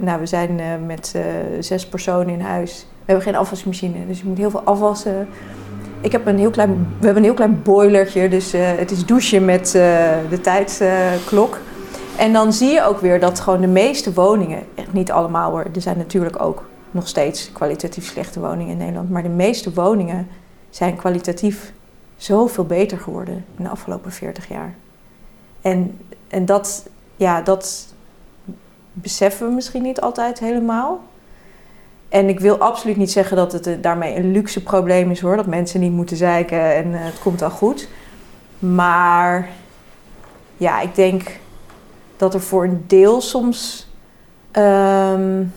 nou 0.00 0.20
we 0.20 0.26
zijn 0.26 0.58
uh, 0.58 0.66
met 0.86 1.12
uh, 1.16 1.22
zes 1.60 1.86
personen 1.86 2.28
in 2.28 2.40
huis. 2.40 2.86
We 2.88 3.12
hebben 3.12 3.24
geen 3.24 3.36
afwasmachine, 3.36 4.06
dus 4.06 4.18
je 4.18 4.24
moet 4.26 4.38
heel 4.38 4.50
veel 4.50 4.62
afwassen. 4.64 5.28
Ik 6.00 6.12
heb 6.12 6.26
een 6.26 6.38
heel 6.38 6.50
klein, 6.50 6.70
we 6.98 7.04
hebben 7.04 7.16
een 7.16 7.28
heel 7.28 7.34
klein 7.34 7.62
boilertje, 7.62 8.28
dus 8.28 8.52
het 8.52 8.90
is 8.90 9.06
douchen 9.06 9.44
met 9.44 9.70
de 10.30 10.40
tijdsklok. 10.42 11.58
En 12.20 12.32
dan 12.32 12.52
zie 12.52 12.68
je 12.68 12.82
ook 12.82 13.00
weer 13.00 13.20
dat 13.20 13.40
gewoon 13.40 13.60
de 13.60 13.66
meeste 13.66 14.12
woningen, 14.12 14.62
echt 14.74 14.92
niet 14.92 15.10
allemaal 15.10 15.50
hoor, 15.50 15.66
er 15.74 15.80
zijn 15.80 15.96
natuurlijk 15.96 16.42
ook 16.42 16.64
nog 16.90 17.08
steeds 17.08 17.52
kwalitatief 17.52 18.06
slechte 18.06 18.40
woningen 18.40 18.72
in 18.72 18.76
Nederland, 18.76 19.10
maar 19.10 19.22
de 19.22 19.28
meeste 19.28 19.72
woningen 19.72 20.28
zijn 20.70 20.96
kwalitatief 20.96 21.72
zoveel 22.16 22.64
beter 22.64 22.98
geworden 22.98 23.44
in 23.56 23.64
de 23.64 23.70
afgelopen 23.70 24.12
40 24.12 24.48
jaar. 24.48 24.74
En, 25.60 25.98
en 26.28 26.44
dat, 26.44 26.88
ja, 27.16 27.42
dat 27.42 27.86
beseffen 28.92 29.48
we 29.48 29.54
misschien 29.54 29.82
niet 29.82 30.00
altijd 30.00 30.38
helemaal. 30.38 31.00
En 32.08 32.28
ik 32.28 32.40
wil 32.40 32.58
absoluut 32.58 32.96
niet 32.96 33.12
zeggen 33.12 33.36
dat 33.36 33.52
het 33.52 33.82
daarmee 33.82 34.16
een 34.16 34.32
luxe 34.32 34.62
probleem 34.62 35.10
is 35.10 35.20
hoor, 35.20 35.36
dat 35.36 35.46
mensen 35.46 35.80
niet 35.80 35.92
moeten 35.92 36.16
zeiken 36.16 36.74
en 36.74 36.86
uh, 36.86 36.98
het 37.00 37.18
komt 37.18 37.42
al 37.42 37.50
goed. 37.50 37.88
Maar 38.58 39.48
ja, 40.56 40.80
ik 40.80 40.94
denk 40.94 41.38
dat 42.20 42.34
er 42.34 42.40
voor 42.40 42.64
een 42.64 42.84
deel 42.86 43.20
soms. 43.20 43.88
Um, 44.52 45.52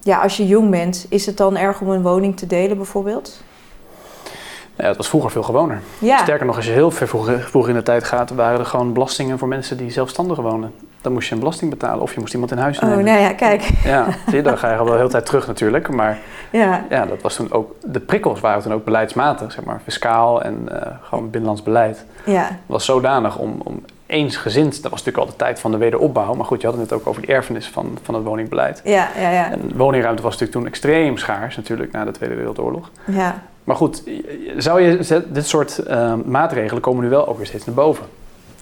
ja, 0.00 0.18
als 0.18 0.36
je 0.36 0.46
jong 0.46 0.70
bent, 0.70 1.06
is 1.08 1.26
het 1.26 1.36
dan 1.36 1.56
erg 1.56 1.80
om 1.80 1.88
een 1.88 2.02
woning 2.02 2.36
te 2.36 2.46
delen 2.46 2.76
bijvoorbeeld? 2.76 3.42
Ja, 4.76 4.86
het 4.86 4.96
was 4.96 5.08
vroeger 5.08 5.30
veel 5.30 5.42
gewoner. 5.42 5.80
Ja. 5.98 6.18
Sterker 6.18 6.46
nog, 6.46 6.56
als 6.56 6.66
je 6.66 6.72
heel 6.72 6.90
ver 6.90 7.08
vroeger, 7.08 7.68
in 7.68 7.74
de 7.74 7.82
tijd 7.82 8.04
gaat, 8.04 8.30
waren 8.30 8.58
er 8.58 8.66
gewoon 8.66 8.92
belastingen 8.92 9.38
voor 9.38 9.48
mensen 9.48 9.76
die 9.76 9.90
zelfstandig 9.90 10.38
wonen. 10.38 10.74
Dan 11.00 11.12
moest 11.12 11.28
je 11.28 11.34
een 11.34 11.40
belasting 11.40 11.70
betalen 11.70 12.02
of 12.02 12.14
je 12.14 12.20
moest 12.20 12.32
iemand 12.32 12.50
in 12.50 12.58
huis 12.58 12.78
nemen. 12.78 12.98
Oh, 12.98 13.04
nou 13.04 13.20
ja, 13.20 13.32
kijk. 13.32 13.70
Ja, 13.84 14.06
zie 14.26 14.36
je, 14.36 14.42
dan 14.42 14.58
ga 14.58 14.70
je 14.70 14.76
al 14.76 14.84
wel 14.84 14.92
de 14.92 14.98
hele 14.98 15.10
tijd 15.10 15.26
terug 15.26 15.46
natuurlijk. 15.46 15.88
Maar 15.88 16.18
ja. 16.50 16.84
ja, 16.90 17.06
dat 17.06 17.22
was 17.22 17.34
toen 17.34 17.52
ook, 17.52 17.74
de 17.84 18.00
prikkels 18.00 18.40
waren 18.40 18.62
toen 18.62 18.72
ook 18.72 18.84
beleidsmatig, 18.84 19.52
zeg 19.52 19.64
maar, 19.64 19.80
fiscaal 19.84 20.42
en 20.42 20.68
uh, 20.72 20.78
gewoon 21.02 21.30
binnenlands 21.30 21.62
beleid. 21.62 22.04
Ja. 22.24 22.58
Was 22.66 22.84
zodanig 22.84 23.38
om, 23.38 23.60
om 23.64 23.82
eensgezind, 24.08 24.82
dat 24.82 24.90
was 24.90 25.04
natuurlijk 25.04 25.18
al 25.18 25.26
de 25.26 25.36
tijd 25.36 25.60
van 25.60 25.70
de 25.70 25.76
wederopbouw. 25.76 26.34
Maar 26.34 26.46
goed, 26.46 26.60
je 26.60 26.66
had 26.66 26.76
het 26.76 26.90
net 26.90 27.00
ook 27.00 27.06
over 27.06 27.22
de 27.22 27.32
erfenis 27.32 27.68
van, 27.68 27.98
van 28.02 28.14
het 28.14 28.24
woningbeleid. 28.24 28.80
Ja, 28.84 29.08
ja, 29.18 29.30
ja. 29.30 29.50
En 29.50 29.70
woningruimte 29.74 30.22
was 30.22 30.32
natuurlijk 30.32 30.58
toen 30.58 30.66
extreem 30.66 31.16
schaars, 31.16 31.56
natuurlijk, 31.56 31.92
na 31.92 32.04
de 32.04 32.10
Tweede 32.10 32.34
Wereldoorlog. 32.34 32.90
Ja. 33.04 33.42
Maar 33.64 33.76
goed, 33.76 34.02
zou 34.56 34.82
je, 34.82 35.24
dit 35.28 35.46
soort 35.46 35.80
uh, 35.88 36.14
maatregelen 36.24 36.82
komen 36.82 37.04
nu 37.04 37.10
wel 37.10 37.28
ook 37.28 37.36
weer 37.36 37.46
steeds 37.46 37.64
naar 37.64 37.74
boven. 37.74 38.06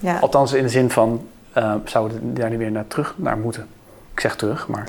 Ja. 0.01 0.19
Althans 0.19 0.53
in 0.53 0.63
de 0.63 0.69
zin 0.69 0.91
van, 0.91 1.27
uh, 1.59 1.75
zouden 1.85 2.21
we 2.21 2.41
daar 2.41 2.51
niet 2.51 2.59
weer 2.59 2.71
naar 2.71 2.87
terug 2.87 3.15
naar 3.17 3.39
moeten? 3.39 3.67
Ik 4.13 4.21
zeg 4.21 4.37
terug, 4.37 4.69
maar 4.69 4.89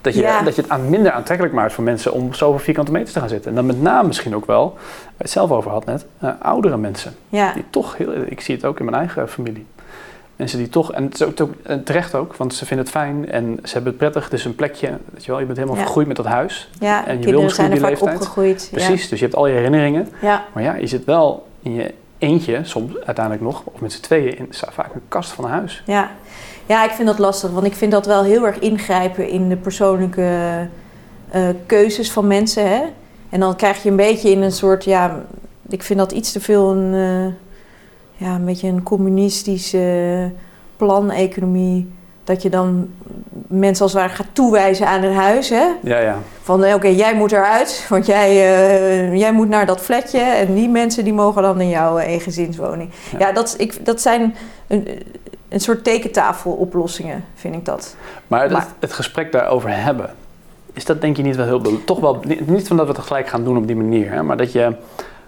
dat 0.00 0.14
je, 0.14 0.40
dat 0.44 0.54
je 0.54 0.62
het 0.62 0.70
aan 0.70 0.90
minder 0.90 1.12
aantrekkelijk 1.12 1.54
maakt 1.54 1.72
voor 1.72 1.84
mensen 1.84 2.12
om 2.12 2.34
zoveel 2.34 2.58
vierkante 2.58 2.92
meters 2.92 3.12
te 3.12 3.20
gaan 3.20 3.28
zitten. 3.28 3.50
En 3.50 3.56
dan 3.56 3.66
met 3.66 3.82
name 3.82 4.06
misschien 4.06 4.34
ook 4.34 4.46
wel, 4.46 4.72
waar 4.72 5.12
je 5.16 5.22
het 5.22 5.30
zelf 5.30 5.50
over 5.50 5.70
had 5.70 5.84
net, 5.84 6.06
uh, 6.24 6.30
oudere 6.38 6.76
mensen. 6.76 7.14
Ja. 7.28 7.52
Die 7.52 7.64
toch 7.70 7.96
heel, 7.96 8.12
ik 8.26 8.40
zie 8.40 8.54
het 8.54 8.64
ook 8.64 8.78
in 8.78 8.84
mijn 8.84 8.96
eigen 8.96 9.28
familie. 9.28 9.66
Mensen 10.42 10.60
die 10.60 10.68
toch, 10.68 10.92
en 10.92 11.04
het 11.04 11.14
is 11.14 11.22
ook, 11.22 11.48
terecht 11.84 12.14
ook, 12.14 12.36
want 12.36 12.54
ze 12.54 12.66
vinden 12.66 12.86
het 12.86 12.94
fijn 12.94 13.30
en 13.30 13.58
ze 13.62 13.72
hebben 13.72 13.90
het 13.90 13.96
prettig. 13.96 14.24
Het 14.24 14.32
is 14.32 14.44
een 14.44 14.54
plekje, 14.54 14.88
weet 15.12 15.24
je 15.24 15.30
wel, 15.30 15.40
je 15.40 15.46
bent 15.46 15.58
helemaal 15.58 15.80
vergroeid 15.80 16.06
met 16.06 16.16
dat 16.16 16.26
huis. 16.26 16.70
Ja, 16.80 17.06
en 17.06 17.20
je 17.20 17.30
wil 17.30 17.50
zijn 17.50 17.70
er 17.70 17.78
vaak 17.78 17.90
leeftijd. 17.90 18.14
opgegroeid. 18.14 18.68
Precies, 18.72 19.08
dus 19.08 19.18
je 19.18 19.24
hebt 19.24 19.36
al 19.36 19.46
je 19.46 19.54
herinneringen. 19.54 20.08
Ja. 20.20 20.44
Maar 20.52 20.62
ja, 20.62 20.74
je 20.74 20.86
zit 20.86 21.04
wel 21.04 21.46
in 21.62 21.74
je 21.74 21.94
eentje, 22.18 22.60
soms 22.62 22.92
uiteindelijk 23.04 23.44
nog, 23.44 23.62
of 23.64 23.80
met 23.80 23.92
z'n 23.92 24.00
tweeën, 24.00 24.38
in 24.38 24.48
vaak 24.50 24.94
een 24.94 25.00
kast 25.08 25.30
van 25.30 25.44
een 25.44 25.50
huis. 25.50 25.82
Ja. 25.86 26.10
ja, 26.66 26.84
ik 26.84 26.90
vind 26.90 27.08
dat 27.08 27.18
lastig, 27.18 27.50
want 27.50 27.66
ik 27.66 27.74
vind 27.74 27.92
dat 27.92 28.06
wel 28.06 28.22
heel 28.22 28.46
erg 28.46 28.58
ingrijpen 28.58 29.28
in 29.28 29.48
de 29.48 29.56
persoonlijke 29.56 30.68
uh, 31.34 31.48
keuzes 31.66 32.12
van 32.12 32.26
mensen. 32.26 32.68
Hè? 32.68 32.82
En 33.28 33.40
dan 33.40 33.56
krijg 33.56 33.82
je 33.82 33.90
een 33.90 33.96
beetje 33.96 34.30
in 34.30 34.42
een 34.42 34.52
soort, 34.52 34.84
ja, 34.84 35.24
ik 35.68 35.82
vind 35.82 35.98
dat 35.98 36.12
iets 36.12 36.32
te 36.32 36.40
veel 36.40 36.70
een... 36.70 36.94
Uh, 36.94 37.26
ja, 38.22 38.34
een 38.34 38.44
beetje 38.44 38.68
een 38.68 38.82
communistische 38.82 40.30
planeconomie 40.76 41.90
dat 42.24 42.42
je 42.42 42.50
dan 42.50 42.88
mensen 43.46 43.82
als 43.82 43.92
het 43.92 44.02
ware 44.02 44.14
gaat 44.14 44.26
toewijzen 44.32 44.86
aan 44.86 45.02
een 45.02 45.14
huis. 45.14 45.48
Hè? 45.48 45.66
Ja, 45.82 45.98
ja. 45.98 46.18
Van 46.42 46.74
oké, 46.74 46.88
jij 46.88 47.14
moet 47.14 47.32
eruit, 47.32 47.86
want 47.88 48.06
jij, 48.06 48.30
uh, 48.30 49.16
jij 49.18 49.32
moet 49.32 49.48
naar 49.48 49.66
dat 49.66 49.80
flatje. 49.80 50.18
En 50.18 50.54
die 50.54 50.68
mensen 50.68 51.04
die 51.04 51.12
mogen 51.12 51.42
dan 51.42 51.60
in 51.60 51.68
jouw 51.68 51.98
eengezinswoning. 51.98 52.90
Ja, 53.10 53.18
ja 53.18 53.32
dat, 53.32 53.54
ik, 53.58 53.84
dat 53.84 54.00
zijn 54.00 54.34
een, 54.66 54.88
een 55.48 55.60
soort 55.60 55.84
tekentafeloplossingen, 55.84 57.24
vind 57.34 57.54
ik 57.54 57.64
dat. 57.64 57.96
Maar, 58.26 58.50
het, 58.50 58.66
het 58.78 58.92
gesprek 58.92 59.32
daarover 59.32 59.70
hebben, 59.70 60.14
is 60.72 60.84
dat 60.84 61.00
denk 61.00 61.16
je 61.16 61.22
niet 61.22 61.36
wel 61.36 61.46
heel... 61.46 61.84
Toch 61.84 62.00
wel, 62.00 62.22
niet 62.46 62.68
van 62.68 62.76
dat 62.76 62.86
we 62.86 62.92
het 62.92 63.02
gelijk 63.02 63.28
gaan 63.28 63.44
doen 63.44 63.56
op 63.56 63.66
die 63.66 63.76
manier, 63.76 64.10
hè, 64.10 64.22
maar 64.22 64.36
dat 64.36 64.52
je... 64.52 64.76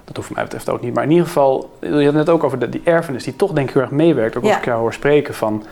Dat 0.04 0.16
hoeft 0.16 0.34
mij 0.34 0.42
betreft 0.42 0.68
ook 0.68 0.80
niet. 0.80 0.94
Maar 0.94 1.04
in 1.04 1.10
ieder 1.10 1.26
geval, 1.26 1.76
je 1.80 1.88
had 1.88 2.02
het 2.02 2.14
net 2.14 2.28
ook 2.28 2.44
over 2.44 2.58
de, 2.58 2.68
die 2.68 2.80
erfenis 2.84 3.24
die 3.24 3.36
toch 3.36 3.52
denk 3.52 3.68
ik 3.68 3.74
heel 3.74 3.82
erg 3.82 3.90
meewerkt. 3.90 4.36
Ook 4.36 4.44
als 4.44 4.56
ik 4.56 4.64
jou 4.64 4.80
hoor 4.80 4.92
spreken 4.92 5.34
van 5.34 5.64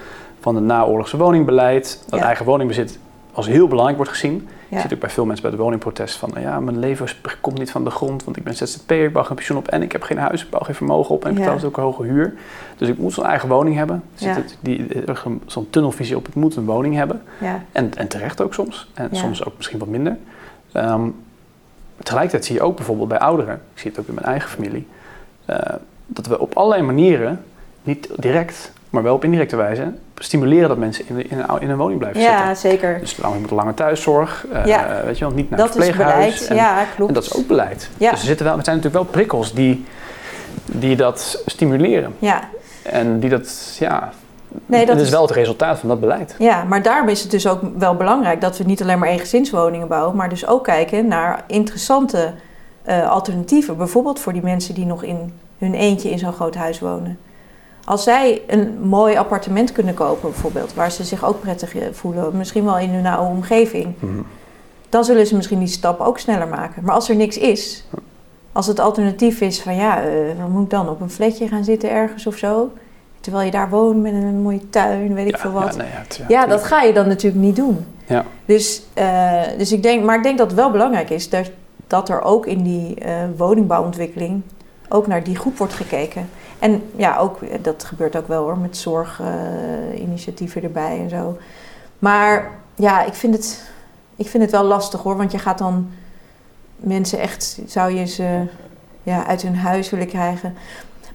van 0.43 0.55
het 0.55 0.65
naoorlogse 0.65 1.17
woningbeleid. 1.17 2.05
Dat 2.09 2.21
eigen 2.21 2.45
woningbezit 2.45 2.99
als 3.33 3.47
heel 3.47 3.69
belangrijk 3.69 3.97
wordt 3.97 4.13
gezien. 4.13 4.49
Je 4.69 4.81
ziet 4.81 4.93
ook 4.93 5.01
bij 5.01 5.11
veel 5.11 5.25
mensen 5.25 5.43
bij 5.43 5.57
de 5.57 5.63
woningprotest 5.63 6.17
van... 6.17 6.31
Nou 6.35 6.41
ja, 6.41 6.61
mijn 6.61 6.79
leven 6.79 7.09
komt 7.41 7.59
niet 7.59 7.71
van 7.71 7.85
de 7.85 7.91
grond, 7.91 8.25
want 8.25 8.37
ik 8.37 8.45
ben 8.45 8.55
ZZP'er, 8.55 9.05
ik 9.05 9.13
bouw 9.13 9.23
geen 9.23 9.37
pensioen 9.37 9.59
op... 9.59 9.69
en 9.69 9.83
ik 9.83 9.93
heb 9.93 10.03
geen 10.03 10.19
huis, 10.19 10.43
ik 10.43 10.51
bouw 10.51 10.61
geen 10.61 10.75
vermogen 10.75 11.15
op 11.15 11.25
en 11.25 11.31
ik 11.31 11.37
betaal 11.37 11.55
dus 11.55 11.65
ook 11.65 11.77
een 11.77 11.83
hoge 11.83 12.03
huur. 12.03 12.35
Dus 12.77 12.89
ik 12.89 12.99
moet 12.99 13.13
zo'n 13.13 13.25
eigen 13.25 13.49
woning 13.49 13.77
hebben. 13.77 14.03
Ja. 14.15 14.37
Zo'n 15.47 15.71
tunnelvisie 15.71 16.17
op, 16.17 16.29
ik 16.29 16.35
moet 16.35 16.57
een 16.57 16.65
woning 16.65 16.95
hebben. 16.95 17.23
En, 17.73 17.95
en 17.95 18.09
terecht 18.09 18.41
ook 18.41 18.55
soms. 18.55 18.91
En 18.95 19.09
soms 19.13 19.45
ook 19.45 19.53
misschien 19.57 19.79
wat 19.79 19.89
minder. 19.89 20.17
Um, 20.75 21.15
tegelijkertijd 22.03 22.45
zie 22.45 22.55
je 22.55 22.63
ook 22.63 22.77
bijvoorbeeld 22.77 23.09
bij 23.09 23.19
ouderen... 23.19 23.55
ik 23.55 23.81
zie 23.81 23.91
het 23.91 24.01
ook 24.01 24.09
in 24.09 24.15
mijn 24.15 24.27
eigen 24.27 24.51
familie... 24.51 24.89
Uh, 25.51 25.57
dat 26.07 26.27
we 26.27 26.39
op 26.39 26.55
allerlei 26.55 26.83
manieren, 26.83 27.45
niet 27.83 28.09
direct 28.17 28.73
maar 28.93 29.03
wel 29.03 29.15
op 29.15 29.25
indirecte 29.25 29.57
wijze 29.57 29.93
stimuleren 30.15 30.69
dat 30.69 30.79
mensen 30.79 31.05
in, 31.09 31.31
in, 31.31 31.39
een, 31.39 31.61
in 31.61 31.71
een 31.71 31.77
woning 31.77 31.99
blijven 31.99 32.21
zitten. 32.21 32.39
Ja, 32.39 32.55
zeker. 32.55 32.99
Dus 33.01 33.17
lang 33.17 33.41
met 33.41 33.51
lange 33.51 33.75
thuiszorg, 33.75 34.47
uh, 34.53 34.67
ja. 34.67 35.01
weet 35.05 35.19
je 35.19 35.25
wel, 35.25 35.35
niet 35.35 35.51
naar 35.51 35.59
dat 35.59 35.75
het 35.75 35.85
verpleeghuis. 35.85 36.41
Is 36.41 36.49
beleid. 36.49 36.65
ja, 36.65 36.85
klopt. 36.95 37.09
En 37.09 37.15
dat 37.15 37.25
is 37.25 37.35
ook 37.35 37.47
beleid. 37.47 37.89
Ja. 37.97 38.11
Dus 38.11 38.21
er, 38.21 38.27
zitten 38.27 38.47
wel, 38.47 38.57
er 38.57 38.65
zijn 38.65 38.77
natuurlijk 38.77 39.05
wel 39.05 39.13
prikkels 39.13 39.53
die, 39.55 39.85
die 40.65 40.97
dat 40.97 41.43
stimuleren. 41.47 42.15
Ja. 42.19 42.41
En 42.83 43.21
die 43.21 43.31
dat, 43.31 43.77
ja, 43.79 44.13
Nee, 44.67 44.87
dat 44.87 45.01
is 45.01 45.11
wel 45.11 45.23
het 45.23 45.31
resultaat 45.31 45.79
van 45.79 45.89
dat 45.89 46.01
beleid. 46.01 46.35
Ja, 46.39 46.65
maar 46.65 46.83
daarom 46.83 47.09
is 47.09 47.23
het 47.23 47.31
dus 47.31 47.47
ook 47.47 47.61
wel 47.79 47.95
belangrijk 47.95 48.41
dat 48.41 48.59
we 48.59 48.65
niet 48.65 48.83
alleen 48.83 48.99
maar 48.99 49.09
eengezinswoningen 49.09 49.89
bouwen, 49.89 50.17
maar 50.17 50.29
dus 50.29 50.47
ook 50.47 50.65
kijken 50.65 51.09
naar 51.09 51.45
interessante 51.47 52.33
uh, 52.89 53.11
alternatieven. 53.11 53.77
Bijvoorbeeld 53.77 54.21
voor 54.21 54.33
die 54.33 54.43
mensen 54.43 54.75
die 54.75 54.87
nog 54.87 55.03
in 55.03 55.33
hun 55.59 55.75
eentje 55.75 56.11
in 56.11 56.19
zo'n 56.19 56.33
groot 56.33 56.55
huis 56.55 56.81
wonen. 56.81 57.19
Als 57.85 58.03
zij 58.03 58.43
een 58.47 58.81
mooi 58.81 59.17
appartement 59.17 59.73
kunnen 59.73 59.95
kopen, 59.95 60.31
bijvoorbeeld, 60.31 60.75
waar 60.75 60.91
ze 60.91 61.05
zich 61.05 61.25
ook 61.25 61.41
prettig 61.41 61.77
eh, 61.77 61.87
voelen, 61.93 62.37
misschien 62.37 62.65
wel 62.65 62.79
in 62.79 62.91
hun 62.91 63.07
oude 63.07 63.31
omgeving, 63.31 63.95
mhm. 63.99 64.13
dan 64.89 65.05
zullen 65.05 65.27
ze 65.27 65.37
misschien 65.37 65.59
die 65.59 65.69
stap 65.69 66.01
ook 66.01 66.19
sneller 66.19 66.49
maken. 66.49 66.85
Maar 66.85 66.95
als 66.95 67.09
er 67.09 67.17
niks 67.17 67.39
is, 67.39 67.85
als 68.53 68.67
het 68.67 68.81
alternatief 68.81 69.41
is 69.41 69.63
van 69.63 69.75
ja, 69.75 70.07
uh, 70.07 70.11
wat 70.41 70.49
moet 70.49 70.65
ik 70.65 70.71
dan 70.71 70.89
op 70.89 71.01
een 71.01 71.11
flatje 71.11 71.49
gaan 71.49 71.65
zitten 71.65 71.91
ergens 71.91 72.27
of 72.27 72.37
zo? 72.37 72.71
Terwijl 73.23 73.45
je 73.45 73.51
daar 73.51 73.71
woont 73.71 74.03
met 74.03 74.13
een 74.13 74.43
mooie 74.43 74.69
tuin, 74.71 75.15
weet 75.15 75.29
ik 75.29 75.39
veel 75.39 75.51
wat. 75.51 75.75
Ja, 75.75 75.85
ja, 75.85 76.25
ja, 76.29 76.47
dat 76.47 76.65
ga 76.65 76.83
je 76.83 76.93
dan 76.93 77.09
natuurlijk 77.09 77.43
niet 77.43 77.57
doen. 77.57 77.87
Ja. 78.07 78.25
Dus, 78.45 78.83
uh, 78.99 79.43
dus 79.59 79.73
ik 79.73 79.83
denk, 79.83 80.05
maar 80.05 80.17
ik 80.17 80.23
denk 80.23 80.39
dat 80.39 80.47
het 80.47 80.57
wel 80.57 80.71
belangrijk 80.71 81.11
is 81.11 81.29
dat, 81.29 81.51
dat 81.87 82.09
er 82.09 82.23
ook 82.23 82.47
in 82.47 82.63
die 82.63 82.97
woningbouwontwikkeling 83.37 84.43
ook 84.89 85.07
naar 85.07 85.25
die 85.25 85.37
groep 85.37 85.59
wordt 85.59 85.73
gekeken. 85.73 86.29
En 86.59 86.83
ja, 86.97 87.17
ook, 87.17 87.39
dat 87.63 87.85
gebeurt 87.85 88.17
ook 88.17 88.29
wel 88.29 88.43
hoor, 88.43 88.59
met 88.59 88.77
zorginitiatieven 88.77 90.63
erbij 90.63 90.99
en 90.99 91.09
zo. 91.09 91.39
Maar 91.99 92.51
ja, 92.75 93.05
ik 93.05 93.15
vind, 93.15 93.35
het, 93.35 93.71
ik 94.17 94.29
vind 94.29 94.43
het 94.43 94.53
wel 94.53 94.65
lastig 94.65 95.03
hoor, 95.03 95.17
want 95.17 95.33
je 95.33 95.39
gaat 95.39 95.59
dan 95.59 95.91
mensen 96.77 97.19
echt, 97.19 97.61
zou 97.67 97.95
je 97.95 98.07
ze 98.07 98.45
ja, 99.03 99.27
uit 99.27 99.43
hun 99.43 99.57
huis 99.57 99.91
willen 99.91 100.07
krijgen. 100.07 100.55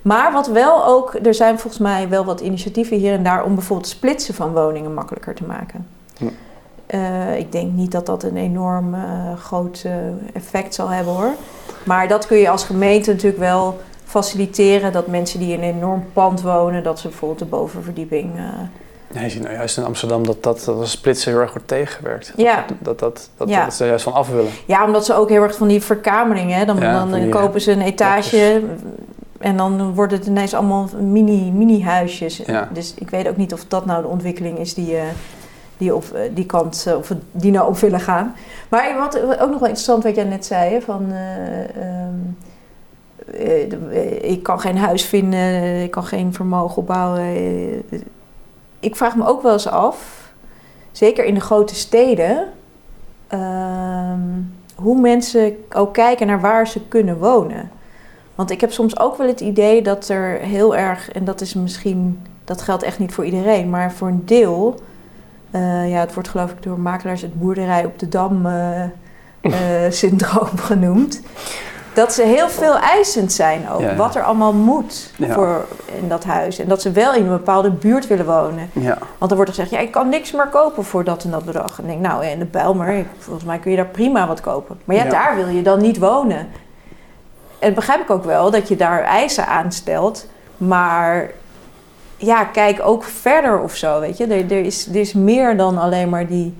Maar 0.07 0.31
wat 0.31 0.47
wel 0.47 0.85
ook, 0.85 1.15
er 1.23 1.33
zijn 1.33 1.59
volgens 1.59 1.81
mij 1.81 2.09
wel 2.09 2.25
wat 2.25 2.39
initiatieven 2.39 2.97
hier 2.97 3.13
en 3.13 3.23
daar 3.23 3.43
om 3.43 3.55
bijvoorbeeld 3.55 3.89
splitsen 3.89 4.33
van 4.33 4.53
woningen 4.53 4.93
makkelijker 4.93 5.35
te 5.35 5.43
maken. 5.43 5.87
Uh, 6.93 7.37
ik 7.37 7.51
denk 7.51 7.71
niet 7.71 7.91
dat 7.91 8.05
dat 8.05 8.23
een 8.23 8.37
enorm 8.37 8.93
uh, 8.93 9.01
groot 9.37 9.83
uh, 9.85 9.91
effect 10.33 10.75
zal 10.75 10.89
hebben 10.89 11.13
hoor. 11.13 11.31
Maar 11.83 12.07
dat 12.07 12.27
kun 12.27 12.37
je 12.37 12.49
als 12.49 12.63
gemeente 12.63 13.11
natuurlijk 13.11 13.41
wel 13.41 13.77
faciliteren 14.05 14.91
dat 14.91 15.07
mensen 15.07 15.39
die 15.39 15.53
in 15.53 15.63
een 15.63 15.75
enorm 15.75 16.05
pand 16.13 16.41
wonen, 16.41 16.83
dat 16.83 16.99
ze 16.99 17.07
bijvoorbeeld 17.07 17.39
de 17.39 17.45
bovenverdieping. 17.45 18.31
Ja, 19.13 19.21
je 19.21 19.29
ziet 19.29 19.41
nou 19.41 19.53
juist 19.53 19.77
in 19.77 19.85
Amsterdam 19.85 20.25
dat 20.25 20.43
dat, 20.43 20.63
dat 20.65 20.87
splitsen 20.87 21.31
heel 21.31 21.41
erg 21.41 21.51
wordt 21.51 21.67
tegengewerkt. 21.67 22.33
Ja. 22.35 22.65
Dat, 22.79 22.99
dat, 22.99 23.29
dat, 23.37 23.49
dat, 23.49 23.73
ze 23.73 23.85
juist 23.85 24.03
van 24.03 24.13
af 24.13 24.29
willen. 24.29 24.51
Ja, 24.65 24.85
omdat 24.85 25.05
ze 25.05 25.13
ook 25.13 25.29
heel 25.29 25.43
erg 25.43 25.55
van 25.55 25.67
die 25.67 25.81
verkamering, 25.81 26.53
hè. 26.53 26.65
Dan, 26.65 26.79
dan 26.79 27.29
kopen 27.29 27.61
ze 27.61 27.71
een 27.71 27.81
etage 27.81 28.61
en 29.39 29.57
dan 29.57 29.93
worden 29.93 30.17
het 30.17 30.27
ineens 30.27 30.53
allemaal 30.53 30.89
mini, 30.99 31.51
mini 31.51 31.83
huisjes. 31.83 32.37
Ja. 32.37 32.69
Dus 32.73 32.93
ik 32.93 33.09
weet 33.09 33.27
ook 33.27 33.37
niet 33.37 33.53
of 33.53 33.65
dat 33.67 33.85
nou 33.85 34.01
de 34.01 34.07
ontwikkeling 34.07 34.57
is 34.57 34.73
die, 34.73 34.93
uh, 34.93 35.01
die 35.77 35.95
op 35.95 36.03
uh, 36.13 36.19
die 36.33 36.45
kant, 36.45 36.85
uh, 36.87 36.97
of 36.97 37.11
die 37.31 37.51
nou 37.51 37.67
op 37.67 37.77
willen 37.77 37.99
gaan. 37.99 38.35
Maar 38.69 38.97
wat 38.97 39.21
ook 39.21 39.49
nog 39.49 39.59
wel 39.59 39.67
interessant 39.67 40.03
wat 40.03 40.15
jij 40.15 40.23
net 40.23 40.45
zei, 40.45 40.73
hè, 40.73 40.81
van... 40.81 41.11
Um, 41.11 42.37
uh, 43.33 44.23
ik 44.23 44.43
kan 44.43 44.59
geen 44.59 44.77
huis 44.77 45.05
vinden, 45.05 45.81
ik 45.83 45.91
kan 45.91 46.03
geen 46.03 46.33
vermogen 46.33 46.77
opbouwen. 46.77 47.21
Eh, 47.21 47.99
ik 48.79 48.95
vraag 48.95 49.15
me 49.15 49.27
ook 49.27 49.41
wel 49.41 49.53
eens 49.53 49.67
af, 49.67 50.31
zeker 50.91 51.25
in 51.25 51.33
de 51.33 51.39
grote 51.39 51.75
steden, 51.75 52.47
ehm, 53.27 54.19
hoe 54.75 54.99
mensen 54.99 55.57
ook 55.73 55.93
kijken 55.93 56.27
naar 56.27 56.41
waar 56.41 56.67
ze 56.67 56.87
kunnen 56.87 57.17
wonen. 57.17 57.71
Want 58.37 58.51
ik 58.51 58.61
heb 58.61 58.71
soms 58.71 58.99
ook 58.99 59.17
wel 59.17 59.27
het 59.27 59.41
idee 59.41 59.81
dat 59.81 60.09
er 60.09 60.39
heel 60.39 60.75
erg, 60.75 61.11
en 61.11 61.25
dat 61.25 61.41
is 61.41 61.53
misschien, 61.53 62.21
dat 62.43 62.61
geldt 62.61 62.83
echt 62.83 62.99
niet 62.99 63.13
voor 63.13 63.25
iedereen, 63.25 63.69
maar 63.69 63.91
voor 63.91 64.07
een 64.07 64.25
deel, 64.25 64.79
uh, 65.51 65.89
ja, 65.89 65.99
het 65.99 66.13
wordt 66.13 66.29
geloof 66.29 66.51
ik 66.51 66.63
door 66.63 66.79
makelaars 66.79 67.21
het 67.21 67.39
boerderij 67.39 67.85
op 67.85 67.99
de 67.99 68.09
dam 68.09 68.45
uh, 68.45 68.83
syndroom 69.89 70.57
genoemd 70.57 71.21
dat 71.93 72.13
ze 72.13 72.23
heel 72.23 72.49
veel 72.49 72.77
eisend 72.77 73.33
zijn 73.33 73.69
ook. 73.69 73.91
Wat 73.95 74.15
er 74.15 74.23
allemaal 74.23 74.53
moet 74.53 75.11
voor 75.19 75.65
in 76.01 76.07
dat 76.07 76.23
huis. 76.23 76.59
En 76.59 76.67
dat 76.67 76.81
ze 76.81 76.91
wel 76.91 77.13
in 77.13 77.23
een 77.23 77.29
bepaalde 77.29 77.71
buurt 77.71 78.07
willen 78.07 78.25
wonen. 78.25 78.69
Ja. 78.73 78.97
Want 79.17 79.31
er 79.31 79.37
wordt 79.37 79.51
gezegd, 79.51 79.71
ja, 79.71 79.79
ik 79.79 79.91
kan 79.91 80.09
niks 80.09 80.31
meer 80.31 80.47
kopen 80.47 80.83
voor 80.83 81.03
dat 81.03 81.23
en 81.23 81.31
dat 81.31 81.45
bedrag. 81.45 81.77
En 81.77 81.83
ik 81.83 81.89
denk, 81.89 82.01
nou, 82.01 82.25
in 82.25 82.39
de 82.39 82.45
Bijlmer, 82.45 83.05
volgens 83.17 83.45
mij 83.45 83.59
kun 83.59 83.71
je 83.71 83.77
daar 83.77 83.85
prima 83.85 84.27
wat 84.27 84.41
kopen. 84.41 84.79
Maar 84.85 84.95
ja, 84.95 85.03
daar 85.03 85.35
wil 85.35 85.47
je 85.47 85.61
dan 85.61 85.81
niet 85.81 85.97
wonen. 85.97 86.47
En 87.59 87.73
begrijp 87.73 88.01
ik 88.01 88.09
ook 88.09 88.23
wel 88.23 88.51
dat 88.51 88.67
je 88.67 88.75
daar 88.75 89.03
eisen 89.03 89.47
aan 89.47 89.71
stelt. 89.71 90.27
Maar 90.57 91.31
ja, 92.17 92.43
kijk 92.43 92.79
ook 92.83 93.03
verder 93.03 93.59
of 93.59 93.75
zo, 93.75 93.99
weet 93.99 94.17
je. 94.17 94.25
Er, 94.25 94.51
er, 94.51 94.65
is, 94.65 94.87
er 94.87 94.95
is 94.95 95.13
meer 95.13 95.57
dan 95.57 95.77
alleen 95.77 96.09
maar 96.09 96.27
die, 96.27 96.55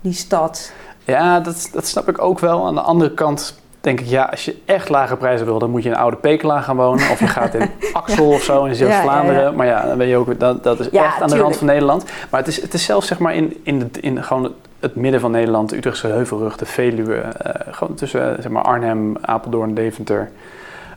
die 0.00 0.12
stad. 0.12 0.72
Ja, 1.04 1.40
dat, 1.40 1.68
dat 1.72 1.86
snap 1.86 2.08
ik 2.08 2.22
ook 2.22 2.38
wel. 2.38 2.66
Aan 2.66 2.74
de 2.74 2.80
andere 2.80 3.14
kant 3.14 3.60
denk 3.80 4.00
ik, 4.00 4.06
ja, 4.06 4.24
als 4.24 4.44
je 4.44 4.56
echt 4.64 4.88
lage 4.88 5.16
prijzen 5.16 5.46
wil, 5.46 5.58
dan 5.58 5.70
moet 5.70 5.82
je 5.82 5.88
in 5.88 5.96
oude 5.96 6.16
Pekela 6.16 6.60
gaan 6.60 6.76
wonen. 6.76 7.10
Of 7.10 7.20
je 7.20 7.26
gaat 7.26 7.54
in 7.54 7.70
Axel 7.92 8.28
of 8.28 8.42
zo 8.42 8.64
in 8.64 8.74
Zeeuws-Vlaanderen. 8.74 9.54
Maar 9.54 9.66
ja, 9.66 9.86
dan 9.86 9.98
ben 9.98 10.06
je 10.06 10.16
ook, 10.16 10.40
dat, 10.40 10.62
dat 10.62 10.80
is 10.80 10.90
echt 10.90 11.20
aan 11.20 11.28
de 11.28 11.36
rand 11.36 11.56
van 11.56 11.66
Nederland. 11.66 12.04
Maar 12.30 12.40
het 12.40 12.48
is, 12.48 12.62
het 12.62 12.74
is 12.74 12.84
zelfs 12.84 13.06
zeg 13.06 13.18
maar 13.18 13.34
in, 13.34 13.60
in, 13.62 13.78
de, 13.78 14.00
in 14.00 14.24
gewoon 14.24 14.52
het 14.86 14.96
midden 14.96 15.20
van 15.20 15.30
Nederland, 15.30 15.70
de 15.70 15.76
Utrechtse 15.76 16.06
Heuvelrug, 16.06 16.56
de 16.56 16.66
Veluwe. 16.66 17.14
Uh, 17.14 17.52
gewoon 17.70 17.94
tussen 17.94 18.36
zeg 18.42 18.48
maar 18.48 18.62
Arnhem, 18.62 19.16
Apeldoorn, 19.20 19.74
Deventer. 19.74 20.30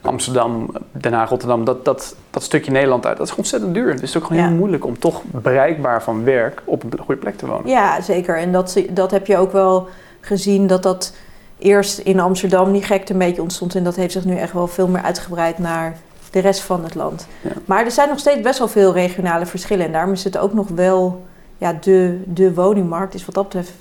Amsterdam, 0.02 0.72
Den 0.92 1.14
Haag, 1.14 1.30
Rotterdam, 1.30 1.66
dat, 1.66 1.86
dat, 1.86 2.16
dat 2.30 2.44
stukje 2.44 2.72
Nederland 2.72 3.06
uit, 3.06 3.18
dat 3.18 3.28
is 3.28 3.36
ontzettend 3.36 3.74
duur. 3.74 3.90
Het 3.92 4.02
is 4.02 4.18
ook 4.18 4.26
gewoon 4.26 4.44
heel 4.44 4.56
moeilijk 4.56 4.86
om 4.86 5.00
toch 5.00 5.22
bereikbaar 5.24 6.04
van 6.04 6.24
werk 6.24 6.62
op 6.66 6.84
een 6.84 7.00
goede 7.00 7.22
plek 7.22 7.38
te 7.38 7.48
wonen. 7.48 7.70
Ja, 7.70 8.02
zeker. 8.02 8.38
En 8.38 8.52
dat, 8.52 8.84
dat 8.90 9.12
heb 9.12 9.28
je 9.28 9.38
ook 9.38 9.52
wel 9.52 9.88
gezien 10.20 10.68
dat 10.68 10.84
dat 10.84 11.14
eerst 11.58 11.98
in 12.00 12.20
Amsterdam 12.20 12.72
die 12.72 12.84
gekte 12.84 13.14
een 13.14 13.20
beetje 13.20 13.42
ontstond. 13.42 13.76
En 13.76 13.84
dat 13.84 13.96
heeft 13.96 14.12
zich 14.14 14.26
nu 14.26 14.36
echt 14.36 14.54
wel 14.54 14.68
veel 14.68 14.88
meer 14.88 15.02
uitgebreid 15.02 15.58
naar 15.58 15.98
de 16.32 16.40
rest 16.40 16.62
van 16.62 16.84
het 16.84 16.96
land. 16.96 17.28
Maar 17.66 17.86
er 17.86 17.92
zijn 17.92 18.10
nog 18.10 18.20
steeds 18.20 18.42
best 18.42 18.60
wel 18.60 18.68
veel 18.68 18.94
regionale 18.94 19.46
verschillen. 19.46 19.86
En 19.86 19.92
daarom 19.92 20.14
is 20.14 20.24
het 20.24 20.38
ook 20.38 20.54
nog 20.54 20.68
wel, 20.68 21.26
ja, 21.60 21.74
de, 21.74 22.22
de 22.26 22.54
woningmarkt 22.54 23.14
is 23.14 23.26
wat 23.26 23.36
dat 23.36 23.44
betreft 23.44 23.74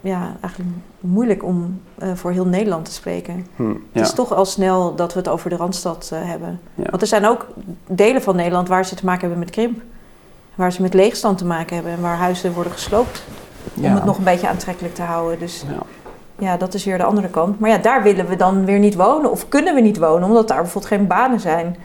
ja, 0.00 0.36
eigenlijk 0.40 0.70
moeilijk 1.00 1.44
om 1.44 1.80
uh, 2.02 2.08
voor 2.14 2.30
heel 2.30 2.46
Nederland 2.46 2.84
te 2.84 2.92
spreken. 2.92 3.46
Hm, 3.56 3.70
ja. 3.70 3.76
Het 3.92 4.06
is 4.06 4.12
toch 4.12 4.32
al 4.34 4.44
snel 4.44 4.94
dat 4.94 5.12
we 5.12 5.18
het 5.18 5.28
over 5.28 5.50
de 5.50 5.56
Randstad 5.56 6.10
uh, 6.12 6.18
hebben. 6.22 6.60
Ja. 6.74 6.90
Want 6.90 7.02
er 7.02 7.08
zijn 7.08 7.26
ook 7.26 7.46
delen 7.86 8.22
van 8.22 8.36
Nederland 8.36 8.68
waar 8.68 8.84
ze 8.84 8.94
te 8.94 9.04
maken 9.04 9.20
hebben 9.20 9.38
met 9.38 9.50
krimp. 9.50 9.80
Waar 10.54 10.72
ze 10.72 10.82
met 10.82 10.94
leegstand 10.94 11.38
te 11.38 11.44
maken 11.44 11.74
hebben 11.74 11.92
en 11.92 12.00
waar 12.00 12.16
huizen 12.16 12.52
worden 12.52 12.72
gesloopt. 12.72 13.22
Om 13.74 13.84
het 13.84 14.04
nog 14.04 14.18
een 14.18 14.24
beetje 14.24 14.48
aantrekkelijk 14.48 14.94
te 14.94 15.02
houden. 15.02 15.38
Dus 15.38 15.64
ja, 16.38 16.56
dat 16.56 16.74
is 16.74 16.84
weer 16.84 16.98
de 16.98 17.04
andere 17.04 17.28
kant. 17.28 17.60
Maar 17.60 17.70
ja, 17.70 17.78
daar 17.78 18.02
willen 18.02 18.26
we 18.26 18.36
dan 18.36 18.64
weer 18.64 18.78
niet 18.78 18.94
wonen. 18.94 19.30
Of 19.30 19.48
kunnen 19.48 19.74
we 19.74 19.80
niet 19.80 19.98
wonen, 19.98 20.28
omdat 20.28 20.48
daar 20.48 20.62
bijvoorbeeld 20.62 20.92
geen 20.92 21.06
banen 21.06 21.40
zijn. 21.40 21.76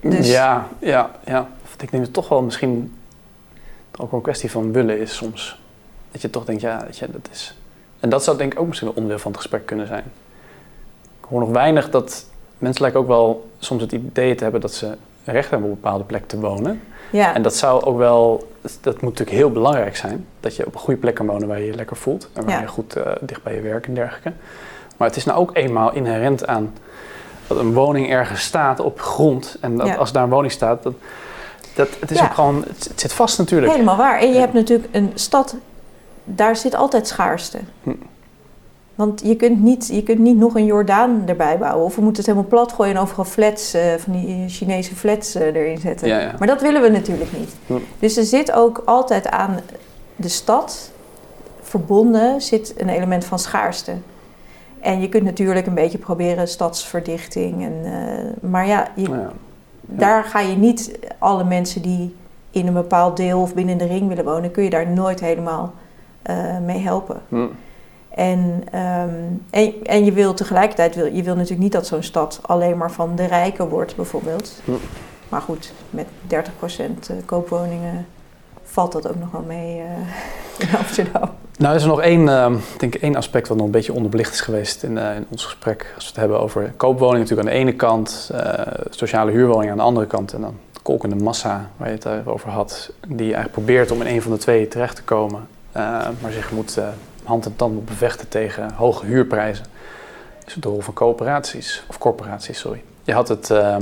Dus... 0.00 0.30
Ja, 0.30 0.66
ja, 0.78 1.10
ja. 1.24 1.48
Ik 1.80 1.90
denk 1.90 2.04
dat 2.04 2.12
toch 2.12 2.28
wel 2.28 2.42
misschien 2.42 2.92
ook 3.98 4.12
een 4.12 4.20
kwestie 4.20 4.50
van 4.50 4.72
willen 4.72 5.00
is 5.00 5.16
soms. 5.16 5.60
Dat 6.10 6.22
je 6.22 6.30
toch 6.30 6.44
denkt, 6.44 6.62
ja, 6.62 6.82
dat, 6.86 6.98
je, 6.98 7.10
dat 7.10 7.28
is... 7.32 7.56
En 8.00 8.08
dat 8.08 8.24
zou 8.24 8.36
denk 8.36 8.52
ik 8.52 8.60
ook 8.60 8.66
misschien 8.66 8.88
een 8.88 8.94
onderdeel 8.94 9.18
van 9.18 9.30
het 9.30 9.40
gesprek 9.40 9.66
kunnen 9.66 9.86
zijn. 9.86 10.04
Ik 11.20 11.26
hoor 11.28 11.40
nog 11.40 11.50
weinig 11.50 11.90
dat... 11.90 12.26
Mensen 12.58 12.82
lijken 12.82 13.00
ook 13.00 13.06
wel 13.06 13.50
soms 13.58 13.82
het 13.82 13.92
idee 13.92 14.34
te 14.34 14.42
hebben 14.42 14.60
dat 14.60 14.72
ze 14.74 14.96
recht 15.24 15.50
hebben 15.50 15.68
op 15.68 15.74
een 15.74 15.80
bepaalde 15.80 16.04
plek 16.04 16.28
te 16.28 16.40
wonen. 16.40 16.80
Ja. 17.10 17.34
En 17.34 17.42
dat 17.42 17.56
zou 17.56 17.84
ook 17.84 17.98
wel, 17.98 18.52
dat 18.80 18.92
moet 18.92 19.10
natuurlijk 19.10 19.36
heel 19.36 19.52
belangrijk 19.52 19.96
zijn. 19.96 20.26
Dat 20.40 20.56
je 20.56 20.66
op 20.66 20.74
een 20.74 20.80
goede 20.80 21.00
plek 21.00 21.14
kan 21.14 21.26
wonen 21.26 21.48
waar 21.48 21.58
je 21.58 21.66
je 21.66 21.74
lekker 21.74 21.96
voelt. 21.96 22.28
En 22.32 22.44
waar 22.44 22.60
je 22.60 22.66
goed 22.66 22.96
uh, 22.96 23.04
dicht 23.20 23.42
bij 23.42 23.54
je 23.54 23.60
werk 23.60 23.86
en 23.86 23.94
dergelijke. 23.94 24.32
Maar 24.96 25.08
het 25.08 25.16
is 25.16 25.24
nou 25.24 25.38
ook 25.38 25.56
eenmaal 25.56 25.92
inherent 25.92 26.46
aan 26.46 26.74
dat 27.46 27.58
een 27.58 27.72
woning 27.72 28.10
ergens 28.10 28.42
staat 28.42 28.80
op 28.80 29.00
grond. 29.00 29.56
En 29.60 29.76
dat 29.76 29.96
als 29.96 30.12
daar 30.12 30.22
een 30.22 30.30
woning 30.30 30.52
staat, 30.52 30.82
dat, 30.82 30.94
dat, 31.78 31.88
het 32.00 32.10
is 32.10 32.22
ook 32.22 32.34
gewoon, 32.34 32.64
het, 32.66 32.90
zit 32.94 33.12
vast 33.12 33.38
natuurlijk. 33.38 33.72
Helemaal 33.72 33.96
waar. 33.96 34.18
En 34.18 34.32
je 34.32 34.38
hebt 34.38 34.52
natuurlijk 34.52 34.88
een 34.92 35.10
stad, 35.14 35.56
daar 36.24 36.56
zit 36.56 36.74
altijd 36.74 37.06
schaarste. 37.06 37.58
Hm. 37.82 37.90
Want 38.94 39.20
je 39.24 39.36
kunt, 39.36 39.62
niet, 39.62 39.88
je 39.92 40.02
kunt 40.02 40.18
niet 40.18 40.36
nog 40.36 40.54
een 40.54 40.64
Jordaan 40.64 41.22
erbij 41.26 41.58
bouwen. 41.58 41.84
Of 41.84 41.94
we 41.94 42.02
moeten 42.02 42.22
het 42.22 42.32
helemaal 42.32 42.50
plat 42.50 42.72
gooien 42.72 42.94
en 42.94 43.00
overal 43.00 43.24
flats, 43.24 43.74
uh, 43.74 43.82
van 43.98 44.12
die 44.12 44.48
Chinese 44.48 44.94
flats 44.94 45.36
uh, 45.36 45.42
erin 45.42 45.78
zetten. 45.78 46.08
Ja, 46.08 46.20
ja. 46.20 46.34
Maar 46.38 46.48
dat 46.48 46.60
willen 46.60 46.82
we 46.82 46.88
natuurlijk 46.88 47.38
niet. 47.38 47.50
Hm. 47.66 47.74
Dus 47.98 48.16
er 48.16 48.24
zit 48.24 48.52
ook 48.52 48.82
altijd 48.84 49.28
aan 49.28 49.60
de 50.16 50.28
stad 50.28 50.90
verbonden 51.60 52.40
zit 52.40 52.74
een 52.76 52.88
element 52.88 53.24
van 53.24 53.38
schaarste. 53.38 53.92
En 54.80 55.00
je 55.00 55.08
kunt 55.08 55.24
natuurlijk 55.24 55.66
een 55.66 55.74
beetje 55.74 55.98
proberen 55.98 56.48
stadsverdichting. 56.48 57.64
En, 57.64 57.72
uh, 57.84 58.50
maar 58.50 58.66
ja, 58.66 58.88
je, 58.94 59.08
ja, 59.10 59.32
daar 59.88 60.24
ga 60.24 60.40
je 60.40 60.56
niet 60.56 60.98
alle 61.18 61.44
mensen 61.44 61.82
die 61.82 62.16
in 62.50 62.66
een 62.66 62.72
bepaald 62.72 63.16
deel 63.16 63.40
of 63.40 63.54
binnen 63.54 63.78
de 63.78 63.86
ring 63.86 64.08
willen 64.08 64.24
wonen, 64.24 64.50
kun 64.50 64.64
je 64.64 64.70
daar 64.70 64.90
nooit 64.90 65.20
helemaal 65.20 65.74
mee 66.62 66.78
helpen. 66.78 67.20
Hm. 67.28 67.46
En, 68.08 68.62
um, 68.74 69.44
en, 69.50 69.74
en, 69.84 70.04
je 70.04 70.12
wil 70.12 70.34
tegelijkertijd, 70.34 70.94
wil, 70.94 71.06
je 71.06 71.22
wil 71.22 71.34
natuurlijk 71.34 71.62
niet 71.62 71.72
dat 71.72 71.86
zo'n 71.86 72.02
stad 72.02 72.40
alleen 72.42 72.76
maar 72.76 72.90
van 72.90 73.16
de 73.16 73.24
rijken 73.24 73.68
wordt, 73.68 73.96
bijvoorbeeld. 73.96 74.60
Hm. 74.64 74.72
Maar 75.28 75.40
goed, 75.40 75.72
met 75.90 76.06
30% 76.26 76.34
eh, 76.36 77.16
koopwoningen 77.24 78.06
valt 78.62 78.92
dat 78.92 79.08
ook 79.08 79.18
nog 79.18 79.30
wel 79.30 79.44
mee 79.46 79.78
uh, 79.78 79.84
in 80.68 80.76
Amsterdam. 80.76 81.30
Nou, 81.58 81.74
is 81.74 81.82
er 81.82 81.88
nog 81.88 82.00
één, 82.00 82.20
uh, 82.20 82.54
denk 82.78 82.94
één 82.94 83.16
aspect 83.16 83.48
wat 83.48 83.56
nog 83.56 83.66
een 83.66 83.72
beetje 83.72 83.92
onderbelicht 83.92 84.32
is 84.32 84.40
geweest 84.40 84.82
in, 84.82 84.96
uh, 84.96 85.16
in 85.16 85.26
ons 85.30 85.44
gesprek. 85.44 85.92
Als 85.94 86.04
we 86.04 86.10
het 86.10 86.20
hebben 86.20 86.40
over 86.40 86.72
koopwoningen 86.76 87.20
natuurlijk 87.20 87.48
aan 87.48 87.54
de 87.54 87.60
ene 87.60 87.72
kant, 87.72 88.30
sociale 88.90 89.30
huurwoningen 89.30 89.70
aan 89.70 89.76
de 89.78 89.84
andere 89.84 90.06
kant. 90.06 90.32
En 90.32 90.40
dan 90.40 90.54
de 90.72 90.80
kolkende 90.82 91.16
massa 91.16 91.70
waar 91.76 91.88
je 91.88 91.94
het 91.94 92.26
over 92.26 92.50
had, 92.50 92.92
die 93.06 93.18
eigenlijk 93.18 93.52
probeert 93.52 93.90
om 93.90 94.00
in 94.00 94.06
een 94.06 94.22
van 94.22 94.32
de 94.32 94.38
twee 94.38 94.68
terecht 94.68 94.96
te 94.96 95.02
komen. 95.02 95.48
maar 96.20 96.32
zich 96.32 96.52
moet 96.52 96.78
hand 97.24 97.46
en 97.46 97.56
tand 97.56 97.74
moet 97.74 97.84
bevechten 97.84 98.28
tegen 98.28 98.72
hoge 98.74 99.06
huurprijzen. 99.06 99.64
is 100.46 100.54
de 100.54 100.68
rol 100.68 100.80
van 100.80 100.94
coöperaties, 100.94 101.84
of 101.88 101.98
corporaties, 101.98 102.58
sorry. 102.58 102.82
Je 103.04 103.12
had 103.12 103.28
het 103.28 103.50
uh, 103.50 103.76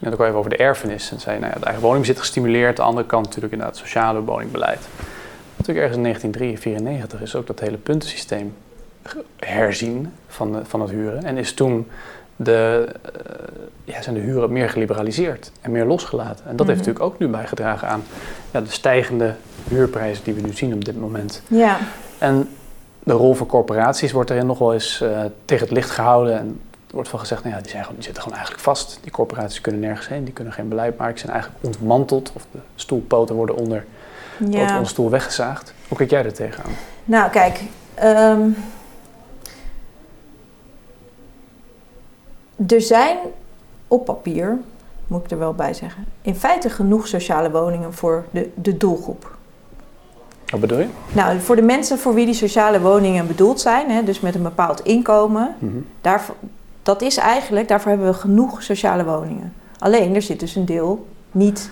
net 0.00 0.12
ook 0.12 0.18
al 0.18 0.26
even 0.26 0.38
over 0.38 0.50
de 0.50 0.56
erfenis. 0.56 1.10
En 1.10 1.20
zei, 1.20 1.38
nou 1.38 1.52
ja, 1.52 1.58
de 1.58 1.64
eigen 1.64 1.82
woningbezit 1.82 2.18
gestimuleerd. 2.18 2.76
De 2.76 2.82
andere 2.82 3.06
kant 3.06 3.24
natuurlijk 3.24 3.52
inderdaad 3.52 3.76
het 3.78 3.86
sociale 3.86 4.22
woningbeleid. 4.22 4.88
Natuurlijk 5.58 5.86
ergens 5.86 5.96
in 5.96 6.02
1994 6.02 7.20
is 7.20 7.34
ook 7.34 7.46
dat 7.46 7.60
hele 7.60 7.76
puntensysteem 7.76 8.54
herzien 9.36 10.12
van, 10.26 10.60
van 10.66 10.80
het 10.80 10.90
huren. 10.90 11.24
En 11.24 11.36
is 11.36 11.52
toen 11.52 11.86
de, 12.36 12.88
uh, 12.88 13.94
ja, 13.94 14.02
zijn 14.02 14.14
de 14.14 14.20
huren 14.20 14.52
meer 14.52 14.70
geliberaliseerd 14.70 15.52
en 15.60 15.70
meer 15.70 15.84
losgelaten. 15.84 16.44
En 16.46 16.56
dat 16.56 16.66
heeft 16.66 16.80
mhm. 16.80 16.88
natuurlijk 16.88 17.04
ook 17.04 17.18
nu 17.18 17.28
bijgedragen 17.28 17.88
aan 17.88 18.02
ja, 18.50 18.60
de 18.60 18.70
stijgende 18.70 19.34
huurprijzen 19.68 20.24
die 20.24 20.34
we 20.34 20.40
nu 20.40 20.52
zien 20.52 20.74
op 20.74 20.84
dit 20.84 21.00
moment. 21.00 21.42
Ja. 21.46 21.78
En 22.18 22.48
de 23.02 23.12
rol 23.12 23.34
van 23.34 23.46
corporaties 23.46 24.12
wordt 24.12 24.30
erin 24.30 24.46
nog 24.46 24.58
wel 24.58 24.72
eens 24.72 25.00
uh, 25.02 25.20
tegen 25.44 25.64
het 25.66 25.74
licht 25.74 25.90
gehouden. 25.90 26.38
En 26.38 26.60
er 26.86 26.94
wordt 26.94 27.08
van 27.08 27.18
gezegd, 27.18 27.42
nou 27.42 27.54
ja, 27.54 27.60
die, 27.60 27.70
zijn 27.70 27.82
gewoon, 27.82 27.96
die 27.96 28.04
zitten 28.04 28.22
gewoon 28.22 28.38
eigenlijk 28.38 28.66
vast. 28.66 28.98
Die 29.02 29.12
corporaties 29.12 29.60
kunnen 29.60 29.80
nergens 29.80 30.08
heen, 30.08 30.24
die 30.24 30.32
kunnen 30.32 30.52
geen 30.52 30.68
beleid 30.68 30.98
maken. 30.98 31.18
Ze 31.18 31.26
zijn 31.26 31.32
eigenlijk 31.32 31.64
ontmanteld 31.64 32.32
of 32.34 32.46
de 32.50 32.58
stoelpoten 32.74 33.34
worden 33.34 33.56
onder, 33.56 33.84
ja. 34.38 34.60
onder 34.60 34.78
de 34.78 34.84
stoel 34.84 35.10
weggezaagd. 35.10 35.74
Hoe 35.88 35.96
kijk 35.96 36.10
jij 36.10 36.24
er 36.24 36.32
tegenaan? 36.32 36.72
Nou, 37.04 37.30
kijk. 37.30 37.60
Um, 38.02 38.56
er 42.66 42.80
zijn 42.80 43.18
op 43.88 44.04
papier, 44.04 44.58
moet 45.06 45.24
ik 45.24 45.30
er 45.30 45.38
wel 45.38 45.54
bij 45.54 45.74
zeggen, 45.74 46.04
in 46.22 46.34
feite 46.34 46.70
genoeg 46.70 47.08
sociale 47.08 47.50
woningen 47.50 47.94
voor 47.94 48.24
de, 48.30 48.50
de 48.54 48.76
doelgroep. 48.76 49.36
Wat 50.46 50.60
bedoel 50.60 50.78
je? 50.78 50.88
Nou, 51.12 51.40
voor 51.40 51.56
de 51.56 51.62
mensen 51.62 51.98
voor 51.98 52.14
wie 52.14 52.24
die 52.24 52.34
sociale 52.34 52.80
woningen 52.80 53.26
bedoeld 53.26 53.60
zijn, 53.60 53.90
hè, 53.90 54.02
dus 54.02 54.20
met 54.20 54.34
een 54.34 54.42
bepaald 54.42 54.80
inkomen, 54.80 55.54
mm 55.58 55.86
dat 56.82 57.02
is 57.02 57.16
eigenlijk, 57.16 57.68
daarvoor 57.68 57.90
hebben 57.90 58.08
we 58.08 58.14
genoeg 58.14 58.62
sociale 58.62 59.04
woningen. 59.04 59.52
Alleen 59.78 60.14
er 60.14 60.22
zit 60.22 60.40
dus 60.40 60.54
een 60.54 60.64
deel 60.64 61.06
niet, 61.30 61.70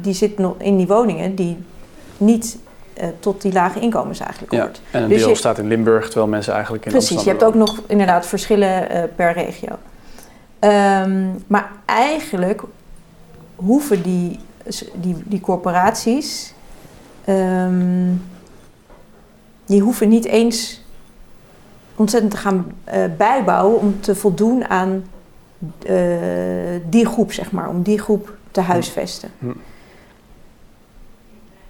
die 0.00 0.14
zit 0.14 0.38
nog 0.38 0.54
in 0.58 0.76
die 0.76 0.86
woningen 0.86 1.34
die 1.34 1.56
niet 2.16 2.58
uh, 3.00 3.04
tot 3.20 3.42
die 3.42 3.52
lage 3.52 3.80
inkomens 3.80 4.20
eigenlijk 4.20 4.52
ja, 4.52 4.60
hoort. 4.60 4.80
En 4.90 5.02
een 5.02 5.08
dus 5.08 5.24
deel 5.24 5.36
staat 5.36 5.58
in 5.58 5.68
Limburg, 5.68 6.04
terwijl 6.04 6.26
mensen 6.26 6.52
eigenlijk 6.52 6.84
in 6.84 6.90
Precies, 6.92 7.22
je 7.22 7.28
hebt 7.28 7.44
ook 7.44 7.54
nog 7.54 7.82
inderdaad 7.86 8.26
verschillen 8.26 8.92
uh, 8.92 9.02
per 9.16 9.32
regio. 9.32 9.78
Um, 10.60 11.44
maar 11.46 11.70
eigenlijk 11.84 12.62
hoeven 13.54 14.02
die, 14.02 14.38
die, 14.94 15.16
die 15.24 15.40
corporaties 15.40 16.52
Um, 17.28 18.22
die 19.66 19.80
hoeven 19.80 20.08
niet 20.08 20.24
eens 20.24 20.82
ontzettend 21.96 22.32
te 22.32 22.38
gaan 22.38 22.72
uh, 22.94 22.94
bijbouwen 23.16 23.78
om 23.78 24.00
te 24.00 24.14
voldoen 24.14 24.68
aan 24.68 25.04
die 26.88 27.06
groep, 27.06 27.32
zeg 27.32 27.50
maar, 27.50 27.68
om 27.68 27.82
die 27.82 27.98
groep 27.98 28.36
te 28.54 28.60
huisvesten. 28.60 29.30
Hm. 29.38 29.52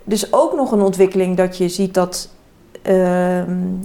Dus 0.04 0.32
ook 0.32 0.54
nog 0.54 0.72
een 0.72 0.80
ontwikkeling 0.80 1.36
dat 1.36 1.56
je 1.56 1.68
ziet 1.68 1.94
dat 1.94 2.28
uh, 2.72 2.82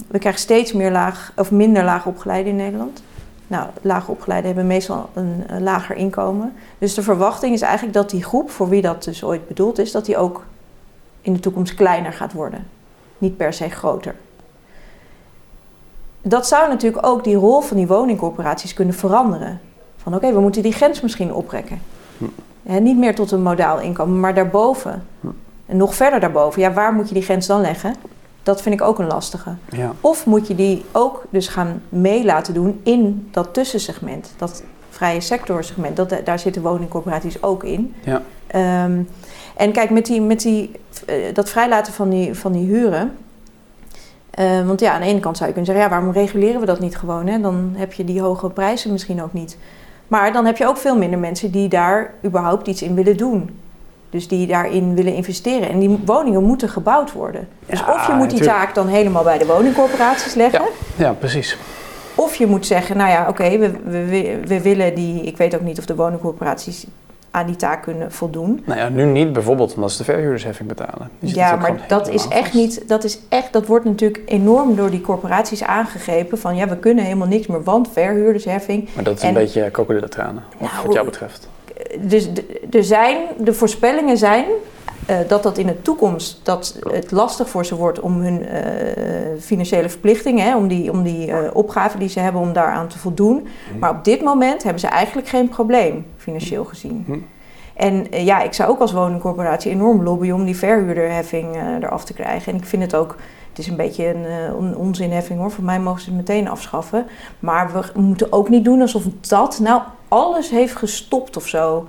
we 0.08 0.18
krijgen 0.18 0.40
steeds 0.40 0.72
meer 0.72 0.90
laag 0.90 1.32
of 1.36 1.50
minder 1.50 1.84
laag 1.84 2.06
opgeleiden 2.06 2.50
in 2.50 2.58
Nederland. 2.58 3.02
Nou, 3.46 3.68
laag 3.82 4.08
opgeleiden 4.08 4.46
hebben 4.46 4.66
meestal 4.66 5.10
een, 5.14 5.44
een, 5.46 5.62
lager 5.62 5.96
inkomen. 5.96 6.52
Dus 6.78 6.94
de 6.94 7.02
verwachting 7.02 7.54
is 7.54 7.60
eigenlijk 7.60 7.94
dat 7.94 8.10
die 8.10 8.24
groep, 8.24 8.50
voor 8.50 8.68
wie 8.68 8.82
dat 8.82 9.04
dus 9.04 9.24
ooit 9.24 9.48
bedoeld 9.48 9.78
is, 9.78 9.92
dat 9.92 10.04
die 10.04 10.16
ook 10.16 10.44
in 11.20 11.32
de 11.32 11.40
toekomst 11.40 11.74
kleiner 11.74 12.12
gaat 12.12 12.32
worden. 12.32 12.66
Niet 13.18 13.36
per 13.36 13.52
se 13.52 13.68
groter. 13.68 14.14
Dat 16.22 16.46
zou 16.46 16.68
natuurlijk 16.68 17.06
ook 17.06 17.24
die 17.24 17.36
rol 17.36 17.60
van 17.60 17.76
die 17.76 17.86
woningcorporaties 17.86 18.74
kunnen 18.74 18.94
veranderen. 18.94 19.60
Van 19.96 20.14
oké, 20.14 20.32
we 20.32 20.40
moeten 20.40 20.62
die 20.62 20.72
grens 20.72 21.00
misschien 21.00 21.34
oprekken. 21.34 21.82
Hm. 22.18 22.24
Niet 22.62 22.96
meer 22.96 23.14
tot 23.14 23.30
een 23.30 23.42
modaal 23.42 23.80
inkomen, 23.80 24.20
maar 24.20 24.34
daarboven. 24.34 25.04
Hm. 25.20 25.26
En 25.66 25.76
nog 25.76 25.94
verder 25.94 26.20
daarboven. 26.20 26.62
Ja, 26.62 26.72
waar 26.72 26.92
moet 26.92 27.08
je 27.08 27.14
die 27.14 27.22
grens 27.22 27.46
dan 27.46 27.60
leggen? 27.60 27.94
Dat 28.42 28.62
vind 28.62 28.74
ik 28.74 28.86
ook 28.86 28.98
een 28.98 29.06
lastige. 29.06 29.50
Ja. 29.70 29.92
Of 30.00 30.26
moet 30.26 30.46
je 30.46 30.54
die 30.54 30.84
ook 30.92 31.24
dus 31.30 31.48
gaan 31.48 31.82
mee 31.88 32.24
laten 32.24 32.54
doen 32.54 32.80
in 32.82 33.28
dat 33.30 33.54
tussensegment. 33.54 34.32
Dat 34.36 34.62
vrije 34.90 35.20
sectorsegment. 35.20 35.96
Dat, 35.96 36.14
daar 36.24 36.38
zitten 36.38 36.62
woningcorporaties 36.62 37.42
ook 37.42 37.64
in. 37.64 37.94
Ja. 38.04 38.22
Um, 38.84 39.08
en 39.56 39.72
kijk, 39.72 39.90
met, 39.90 40.06
die, 40.06 40.20
met 40.20 40.40
die, 40.40 40.70
uh, 41.08 41.34
dat 41.34 41.50
vrijlaten 41.50 41.92
van 41.92 42.08
die, 42.08 42.34
van 42.34 42.52
die 42.52 42.66
huren. 42.66 43.16
Uh, 44.38 44.66
want 44.66 44.80
ja, 44.80 44.92
aan 44.92 45.00
de 45.00 45.06
ene 45.06 45.20
kant 45.20 45.36
zou 45.36 45.48
je 45.48 45.54
kunnen 45.54 45.74
zeggen, 45.74 45.84
ja, 45.84 46.00
waarom 46.00 46.12
reguleren 46.12 46.60
we 46.60 46.66
dat 46.66 46.80
niet 46.80 46.96
gewoon? 46.96 47.26
Hè? 47.26 47.40
Dan 47.40 47.72
heb 47.76 47.92
je 47.92 48.04
die 48.04 48.20
hoge 48.20 48.50
prijzen 48.50 48.92
misschien 48.92 49.22
ook 49.22 49.32
niet. 49.32 49.58
Maar 50.10 50.32
dan 50.32 50.46
heb 50.46 50.56
je 50.56 50.66
ook 50.66 50.76
veel 50.76 50.96
minder 50.96 51.18
mensen 51.18 51.50
die 51.50 51.68
daar 51.68 52.14
überhaupt 52.24 52.66
iets 52.66 52.82
in 52.82 52.94
willen 52.94 53.16
doen. 53.16 53.50
Dus 54.10 54.28
die 54.28 54.46
daarin 54.46 54.94
willen 54.94 55.14
investeren. 55.14 55.68
En 55.68 55.78
die 55.78 55.98
woningen 56.04 56.42
moeten 56.42 56.68
gebouwd 56.68 57.12
worden. 57.12 57.48
Dus 57.66 57.84
of 57.84 58.06
je 58.06 58.12
moet 58.12 58.30
die 58.30 58.40
taak 58.40 58.74
dan 58.74 58.86
helemaal 58.86 59.22
bij 59.22 59.38
de 59.38 59.46
woningcorporaties 59.46 60.34
leggen. 60.34 60.60
Ja, 60.96 61.04
ja 61.04 61.12
precies. 61.12 61.56
Of 62.14 62.34
je 62.34 62.46
moet 62.46 62.66
zeggen, 62.66 62.96
nou 62.96 63.10
ja, 63.10 63.28
oké, 63.28 63.58
we, 63.58 63.70
we, 63.84 64.40
we 64.44 64.60
willen 64.62 64.94
die... 64.94 65.22
Ik 65.22 65.36
weet 65.36 65.54
ook 65.54 65.60
niet 65.60 65.78
of 65.78 65.86
de 65.86 65.94
woningcorporaties 65.94 66.86
aan 67.30 67.46
die 67.46 67.56
taak 67.56 67.82
kunnen 67.82 68.12
voldoen. 68.12 68.62
Nou 68.64 68.78
ja, 68.78 68.88
nu 68.88 69.04
niet 69.04 69.32
bijvoorbeeld 69.32 69.74
omdat 69.74 69.92
ze 69.92 69.98
de 69.98 70.04
verhuurdersheffing 70.04 70.68
betalen. 70.68 71.10
ja, 71.18 71.56
maar 71.56 71.84
dat 71.88 72.08
is 72.08 72.28
echt 72.28 72.54
niet, 72.54 72.88
dat 72.88 73.04
is 73.04 73.18
echt, 73.28 73.52
dat 73.52 73.66
wordt 73.66 73.84
natuurlijk 73.84 74.22
enorm 74.26 74.76
door 74.76 74.90
die 74.90 75.00
corporaties 75.00 75.62
aangegrepen 75.62 76.38
van 76.38 76.56
ja, 76.56 76.68
we 76.68 76.76
kunnen 76.76 77.04
helemaal 77.04 77.28
niks 77.28 77.46
meer, 77.46 77.62
want 77.62 77.88
verhuurdersheffing. 77.92 78.88
Maar 78.94 79.04
dat 79.04 79.16
is 79.16 79.22
een 79.22 79.34
beetje 79.34 79.70
krokodillentranen, 79.70 80.42
nou, 80.58 80.70
wat 80.84 80.92
jou 80.92 81.04
betreft. 81.04 81.48
Dus 82.00 82.28
er 82.70 82.84
zijn, 82.84 83.16
de 83.38 83.54
voorspellingen 83.54 84.18
zijn 84.18 84.44
uh, 85.10 85.16
dat 85.28 85.42
dat 85.42 85.58
in 85.58 85.66
de 85.66 85.82
toekomst 85.82 86.40
dat 86.42 86.78
het 86.88 87.10
lastig 87.10 87.48
voor 87.48 87.66
ze 87.66 87.76
wordt 87.76 88.00
om 88.00 88.20
hun 88.20 88.42
uh, 88.42 88.50
financiële 89.40 89.88
verplichtingen, 89.88 90.46
hè, 90.46 90.56
om 90.56 90.68
die, 90.68 90.92
om 90.92 91.02
die 91.02 91.28
uh, 91.28 91.38
opgaven 91.52 91.98
die 91.98 92.08
ze 92.08 92.20
hebben, 92.20 92.40
om 92.40 92.52
daaraan 92.52 92.88
te 92.88 92.98
voldoen. 92.98 93.34
Mhm. 93.34 93.78
Maar 93.78 93.90
op 93.90 94.04
dit 94.04 94.22
moment 94.22 94.62
hebben 94.62 94.80
ze 94.80 94.86
eigenlijk 94.86 95.28
geen 95.28 95.48
probleem, 95.48 96.06
financieel 96.16 96.64
gezien. 96.64 97.04
Mhm. 97.06 97.18
En 97.74 98.06
ja, 98.10 98.42
ik 98.42 98.52
zou 98.52 98.70
ook 98.70 98.80
als 98.80 98.92
woningcorporatie 98.92 99.70
enorm 99.70 100.02
lobbyen 100.02 100.34
om 100.34 100.44
die 100.44 100.56
verhuurderheffing 100.56 101.46
eraf 101.80 102.04
te 102.04 102.12
krijgen. 102.12 102.52
En 102.52 102.58
ik 102.58 102.64
vind 102.64 102.82
het 102.82 102.94
ook 102.94 103.16
het 103.48 103.58
is 103.58 103.66
een 103.66 103.76
beetje 103.76 104.14
een, 104.14 104.24
een 104.64 104.76
onzinheffing 104.76 105.38
hoor. 105.38 105.50
Voor 105.50 105.64
mij 105.64 105.80
mogen 105.80 106.00
ze 106.00 106.08
het 106.08 106.16
meteen 106.16 106.48
afschaffen. 106.48 107.06
Maar 107.38 107.72
we 107.72 108.00
moeten 108.00 108.32
ook 108.32 108.48
niet 108.48 108.64
doen 108.64 108.80
alsof 108.80 109.02
dat 109.20 109.58
nou 109.62 109.82
alles 110.10 110.50
heeft 110.50 110.76
gestopt 110.76 111.36
of 111.36 111.48
zo. 111.48 111.88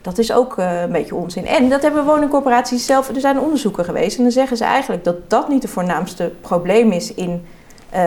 Dat 0.00 0.18
is 0.18 0.32
ook 0.32 0.58
uh, 0.58 0.80
een 0.80 0.92
beetje 0.92 1.14
onzin. 1.14 1.46
En 1.46 1.68
dat 1.68 1.82
hebben 1.82 2.04
woningcorporaties 2.04 2.86
zelf. 2.86 3.08
Er 3.08 3.20
zijn 3.20 3.40
onderzoeken 3.40 3.84
geweest. 3.84 4.16
En 4.16 4.22
dan 4.22 4.32
zeggen 4.32 4.56
ze 4.56 4.64
eigenlijk 4.64 5.04
dat 5.04 5.30
dat 5.30 5.48
niet 5.48 5.62
het 5.62 5.72
voornaamste 5.72 6.32
probleem 6.40 6.92
is 6.92 7.14
in. 7.14 7.46
Uh, 7.94 8.02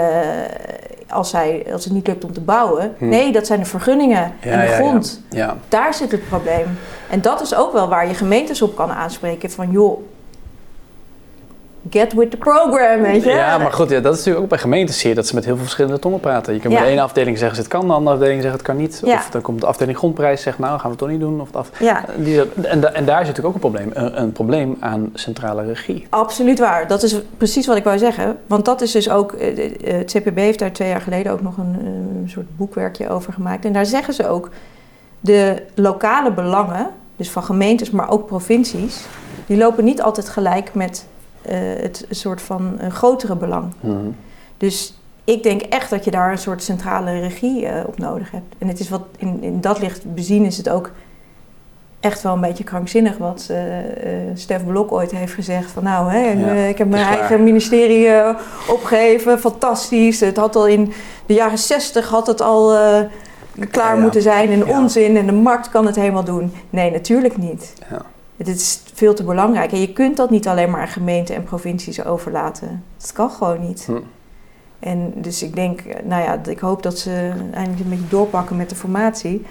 als, 1.09 1.29
zij, 1.29 1.65
als 1.73 1.83
het 1.83 1.93
niet 1.93 2.07
lukt 2.07 2.23
om 2.23 2.33
te 2.33 2.41
bouwen. 2.41 2.95
Hm. 2.97 3.09
Nee, 3.09 3.31
dat 3.31 3.47
zijn 3.47 3.59
de 3.59 3.65
vergunningen 3.65 4.33
en 4.39 4.59
de 4.59 4.67
grond. 4.67 5.21
Ja, 5.29 5.37
ja. 5.37 5.57
Daar 5.67 5.93
zit 5.93 6.11
het 6.11 6.27
probleem. 6.27 6.77
En 7.09 7.21
dat 7.21 7.41
is 7.41 7.55
ook 7.55 7.73
wel 7.73 7.87
waar 7.87 8.07
je 8.07 8.13
gemeentes 8.13 8.61
op 8.61 8.75
kan 8.75 8.91
aanspreken. 8.91 9.51
Van 9.51 9.71
joh, 9.71 10.01
get 11.89 12.13
with 12.13 12.32
the 12.32 12.38
program, 12.38 13.01
weet 13.01 13.23
je. 13.23 13.29
Ja, 13.29 13.57
maar 13.57 13.73
goed, 13.73 13.89
ja, 13.89 13.99
dat 13.99 14.11
is 14.11 14.17
natuurlijk 14.17 14.43
ook 14.43 14.49
bij 14.49 14.59
gemeentes 14.59 14.99
zie 14.99 15.09
je 15.09 15.15
dat 15.15 15.27
ze 15.27 15.36
met 15.36 15.45
heel 15.45 15.53
veel 15.53 15.63
verschillende 15.63 15.99
tongen 15.99 16.19
praten. 16.19 16.53
Je 16.53 16.59
kunt 16.59 16.73
met 16.73 16.84
de 16.84 16.89
ene 16.89 17.01
afdeling 17.01 17.38
zeggen 17.38 17.55
ze 17.55 17.61
het 17.61 17.71
kan, 17.71 17.88
de 17.88 17.93
andere 17.93 18.15
afdeling 18.15 18.41
zegt 18.41 18.53
het 18.53 18.63
kan 18.63 18.77
niet. 18.77 19.01
Of 19.05 19.29
dan 19.32 19.41
komt 19.41 19.61
de 19.61 19.65
afdeling 19.65 19.97
grondprijs 19.97 20.41
zegt 20.41 20.59
nou 20.59 20.71
gaan 20.71 20.84
we 20.84 20.89
het 20.89 20.97
toch 20.97 21.09
niet 21.09 21.19
doen. 21.19 21.41
Of 21.41 21.55
af... 21.55 21.69
ja. 21.79 22.05
Die, 22.17 22.41
en, 22.61 22.93
en 22.93 23.05
daar 23.05 23.25
zit 23.25 23.36
natuurlijk 23.36 23.45
ook 23.45 23.53
een 23.53 23.59
probleem, 23.59 23.89
een, 23.93 24.21
een, 24.21 24.32
probleem 24.32 24.77
aan 24.79 25.09
centrale 25.13 25.63
regie. 25.63 26.07
Absoluut 26.09 26.59
waar, 26.59 26.88
dat 26.88 27.03
is 27.03 27.21
precies 27.38 27.67
wat 27.67 27.77
ik 27.77 27.84
wou 27.84 27.97
zeggen. 27.97 28.38
Want 28.47 28.65
dat 28.65 28.82
is 28.82 28.91
dus 28.91 29.09
ook, 29.09 29.34
eh, 29.34 29.65
eh, 29.65 29.97
het 29.97 30.11
CPB 30.11 30.38
heeft 30.38 30.59
daar 30.59 30.71
twee 30.71 30.89
jaar 30.89 31.01
geleden 31.01 31.32
ook 31.32 31.41
nog 31.41 31.57
een, 31.57 31.75
een 32.21 32.29
soort 32.29 32.57
boekwerkje 32.57 33.09
over 33.09 33.34
gemaakt. 33.34 33.65
En 33.65 33.73
daar 33.73 33.86
zeggen 33.86 34.13
ze 34.13 34.27
ook, 34.27 34.49
de 35.19 35.63
lokale 35.75 36.32
belangen, 36.32 36.89
dus 37.15 37.29
van 37.29 37.43
gemeentes, 37.43 37.91
maar 37.91 38.09
ook 38.09 38.25
provincies, 38.25 39.05
die 39.45 39.57
lopen 39.57 39.84
niet 39.84 40.01
altijd 40.01 40.29
gelijk 40.29 40.73
met 40.73 41.05
het 41.49 42.05
een 42.09 42.15
soort 42.15 42.41
van 42.41 42.75
een 42.77 42.91
grotere 42.91 43.35
belang. 43.35 43.73
Mhm. 43.79 43.95
Dus 44.57 44.95
ik 45.23 45.43
denk 45.43 45.61
echt 45.61 45.89
dat 45.89 46.05
je 46.05 46.11
daar 46.11 46.31
een 46.31 46.37
soort 46.37 46.63
centrale 46.63 47.19
regie 47.19 47.63
uh, 47.63 47.71
op 47.85 47.97
nodig 47.97 48.31
hebt. 48.31 48.55
En 48.57 48.67
het 48.67 48.79
is 48.79 48.89
wat 48.89 49.01
in, 49.17 49.43
in 49.43 49.61
dat 49.61 49.79
licht 49.79 50.13
bezien 50.13 50.45
is 50.45 50.57
het 50.57 50.69
ook 50.69 50.91
echt 51.99 52.21
wel 52.21 52.33
een 52.33 52.41
beetje 52.41 52.63
krankzinnig 52.63 53.17
wat 53.17 53.47
uh, 53.51 53.57
Stef 54.33 54.65
Blok 54.65 54.91
ooit 54.91 55.11
heeft 55.11 55.33
gezegd. 55.33 55.71
Van 55.71 55.83
nou, 55.83 56.11
hè, 56.11 56.67
ik 56.67 56.77
heb 56.77 56.89
mijn 56.89 57.17
eigen 57.17 57.43
ministerie 57.43 58.09
opgegeven, 58.67 59.39
fantastisch. 59.39 60.19
Het 60.19 60.37
had 60.37 60.55
al 60.55 60.67
in 60.67 60.93
de 61.25 61.33
jaren 61.33 61.57
zestig 61.57 62.09
had 62.09 62.27
het 62.27 62.41
al 62.41 62.77
klaar 63.69 63.97
moeten 63.97 64.21
zijn 64.21 64.49
en 64.49 64.67
onzin 64.67 65.17
en 65.17 65.25
de 65.25 65.31
markt 65.31 65.69
kan 65.69 65.85
het 65.85 65.95
helemaal 65.95 66.23
doen. 66.23 66.53
Nee, 66.69 66.91
natuurlijk 66.91 67.37
niet. 67.37 67.73
Het 68.47 68.59
is 68.59 68.81
veel 68.93 69.13
te 69.13 69.23
belangrijk. 69.23 69.71
En 69.71 69.79
je 69.79 69.93
kunt 69.93 70.17
dat 70.17 70.29
niet 70.29 70.47
alleen 70.47 70.69
maar 70.69 70.81
aan 70.81 70.87
gemeenten 70.87 71.35
en 71.35 71.43
provincies 71.43 72.03
overlaten. 72.05 72.83
Dat 72.97 73.11
kan 73.11 73.31
gewoon 73.31 73.67
niet. 73.67 73.85
Hm. 73.85 73.99
En 74.79 75.13
dus 75.15 75.43
ik 75.43 75.55
denk, 75.55 75.81
nou 76.03 76.23
ja, 76.23 76.41
ik 76.45 76.59
hoop 76.59 76.83
dat 76.83 76.97
ze 76.97 77.31
eindelijk 77.53 77.83
een 77.83 77.89
beetje 77.89 78.07
doorpakken 78.09 78.57
met 78.57 78.69
de 78.69 78.75
formatie. 78.75 79.45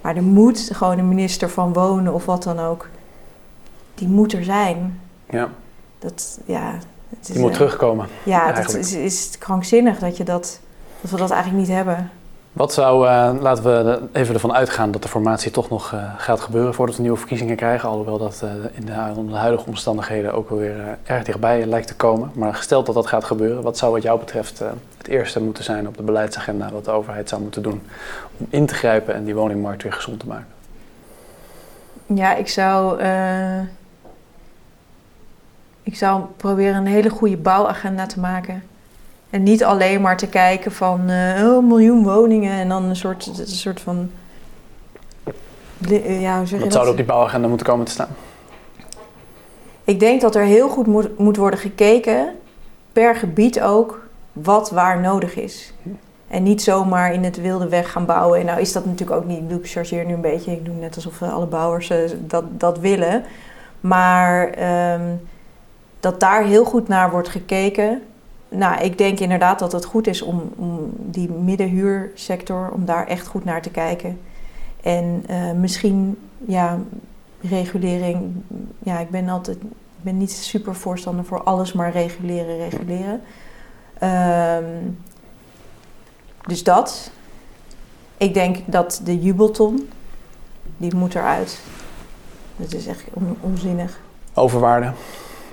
Maar 0.00 0.16
er 0.16 0.22
moet 0.22 0.70
gewoon 0.72 0.98
een 0.98 1.08
minister 1.08 1.50
van 1.50 1.72
wonen 1.72 2.14
of 2.14 2.24
wat 2.24 2.42
dan 2.42 2.58
ook. 2.58 2.88
Die 3.94 4.08
moet 4.08 4.32
er 4.32 4.44
zijn. 4.44 5.00
Ja. 5.30 5.48
Dat, 5.98 6.38
ja. 6.44 6.78
Het 7.08 7.28
is, 7.28 7.34
die 7.34 7.40
moet 7.40 7.52
terugkomen. 7.52 8.08
Ja, 8.22 8.52
het 8.52 8.74
is, 8.74 8.92
is 8.92 9.38
krankzinnig 9.38 9.98
dat, 9.98 10.16
je 10.16 10.24
dat, 10.24 10.60
dat 11.00 11.10
we 11.10 11.16
dat 11.16 11.30
eigenlijk 11.30 11.66
niet 11.66 11.76
hebben. 11.76 12.10
Wat 12.52 12.72
zou, 12.72 13.06
uh, 13.06 13.30
laten 13.40 13.64
we 13.64 14.00
even 14.12 14.34
ervan 14.34 14.52
uitgaan 14.52 14.90
dat 14.90 15.02
de 15.02 15.08
formatie 15.08 15.50
toch 15.50 15.68
nog 15.68 15.92
uh, 15.92 16.14
gaat 16.16 16.40
gebeuren 16.40 16.74
voordat 16.74 16.96
we 16.96 17.02
nieuwe 17.02 17.16
verkiezingen 17.18 17.56
krijgen. 17.56 17.88
Alhoewel 17.88 18.18
dat 18.18 18.40
uh, 18.44 18.50
in 18.72 18.84
de, 18.84 19.24
de 19.28 19.36
huidige 19.36 19.66
omstandigheden 19.66 20.32
ook 20.32 20.50
weer 20.50 20.98
erg 21.02 21.24
dichtbij 21.24 21.66
lijkt 21.66 21.86
te 21.86 21.94
komen. 21.94 22.30
Maar 22.34 22.54
gesteld 22.54 22.86
dat 22.86 22.94
dat 22.94 23.06
gaat 23.06 23.24
gebeuren, 23.24 23.62
wat 23.62 23.78
zou 23.78 23.92
wat 23.92 24.02
jou 24.02 24.18
betreft 24.18 24.58
het 24.98 25.08
eerste 25.08 25.40
moeten 25.40 25.64
zijn 25.64 25.88
op 25.88 25.96
de 25.96 26.02
beleidsagenda 26.02 26.70
wat 26.70 26.84
de 26.84 26.90
overheid 26.90 27.28
zou 27.28 27.42
moeten 27.42 27.62
doen 27.62 27.82
om 28.38 28.46
in 28.50 28.66
te 28.66 28.74
grijpen 28.74 29.14
en 29.14 29.24
die 29.24 29.34
woningmarkt 29.34 29.82
weer 29.82 29.92
gezond 29.92 30.20
te 30.20 30.26
maken? 30.26 30.46
Ja, 32.06 32.34
ik 32.34 32.48
zou, 32.48 33.02
ik 35.82 35.96
zou 35.96 36.22
proberen 36.36 36.74
een 36.74 36.86
hele 36.86 37.10
goede 37.10 37.36
bouwagenda 37.36 38.06
te 38.06 38.20
maken. 38.20 38.62
En 39.30 39.42
niet 39.42 39.64
alleen 39.64 40.00
maar 40.00 40.16
te 40.16 40.28
kijken 40.28 40.72
van 40.72 41.10
uh, 41.10 41.46
oh, 41.46 41.56
een 41.56 41.66
miljoen 41.66 42.02
woningen 42.02 42.52
en 42.52 42.68
dan 42.68 42.84
een 42.84 42.96
soort, 42.96 43.26
een 43.26 43.46
soort 43.46 43.80
van. 43.80 44.10
Ja, 45.78 46.38
hoe 46.38 46.46
zeg 46.46 46.58
je 46.58 46.64
dat? 46.64 46.72
zou 46.72 46.84
er 46.84 46.90
op 46.90 46.96
die 46.96 47.06
bouwagenda 47.06 47.48
moeten 47.48 47.66
komen 47.66 47.86
te 47.86 47.92
staan? 47.92 48.08
Ik 49.84 50.00
denk 50.00 50.20
dat 50.20 50.34
er 50.34 50.44
heel 50.44 50.68
goed 50.68 50.86
moet, 50.86 51.18
moet 51.18 51.36
worden 51.36 51.60
gekeken, 51.60 52.34
per 52.92 53.16
gebied 53.16 53.60
ook, 53.60 54.06
wat 54.32 54.70
waar 54.70 55.00
nodig 55.00 55.36
is. 55.36 55.72
En 56.28 56.42
niet 56.42 56.62
zomaar 56.62 57.12
in 57.12 57.24
het 57.24 57.40
wilde 57.40 57.68
weg 57.68 57.92
gaan 57.92 58.06
bouwen. 58.06 58.40
En 58.40 58.46
nou 58.46 58.60
is 58.60 58.72
dat 58.72 58.84
natuurlijk 58.84 59.20
ook 59.20 59.26
niet. 59.26 59.38
Ik, 59.38 59.48
doe, 59.48 59.60
chargeer 59.62 60.04
nu 60.04 60.14
een 60.14 60.20
beetje. 60.20 60.52
Ik 60.52 60.64
doe 60.64 60.74
net 60.74 60.94
alsof 60.94 61.22
alle 61.22 61.46
bouwers 61.46 61.90
uh, 61.90 61.98
dat, 62.18 62.44
dat 62.60 62.78
willen. 62.78 63.24
Maar 63.80 64.52
um, 64.92 65.20
dat 66.00 66.20
daar 66.20 66.44
heel 66.44 66.64
goed 66.64 66.88
naar 66.88 67.10
wordt 67.10 67.28
gekeken 67.28 68.02
nou, 68.50 68.82
ik 68.82 68.98
denk 68.98 69.20
inderdaad 69.20 69.58
dat 69.58 69.72
het 69.72 69.84
goed 69.84 70.06
is 70.06 70.22
om, 70.22 70.52
die 70.96 71.30
middenhuursector, 71.30 72.70
om 72.70 72.84
daar 72.84 73.06
echt 73.06 73.26
goed 73.26 73.44
naar 73.44 73.62
te 73.62 73.70
kijken. 73.70 74.20
En 74.82 75.24
uh, 75.30 75.52
misschien, 75.52 76.18
ja, 76.46 76.78
regulering. 77.40 78.42
Ja, 78.78 78.98
ik 78.98 79.10
ben 79.10 79.28
altijd, 79.28 79.56
ik 79.56 80.02
ben 80.02 80.18
niet 80.18 80.32
super 80.32 80.74
voorstander 80.74 81.24
voor 81.24 81.42
alles 81.42 81.72
maar 81.72 81.92
reguleren, 81.92 82.56
reguleren. 82.58 83.20
Um, 84.02 84.98
dus 86.46 86.64
dat. 86.64 87.10
Ik 88.16 88.34
denk 88.34 88.56
dat 88.66 89.00
de 89.04 89.20
jubelton, 89.20 89.88
die 90.76 90.94
moet 90.94 91.14
eruit. 91.14 91.60
Dat 92.56 92.72
is 92.72 92.86
echt 92.86 93.04
on, 93.12 93.36
onzinnig. 93.40 94.00
Overwaarde. 94.34 94.92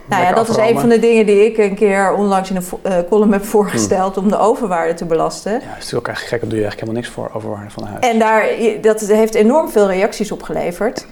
Nou 0.07 0.23
ja, 0.23 0.33
dat 0.33 0.49
is 0.49 0.55
een 0.55 0.79
van 0.79 0.89
de 0.89 0.99
dingen 0.99 1.25
die 1.25 1.45
ik 1.45 1.57
een 1.57 1.75
keer 1.75 2.13
onlangs 2.13 2.49
in 2.49 2.55
een 2.55 2.63
uh, 2.85 2.97
column 3.09 3.31
heb 3.31 3.45
voorgesteld 3.45 4.15
hmm. 4.15 4.23
om 4.23 4.29
de 4.29 4.37
overwaarde 4.37 4.93
te 4.93 5.05
belasten. 5.05 5.51
Ja, 5.51 5.57
dat 5.57 5.67
is 5.67 5.73
natuurlijk 5.73 6.07
ook 6.07 6.13
echt 6.13 6.21
gek, 6.21 6.39
daar 6.39 6.49
doe 6.49 6.59
je 6.59 6.65
eigenlijk 6.65 6.79
helemaal 6.79 7.01
niks 7.01 7.13
voor, 7.13 7.29
overwaarde 7.33 7.69
van 7.69 7.83
een 7.83 7.89
huis. 7.89 8.05
En 8.05 8.19
daar, 8.19 8.47
dat 8.81 8.99
heeft 8.99 9.33
enorm 9.35 9.69
veel 9.69 9.87
reacties 9.87 10.31
opgeleverd. 10.31 11.05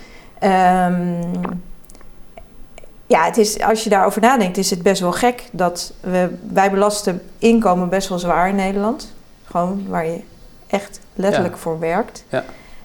Um, 0.43 1.19
ja, 3.07 3.25
het 3.25 3.37
is, 3.37 3.61
als 3.61 3.83
je 3.83 3.89
daarover 3.89 4.21
nadenkt, 4.21 4.57
is 4.57 4.69
het 4.69 4.83
best 4.83 5.01
wel 5.01 5.11
gek 5.11 5.43
dat 5.51 5.93
we, 5.99 6.29
wij 6.51 6.71
belasten 6.71 7.21
inkomen 7.37 7.89
best 7.89 8.09
wel 8.09 8.19
zwaar 8.19 8.49
in 8.49 8.55
Nederland. 8.55 9.13
Gewoon 9.45 9.85
waar 9.87 10.05
je 10.05 10.19
echt 10.67 10.99
letterlijk 11.13 11.57
voor 11.57 11.79
werkt. 11.79 12.25
Ja. 12.29 12.43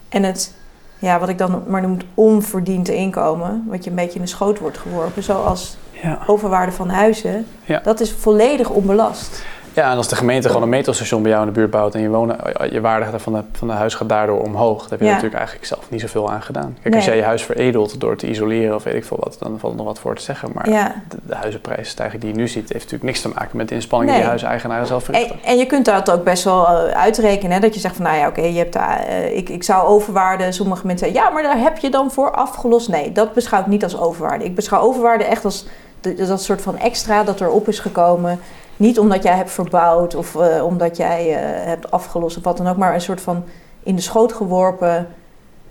En 0.09 0.23
het, 0.23 0.53
ja, 0.99 1.19
wat 1.19 1.29
ik 1.29 1.37
dan 1.37 1.63
maar 1.67 1.81
noem, 1.81 1.97
onverdiend 2.13 2.89
inkomen, 2.89 3.65
wat 3.67 3.83
je 3.83 3.89
een 3.89 3.95
beetje 3.95 4.15
in 4.15 4.25
de 4.25 4.27
schoot 4.27 4.59
wordt 4.59 4.77
geworpen, 4.77 5.23
zoals 5.23 5.77
ja. 6.01 6.19
overwaarde 6.27 6.71
van 6.71 6.89
huizen, 6.89 7.47
dat 7.83 7.99
is 7.99 8.11
volledig 8.11 8.69
onbelast. 8.69 9.43
Ja, 9.73 9.91
en 9.91 9.97
als 9.97 10.07
de 10.07 10.15
gemeente 10.15 10.47
gewoon 10.47 10.63
een 10.63 10.69
metrostation 10.69 11.21
bij 11.21 11.31
jou 11.31 11.43
in 11.47 11.53
de 11.53 11.59
buurt 11.59 11.71
bouwt 11.71 11.95
en 11.95 12.01
je, 12.01 12.09
wonen, 12.09 12.37
je 12.71 12.81
waarde 12.81 13.19
van 13.19 13.33
de, 13.33 13.41
van 13.51 13.67
de 13.67 13.73
huis 13.73 13.93
gaat 13.93 14.09
daardoor 14.09 14.41
omhoog, 14.41 14.79
dan 14.79 14.89
heb 14.89 14.99
je 14.99 15.05
natuurlijk 15.05 15.35
eigenlijk 15.35 15.65
zelf 15.65 15.89
niet 15.89 16.01
zoveel 16.01 16.31
aan 16.31 16.41
gedaan. 16.41 16.77
Kijk, 16.81 16.95
als 16.95 17.05
jij 17.05 17.15
je 17.15 17.23
huis 17.23 17.43
veredelt 17.43 17.99
door 17.99 18.15
te 18.15 18.29
isoleren 18.29 18.75
of 18.75 18.83
weet 18.83 18.93
ik 18.93 19.05
veel 19.05 19.17
wat, 19.19 19.37
dan 19.39 19.59
valt 19.59 19.71
er 19.71 19.77
nog 19.77 19.87
wat 19.87 19.99
voor 19.99 20.15
te 20.15 20.21
zeggen. 20.21 20.49
Maar 20.53 20.65
de, 21.09 21.17
de 21.23 21.35
huizenprijsstijging 21.35 22.21
die 22.21 22.31
je 22.31 22.37
nu 22.37 22.47
ziet, 22.47 22.61
heeft 22.61 22.73
natuurlijk 22.73 23.03
niks 23.03 23.21
te 23.21 23.29
maken 23.29 23.57
met 23.57 23.69
de 23.69 23.75
inspanningen 23.75 24.15
die 24.15 24.23
huiseigenaren 24.23 24.87
zelf 24.87 25.03
verrichten. 25.03 25.35
En, 25.35 25.49
en, 25.49 25.57
je 25.57 25.65
kunt 25.65 25.85
dat 25.85 26.11
ook 26.11 26.23
best 26.23 26.43
wel 26.43 26.61
uh, 26.61 26.91
uitrekenen, 26.91 27.51
hè? 27.51 27.59
dat 27.59 27.73
je 27.73 27.79
zegt 27.79 27.95
van 27.95 28.05
nou 28.05 28.17
ja, 28.17 28.27
oké, 28.27 28.41
je 28.41 28.57
hebt 28.57 28.75
uh, 28.75 29.37
ik, 29.37 29.49
ik 29.49 29.63
zou 29.63 29.87
overwaarde, 29.87 30.51
sommige 30.51 30.85
mensen 30.87 31.07
zeggen, 31.07 31.25
ja, 31.25 31.33
maar 31.33 31.43
daar 31.43 31.59
heb 31.59 31.77
je 31.77 31.89
dan 31.89 32.11
voor 32.11 32.31
afgelost. 32.31 32.89
Nee, 32.89 33.11
dat 33.11 33.33
beschouw 33.33 33.59
ik 33.59 33.67
niet 33.67 33.83
als 33.83 33.97
overwaarde. 33.97 34.45
Ik 34.45 34.55
beschouw 34.55 34.81
overwaarde 34.81 35.23
echt 35.23 35.45
als 35.45 35.65
dat 36.01 36.41
soort 36.41 36.61
van 36.61 36.77
extra 36.77 37.23
dat 37.23 37.41
erop 37.41 37.67
is 37.67 37.79
gekomen. 37.79 38.39
Niet 38.77 38.99
omdat 38.99 39.23
jij 39.23 39.35
hebt 39.35 39.51
verbouwd 39.51 40.15
of 40.15 40.35
uh, 40.35 40.65
omdat 40.65 40.97
jij 40.97 41.29
uh, 41.29 41.65
hebt 41.65 41.91
afgelost 41.91 42.37
of 42.37 42.43
wat 42.43 42.57
dan 42.57 42.67
ook, 42.67 42.77
maar 42.77 42.93
een 42.93 43.01
soort 43.01 43.21
van 43.21 43.43
in 43.83 43.95
de 43.95 44.01
schoot 44.01 44.33
geworpen 44.33 45.07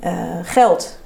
uh, 0.04 0.12
geld. 0.42 0.98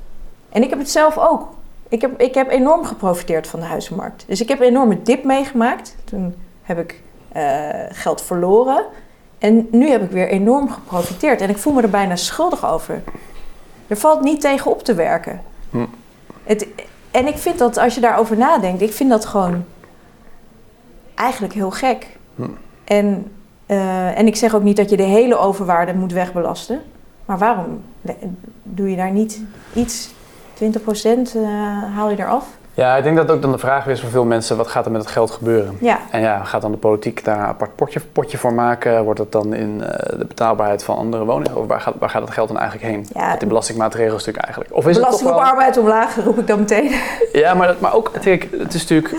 En 0.48 0.62
ik 0.62 0.70
heb 0.70 0.78
het 0.78 0.90
zelf 0.90 1.18
ook. 1.18 1.48
Ik 1.88 2.00
heb, 2.00 2.20
ik 2.20 2.34
heb 2.34 2.50
enorm 2.50 2.84
geprofiteerd 2.84 3.46
van 3.46 3.60
de 3.60 3.66
huizenmarkt. 3.66 4.24
Dus 4.26 4.40
ik 4.40 4.48
heb 4.48 4.60
een 4.60 4.66
enorme 4.66 5.02
dip 5.02 5.24
meegemaakt. 5.24 5.96
Toen 6.04 6.34
heb 6.62 6.78
ik 6.78 7.02
geld 7.90 8.22
verloren. 8.22 8.84
En 9.38 9.68
nu 9.70 9.90
heb 9.90 10.02
ik 10.02 10.10
weer 10.10 10.28
enorm 10.28 10.70
geprofiteerd. 10.70 11.40
En 11.40 11.50
ik 11.50 11.58
voel 11.58 11.72
me 11.72 11.82
er 11.82 11.90
bijna 11.90 12.16
schuldig 12.16 12.66
over. 12.66 13.02
Er 13.86 13.96
valt 13.96 14.20
niet 14.20 14.40
tegen 14.40 14.70
op 14.70 14.82
te 14.82 14.94
werken. 14.94 15.42
Hm. 15.70 15.86
Het, 16.44 16.66
en 17.14 17.26
ik 17.26 17.38
vind 17.38 17.58
dat 17.58 17.76
als 17.76 17.94
je 17.94 18.00
daarover 18.00 18.36
nadenkt, 18.36 18.82
ik 18.82 18.92
vind 18.92 19.10
dat 19.10 19.24
gewoon 19.24 19.64
eigenlijk 21.14 21.54
heel 21.54 21.70
gek. 21.70 22.06
Hm. 22.34 22.42
En, 22.84 23.32
uh, 23.66 24.18
en 24.18 24.26
ik 24.26 24.36
zeg 24.36 24.54
ook 24.54 24.62
niet 24.62 24.76
dat 24.76 24.90
je 24.90 24.96
de 24.96 25.02
hele 25.02 25.36
overwaarde 25.36 25.94
moet 25.94 26.12
wegbelasten. 26.12 26.82
Maar 27.24 27.38
waarom 27.38 27.82
doe 28.62 28.90
je 28.90 28.96
daar 28.96 29.10
niet 29.10 29.42
iets 29.74 30.10
20% 30.54 30.62
uh, 31.36 31.48
haal 31.94 32.10
je 32.10 32.18
eraf. 32.18 32.46
Ja, 32.76 32.96
ik 32.96 33.02
denk 33.02 33.16
dat 33.16 33.30
ook 33.30 33.42
dan 33.42 33.52
de 33.52 33.58
vraag 33.58 33.86
is 33.86 34.00
voor 34.00 34.10
veel 34.10 34.24
mensen, 34.24 34.56
wat 34.56 34.68
gaat 34.68 34.84
er 34.86 34.90
met 34.92 35.00
het 35.00 35.10
geld 35.10 35.30
gebeuren? 35.30 35.76
Ja. 35.80 35.98
En 36.10 36.20
ja, 36.20 36.44
gaat 36.44 36.62
dan 36.62 36.70
de 36.70 36.76
politiek 36.76 37.24
daar 37.24 37.38
een 37.38 37.44
apart 37.44 37.74
potje, 37.76 38.00
potje 38.12 38.38
voor 38.38 38.54
maken? 38.54 39.04
Wordt 39.04 39.18
het 39.18 39.32
dan 39.32 39.54
in 39.54 39.74
uh, 39.80 39.86
de 40.18 40.24
betaalbaarheid 40.28 40.84
van 40.84 40.96
andere 40.96 41.24
woningen? 41.24 41.56
Of 41.56 41.66
waar 41.66 41.80
gaat, 41.80 41.94
waar 41.98 42.10
gaat 42.10 42.22
het 42.22 42.30
geld 42.30 42.48
dan 42.48 42.58
eigenlijk 42.58 42.90
heen? 42.90 43.06
Ja, 43.14 43.28
Met 43.30 43.38
die 43.38 43.48
belastingmaatregelen 43.48 44.12
natuurlijk 44.16 44.44
eigenlijk. 44.44 44.74
Of 44.74 44.86
is 44.86 44.96
belasting 44.96 45.28
het 45.30 45.38
op 45.38 45.44
arbeid 45.44 45.76
omlaag, 45.76 46.16
roep 46.24 46.38
ik 46.38 46.46
dan 46.46 46.58
meteen. 46.58 46.90
Ja, 47.32 47.54
maar, 47.54 47.66
dat, 47.66 47.80
maar 47.80 47.94
ook, 47.94 48.10
kijk, 48.20 48.48
het 48.58 48.74
is 48.74 48.80
natuurlijk 48.80 49.14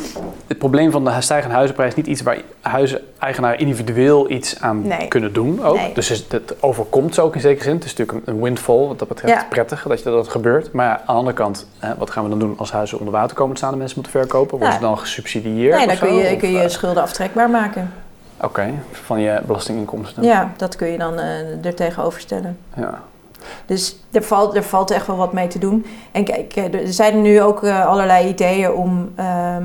het 0.47 0.57
probleem 0.57 0.91
van 0.91 1.03
de 1.05 1.21
stijgende 1.21 1.55
huizenprijs 1.55 1.95
niet 1.95 2.07
iets 2.07 2.21
waar 2.21 2.37
huizeneigenaren 2.61 3.59
individueel 3.59 4.29
iets 4.31 4.61
aan 4.61 4.87
Nee. 4.87 5.07
kunnen 5.07 5.33
doen. 5.33 5.63
Ook. 5.65 5.75
Nee. 5.75 5.93
Dus 5.93 6.09
het, 6.09 6.55
overkomt 6.59 7.13
ze 7.13 7.21
ook 7.21 7.35
in 7.35 7.41
zekere 7.41 7.63
zin. 7.63 7.75
Het 7.75 7.83
is 7.83 7.95
natuurlijk 7.95 8.27
een, 8.27 8.41
windfall 8.41 8.87
wat 8.87 8.99
dat 8.99 9.07
betreft 9.07 9.33
Ja. 9.41 9.45
prettig 9.49 9.83
dat, 9.87 10.03
je, 10.03 10.09
dat 10.09 10.27
gebeurt. 10.27 10.71
Maar 10.71 10.89
aan 10.89 10.99
de 11.05 11.11
andere 11.11 11.35
kant, 11.35 11.67
hè, 11.79 11.95
wat 11.97 12.09
gaan 12.09 12.23
we 12.23 12.29
dan 12.29 12.39
doen 12.39 12.53
als 12.57 12.71
huizen 12.71 12.97
onder 12.99 13.13
water 13.13 13.35
komen 13.35 13.44
te 13.53 13.59
staan 13.59 13.71
en 13.71 13.77
mensen 13.77 13.99
moeten 14.01 14.19
verkopen? 14.19 14.49
Worden 14.57 14.67
Ja. 14.67 14.73
ze 14.75 14.81
dan 14.81 14.97
gesubsidieerd? 14.97 15.77
Nee, 15.77 15.87
dan 15.87 15.97
kun 15.97 16.13
je, 16.13 16.35
kun 16.37 16.51
je 16.51 16.61
eh, 16.61 16.69
schulden 16.69 17.03
aftrekbaar 17.03 17.49
maken. 17.49 17.93
Oké, 18.41 18.73
van 18.91 19.19
je 19.19 19.41
belastinginkomsten. 19.45 20.23
Ja, 20.23 20.51
dat 20.57 20.75
kun 20.75 20.87
je 20.87 20.97
dan 20.97 21.19
eh 21.19 21.65
er 21.65 21.75
tegenover 21.75 22.19
stellen. 22.19 22.57
Ja. 22.75 23.01
Dus 23.65 23.95
er 24.11 24.23
valt, 24.23 24.55
er 24.55 24.63
valt 24.63 24.91
echt 24.91 25.07
wel 25.07 25.15
wat 25.15 25.33
mee 25.33 25.47
te 25.47 25.59
doen. 25.59 25.85
En 26.11 26.23
kijk, 26.23 26.55
eh, 26.55 26.73
er 26.73 26.93
zijn 26.93 27.21
nu 27.21 27.41
ook 27.41 27.63
allerlei 27.63 28.27
ideeën 28.27 28.71
om 28.71 29.11
ehm, 29.15 29.63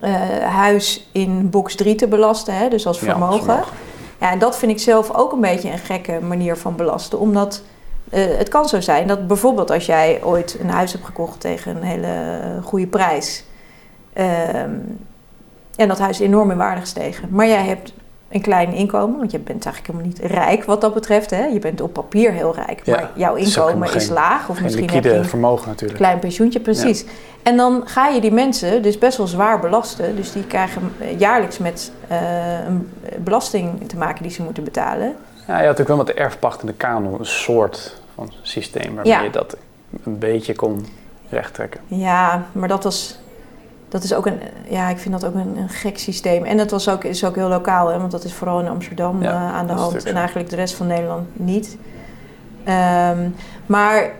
eh, 0.00 0.12
huis 0.44 1.08
in 1.12 1.50
box 1.50 1.74
3 1.74 1.94
te 1.94 2.06
belasten, 2.08 2.54
hè, 2.56 2.68
dus 2.68 2.86
als 2.86 3.00
Ja, 3.00 3.04
vermogen. 3.04 3.34
als 3.34 3.44
vermogen. 3.44 3.72
Ja, 4.20 4.30
en 4.30 4.38
dat 4.38 4.56
vind 4.58 4.72
ik 4.72 4.78
zelf 4.78 5.14
ook 5.14 5.32
een 5.32 5.40
beetje 5.40 5.70
een 5.70 5.78
gekke 5.78 6.18
manier 6.20 6.56
van 6.56 6.76
belasten. 6.76 7.18
Omdat 7.18 7.62
eh, 8.10 8.24
het 8.38 8.48
kan 8.48 8.68
zo 8.68 8.80
zijn 8.80 9.06
dat 9.06 9.26
bijvoorbeeld 9.26 9.70
als 9.70 9.86
jij 9.86 10.20
ooit 10.22 10.56
een 10.60 10.70
huis 10.70 10.92
hebt 10.92 11.04
gekocht 11.04 11.40
tegen 11.40 11.76
een 11.76 11.82
hele 11.82 12.08
goede 12.62 12.86
prijs. 12.86 13.44
ehm, 14.12 14.70
en 15.76 15.88
dat 15.88 15.98
huis 15.98 16.20
is 16.20 16.26
enorm 16.26 16.50
in 16.50 16.56
waarde 16.56 16.80
gestegen. 16.80 17.28
Maar 17.30 17.46
jij 17.46 17.64
hebt 17.64 17.92
een 18.30 18.40
klein 18.40 18.72
inkomen, 18.72 19.18
want 19.18 19.30
je 19.30 19.38
bent 19.38 19.64
eigenlijk 19.64 19.86
helemaal 19.86 20.06
niet 20.06 20.32
rijk 20.32 20.64
wat 20.64 20.80
dat 20.80 20.94
betreft. 20.94 21.30
Hè? 21.30 21.44
Je 21.44 21.58
bent 21.58 21.80
op 21.80 21.92
papier 21.92 22.32
heel 22.32 22.54
rijk, 22.54 22.80
Ja, 22.84 22.94
maar 22.94 23.10
jouw 23.14 23.34
is 23.34 23.58
ook 23.58 23.68
inkomen 23.68 23.94
is 23.94 24.08
laag. 24.08 24.48
Of 24.48 24.60
misschien 24.60 24.90
heb 24.90 25.04
je 25.04 25.14
een 25.14 25.24
vermogen 25.24 25.68
natuurlijk. 25.68 25.98
klein 25.98 26.18
pensioentje, 26.18 26.60
precies. 26.60 27.04
En 27.42 27.56
dan 27.56 27.82
ga 27.84 28.08
je 28.08 28.20
die 28.20 28.32
mensen 28.32 28.82
dus 28.82 28.98
best 28.98 29.16
wel 29.16 29.26
zwaar 29.26 29.60
belasten. 29.60 30.16
Dus 30.16 30.32
die 30.32 30.46
krijgen 30.46 30.92
jaarlijks 31.18 31.58
met 31.58 31.92
eh, 32.08 32.18
een 32.66 32.90
belasting 33.18 33.88
te 33.88 33.96
maken 33.96 34.22
die 34.22 34.32
ze 34.32 34.42
moeten 34.42 34.64
betalen. 34.64 35.16
Ja, 35.46 35.60
je 35.60 35.66
had 35.66 35.78
natuurlijk 35.78 35.88
wel 35.88 35.96
met 35.96 36.06
de 36.06 36.14
erfpacht 36.14 36.60
en 36.60 36.66
de 36.66 36.72
kanon 36.72 37.18
een 37.18 37.26
soort 37.26 37.99
van 38.14 38.32
systeem 38.42 38.94
waarmee 38.94 39.12
Ja. 39.12 39.20
je 39.22 39.30
dat 39.30 39.56
een 40.04 40.18
beetje 40.18 40.54
kon 40.54 40.86
rechttrekken. 41.28 41.80
Ja, 41.86 42.46
maar 42.52 42.68
dat 42.68 42.84
was. 42.84 43.18
Dat 43.88 44.02
is 44.02 44.14
ook 44.14 44.26
een. 44.26 44.40
Ja, 44.68 44.88
ik 44.88 44.98
vind 44.98 45.20
dat 45.20 45.30
ook 45.30 45.34
een, 45.34 45.56
een 45.56 45.68
gek 45.68 45.98
systeem. 45.98 46.44
En 46.44 46.56
dat 46.56 46.70
was 46.70 46.88
ook, 46.88 47.04
is 47.04 47.24
ook 47.24 47.34
heel 47.34 47.48
lokaal, 47.48 47.88
hè, 47.88 47.98
want 47.98 48.10
dat 48.10 48.24
is 48.24 48.32
vooral 48.34 48.60
in 48.60 48.68
Amsterdam 48.68 49.22
Ja, 49.22 49.30
eh, 49.30 49.54
aan 49.54 49.66
de 49.66 49.72
hand. 49.72 50.04
En 50.04 50.14
eigenlijk 50.16 50.50
de 50.50 50.56
rest 50.56 50.74
van 50.74 50.86
Nederland 50.86 51.26
niet. 51.32 51.76
Ehm, 52.64 53.28
maar. 53.66 54.10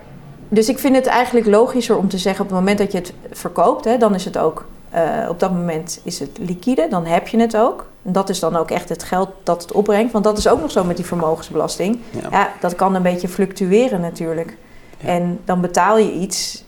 Dus 0.53 0.69
ik 0.69 0.79
vind 0.79 0.97
het 0.97 1.07
eigenlijk 1.07 1.47
logischer 1.47 1.97
om 1.97 2.09
te 2.09 2.19
zeggen: 2.19 2.43
op 2.45 2.51
het 2.51 2.59
moment 2.59 2.79
dat 2.79 2.93
je 2.93 2.99
het 2.99 3.13
verkoopt, 3.31 3.85
hè, 3.85 3.97
dan 3.97 4.15
is 4.15 4.25
het 4.25 4.39
ook. 4.39 4.67
Eh, 4.91 5.03
op 5.29 5.41
dat 5.41 5.53
moment 5.53 6.01
is 6.03 6.19
het 6.19 6.39
liquide, 6.41 6.87
dan 6.91 7.07
heb 7.07 7.29
je 7.29 7.39
het 7.39 7.57
ook. 7.57 7.87
En 8.03 8.13
dat 8.13 8.29
is 8.29 8.41
dan 8.41 8.57
ook 8.57 8.71
echt 8.71 8.89
het 8.89 9.03
geld 9.03 9.29
dat 9.43 9.63
het 9.63 9.73
opbrengt. 9.73 10.13
Want 10.13 10.25
dat 10.25 10.39
is 10.39 10.49
ook 10.49 10.61
nog 10.61 10.71
zo 10.71 10.85
met 10.85 10.97
die 10.97 11.07
vermogensbelasting. 11.07 11.99
Ja. 12.11 12.29
Ja, 12.31 12.53
dat 12.61 12.75
kan 12.75 12.95
een 12.95 13.03
beetje 13.03 13.29
fluctueren 13.29 14.01
natuurlijk. 14.01 14.57
Ja. 14.99 15.09
En 15.09 15.41
dan 15.45 15.61
betaal 15.61 15.99
je 15.99 16.13
iets 16.13 16.65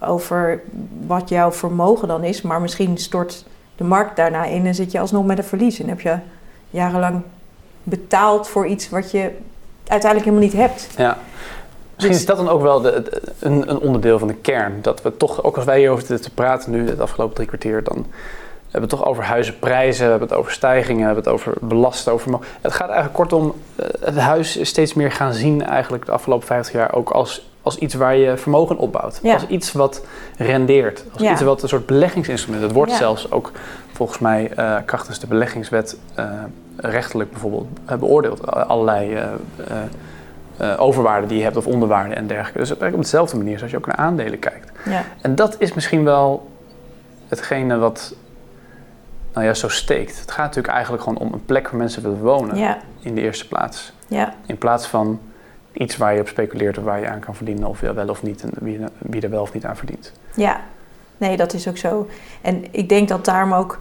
over 0.00 0.62
wat 1.06 1.28
jouw 1.28 1.52
vermogen 1.52 2.08
dan 2.08 2.24
is, 2.24 2.42
maar 2.42 2.60
misschien 2.60 2.98
stort 2.98 3.44
de 3.76 3.84
markt 3.84 4.16
daarna 4.16 4.44
in 4.44 4.66
en 4.66 4.74
zit 4.74 4.92
je 4.92 5.00
alsnog 5.00 5.24
met 5.24 5.38
een 5.38 5.44
verlies. 5.44 5.80
En 5.80 5.88
heb 5.88 6.00
je 6.00 6.16
jarenlang 6.70 7.22
betaald 7.82 8.48
voor 8.48 8.66
iets 8.66 8.88
wat 8.88 9.10
je 9.10 9.30
uiteindelijk 9.86 10.30
helemaal 10.30 10.48
niet 10.48 10.60
hebt. 10.60 10.88
Ja. 10.96 11.18
Misschien 12.02 12.12
Dus- 12.12 12.20
is 12.20 12.26
dat 12.26 12.36
dan 12.46 12.48
ook 12.54 12.62
wel 12.62 12.80
de, 12.80 13.20
een, 13.38 13.70
een 13.70 13.78
onderdeel 13.78 14.18
van 14.18 14.28
de 14.28 14.34
kern. 14.34 14.78
Dat 14.82 15.02
we 15.02 15.16
toch, 15.16 15.42
ook 15.44 15.56
als 15.56 15.64
wij 15.64 15.78
hierover 15.78 16.06
zitten 16.06 16.28
te 16.28 16.34
praten 16.34 16.70
nu, 16.70 16.88
het 16.88 17.00
afgelopen 17.00 17.34
drie 17.34 17.46
kwartier, 17.48 17.82
dan 17.82 18.06
hebben 18.70 18.88
we 18.90 18.96
het 18.96 19.04
toch 19.04 19.04
over 19.04 19.24
huizenprijzen, 19.24 20.04
we 20.04 20.10
hebben 20.10 20.28
het 20.28 20.36
over 20.36 20.52
stijgingen, 20.52 20.98
we 20.98 21.04
hebben 21.04 21.24
het 21.24 21.32
over 21.32 21.52
belasten, 21.60 22.12
over. 22.12 22.38
Het 22.60 22.72
gaat 22.72 22.86
eigenlijk 22.88 23.16
kortom, 23.16 23.54
eh, 23.76 23.86
het 24.00 24.16
huis 24.16 24.56
is 24.56 24.68
steeds 24.68 24.94
meer 24.94 25.12
gaan 25.12 25.32
zien 25.32 25.64
eigenlijk 25.66 26.06
de 26.06 26.12
afgelopen 26.12 26.46
50 26.46 26.74
jaar 26.74 26.94
ook 26.94 27.10
als, 27.10 27.50
als 27.62 27.76
iets 27.78 27.94
waar 27.94 28.16
je 28.16 28.36
vermogen 28.36 28.76
opbouwt. 28.78 29.18
Ja. 29.22 29.34
Als 29.34 29.46
iets 29.46 29.72
wat 29.72 30.04
rendeert. 30.36 31.04
Als 31.12 31.22
Ja. 31.22 31.32
iets 31.32 31.40
wat 31.42 31.62
een 31.62 31.68
soort 31.68 31.86
beleggingsinstrument. 31.86 32.62
Het 32.62 32.72
wordt 32.72 32.90
Ja. 32.92 32.96
zelfs 32.98 33.30
ook 33.30 33.50
volgens 33.92 34.18
mij 34.18 34.50
eh 34.56 34.76
krachtens 34.84 35.18
de 35.18 35.26
beleggingswet 35.26 35.96
eh, 36.14 36.24
rechtelijk 36.76 37.30
bijvoorbeeld 37.30 37.66
beoordeeld. 37.98 38.46
Allerlei 38.52 39.18
eh, 40.60 40.80
overwaarden 40.80 41.28
die 41.28 41.38
je 41.38 41.44
hebt 41.44 41.56
of 41.56 41.66
onderwaarden 41.66 42.16
en 42.16 42.26
dergelijke. 42.26 42.58
Dus 42.58 42.78
werkt 42.78 42.94
op 42.94 43.02
dezelfde 43.02 43.36
manier 43.36 43.56
zoals 43.56 43.72
je 43.72 43.78
ook 43.78 43.86
naar 43.86 43.96
aandelen 43.96 44.38
kijkt. 44.38 44.70
Ja, 44.84 45.04
En 45.20 45.34
dat 45.34 45.56
is 45.58 45.72
misschien 45.74 46.04
wel 46.04 46.50
hetgene 47.28 47.78
wat 47.78 48.14
nou 49.32 49.46
ja, 49.46 49.54
zo 49.54 49.68
steekt. 49.68 50.20
Het 50.20 50.30
gaat 50.30 50.44
natuurlijk 50.44 50.74
eigenlijk 50.74 51.02
gewoon 51.02 51.18
om 51.18 51.32
een 51.32 51.44
plek 51.44 51.68
waar 51.68 51.80
mensen 51.80 52.02
willen 52.02 52.20
wonen 52.20 52.56
ja, 52.56 52.78
in 53.00 53.14
de 53.14 53.20
eerste 53.20 53.48
plaats. 53.48 53.92
ja. 54.06 54.34
In 54.46 54.58
plaats 54.58 54.86
van 54.86 55.20
iets 55.72 55.96
waar 55.96 56.14
je 56.14 56.20
op 56.20 56.28
speculeert 56.28 56.78
of 56.78 56.84
waar 56.84 57.00
je 57.00 57.08
aan 57.08 57.20
kan 57.20 57.34
verdienen 57.34 57.68
of 57.68 57.80
wel 57.80 58.08
of 58.08 58.22
niet 58.22 58.42
en 58.42 58.50
wie, 58.58 58.80
wie 58.98 59.22
er 59.22 59.30
wel 59.30 59.42
of 59.42 59.52
niet 59.52 59.64
aan 59.64 59.76
verdient. 59.76 60.12
ja. 60.34 60.60
Nee, 61.16 61.36
dat 61.36 61.52
is 61.52 61.68
ook 61.68 61.76
zo. 61.76 62.08
En 62.40 62.64
ik 62.70 62.88
denk 62.88 63.08
dat 63.08 63.24
daarom 63.24 63.52
ook 63.52 63.78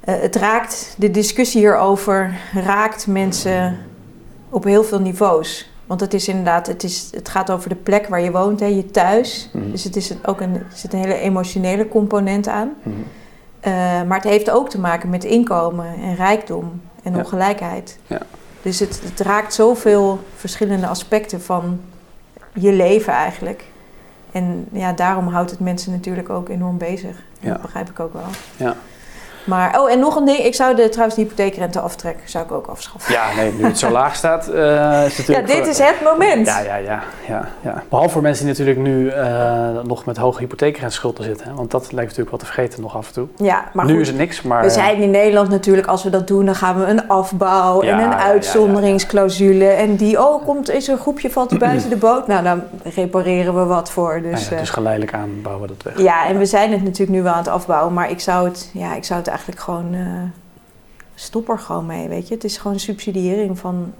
eh, 0.00 0.20
het 0.20 0.36
raakt, 0.36 0.94
de 0.98 1.10
discussie 1.10 1.60
hierover 1.60 2.34
raakt 2.54 3.06
mensen 3.06 3.78
op 4.48 4.64
heel 4.64 4.84
veel 4.84 5.00
niveaus. 5.00 5.70
Want 5.86 6.00
het 6.00 6.14
is 6.14 6.28
inderdaad, 6.28 6.66
het, 6.66 6.82
is, 6.82 7.08
het 7.14 7.28
gaat 7.28 7.50
over 7.50 7.68
de 7.68 7.74
plek 7.74 8.06
waar 8.08 8.20
je 8.20 8.30
woont, 8.30 8.60
hè, 8.60 8.66
je 8.66 8.90
thuis. 8.90 9.50
Mhm. 9.52 9.70
Dus 9.70 9.84
het 9.84 9.96
is 9.96 10.12
ook 10.24 10.40
een, 10.40 10.54
er 10.54 10.66
zit 10.74 10.92
een 10.92 10.98
hele 10.98 11.18
emotionele 11.18 11.88
component 11.88 12.48
aan. 12.48 12.74
Mhm. 12.82 12.94
Eh, 13.60 13.72
maar 14.02 14.16
het 14.20 14.28
heeft 14.30 14.50
ook 14.50 14.68
te 14.70 14.80
maken 14.80 15.10
met 15.10 15.24
inkomen 15.24 15.86
en 16.02 16.14
rijkdom 16.14 16.80
en 17.02 17.12
Ja. 17.12 17.18
ongelijkheid. 17.18 17.98
Ja. 18.06 18.20
Dus 18.62 18.80
het, 18.80 19.00
het 19.04 19.20
raakt 19.20 19.54
zoveel 19.54 20.18
verschillende 20.36 20.86
aspecten 20.86 21.42
van 21.42 21.80
je 22.54 22.72
leven 22.72 23.12
eigenlijk. 23.12 23.64
En 24.32 24.66
ja, 24.72 24.92
daarom 24.92 25.26
houdt 25.28 25.50
het 25.50 25.60
mensen 25.60 25.92
natuurlijk 25.92 26.30
ook 26.30 26.48
enorm 26.48 26.78
bezig. 26.78 27.16
Ja. 27.40 27.52
Dat 27.52 27.62
begrijp 27.62 27.90
ik 27.90 28.00
ook 28.00 28.12
wel. 28.12 28.26
Ja. 28.56 28.76
Maar, 29.46 29.80
oh, 29.80 29.90
en 29.90 29.98
nog 29.98 30.16
een 30.16 30.24
ding. 30.24 30.38
Ik 30.38 30.54
zou 30.54 30.74
de, 30.76 30.88
trouwens 30.88 31.16
de 31.16 31.22
hypotheekrente 31.22 31.80
aftrekken, 31.80 32.28
zou 32.30 32.44
ik 32.44 32.52
ook 32.52 32.66
afschaffen. 32.66 33.12
Ja, 33.14 33.24
nee, 33.36 33.52
nu 33.52 33.64
het 33.64 33.78
zo 33.78 33.90
laag 33.90 34.14
staat, 34.16 34.48
eh, 34.48 35.04
is 35.06 35.16
het 35.16 35.26
Ja, 35.26 35.32
natuurlijk... 35.32 35.46
dit 35.46 35.56
voor- 35.56 35.66
is 35.68 35.78
het 35.78 35.96
moment. 36.04 36.46
Ja, 36.46 36.58
ja, 36.60 36.76
ja, 36.76 37.02
ja, 37.28 37.48
ja. 37.60 37.82
Behalve 37.88 38.10
voor 38.12 38.22
mensen 38.22 38.44
die 38.46 38.52
natuurlijk 38.54 38.86
nu 38.86 39.08
eh, 39.08 39.68
nog 39.82 40.04
met 40.04 40.16
hoge 40.16 40.38
hypotheekrenteschulden 40.38 41.24
zitten. 41.24 41.48
Hè? 41.48 41.54
Want 41.54 41.70
dat 41.70 41.82
lijkt 41.82 41.96
natuurlijk 42.10 42.30
wel 42.30 42.38
te 42.38 42.44
vergeten 42.46 42.80
nog 42.82 42.96
af 42.96 43.06
en 43.06 43.12
toe. 43.12 43.26
Ja, 43.36 43.64
maar 43.72 43.84
nu 43.84 43.92
goed. 43.92 44.00
is 44.00 44.08
het 44.08 44.16
niks, 44.16 44.42
maar... 44.42 44.62
We 44.62 44.70
zijn 44.70 44.96
in 45.02 45.10
Nederland 45.10 45.48
natuurlijk, 45.48 45.86
als 45.86 46.02
we 46.04 46.10
dat 46.10 46.26
doen, 46.26 46.44
dan 46.44 46.54
gaan 46.54 46.78
we 46.80 46.84
een 46.86 47.08
afbouw 47.08 47.82
Ja, 47.82 47.92
en 47.92 48.04
een 48.04 48.10
ja, 48.10 48.18
uitzonderingsclausule. 48.22 49.64
En 49.68 49.96
die, 49.96 50.20
oh, 50.26 50.44
komt, 50.44 50.70
is 50.70 50.86
er 50.88 50.92
een 50.92 51.00
groepje 51.00 51.30
valt 51.30 51.52
er 51.52 51.58
buiten 51.58 51.90
de 51.94 51.96
boot? 51.96 52.26
Nou, 52.26 52.42
dan 52.44 52.62
repareren 52.94 53.54
we 53.54 53.64
wat 53.64 53.90
voor. 53.90 54.20
Dus, 54.22 54.48
ja, 54.48 54.56
dus 54.58 54.70
geleidelijk 54.70 55.14
aan 55.14 55.30
bouwen 55.42 55.68
we 55.68 55.74
dat 55.76 55.92
weg. 55.94 56.04
ja, 56.04 56.26
en 56.26 56.38
we 56.38 56.46
zijn 56.46 56.72
het 56.72 56.82
natuurlijk 56.82 57.10
nu 57.18 57.22
wel 57.22 57.32
aan 57.32 57.38
het 57.38 57.48
afbouwen, 57.48 57.92
maar 57.92 58.10
ik 58.10 58.20
zou 58.20 58.48
het, 58.48 58.70
ja, 58.72 58.94
ik 58.94 59.04
zou 59.04 59.18
het 59.18 59.28
eigenlijk 59.36 59.60
gewoon, 59.60 59.94
eh 59.94 60.22
stop 61.14 61.48
er 61.48 61.58
gewoon 61.58 61.86
mee, 61.86 62.08
weet 62.08 62.28
je. 62.28 62.34
Het 62.34 62.44
is 62.44 62.56
gewoon 62.58 62.78
subsidiëring 62.78 63.58
van, 63.58 63.92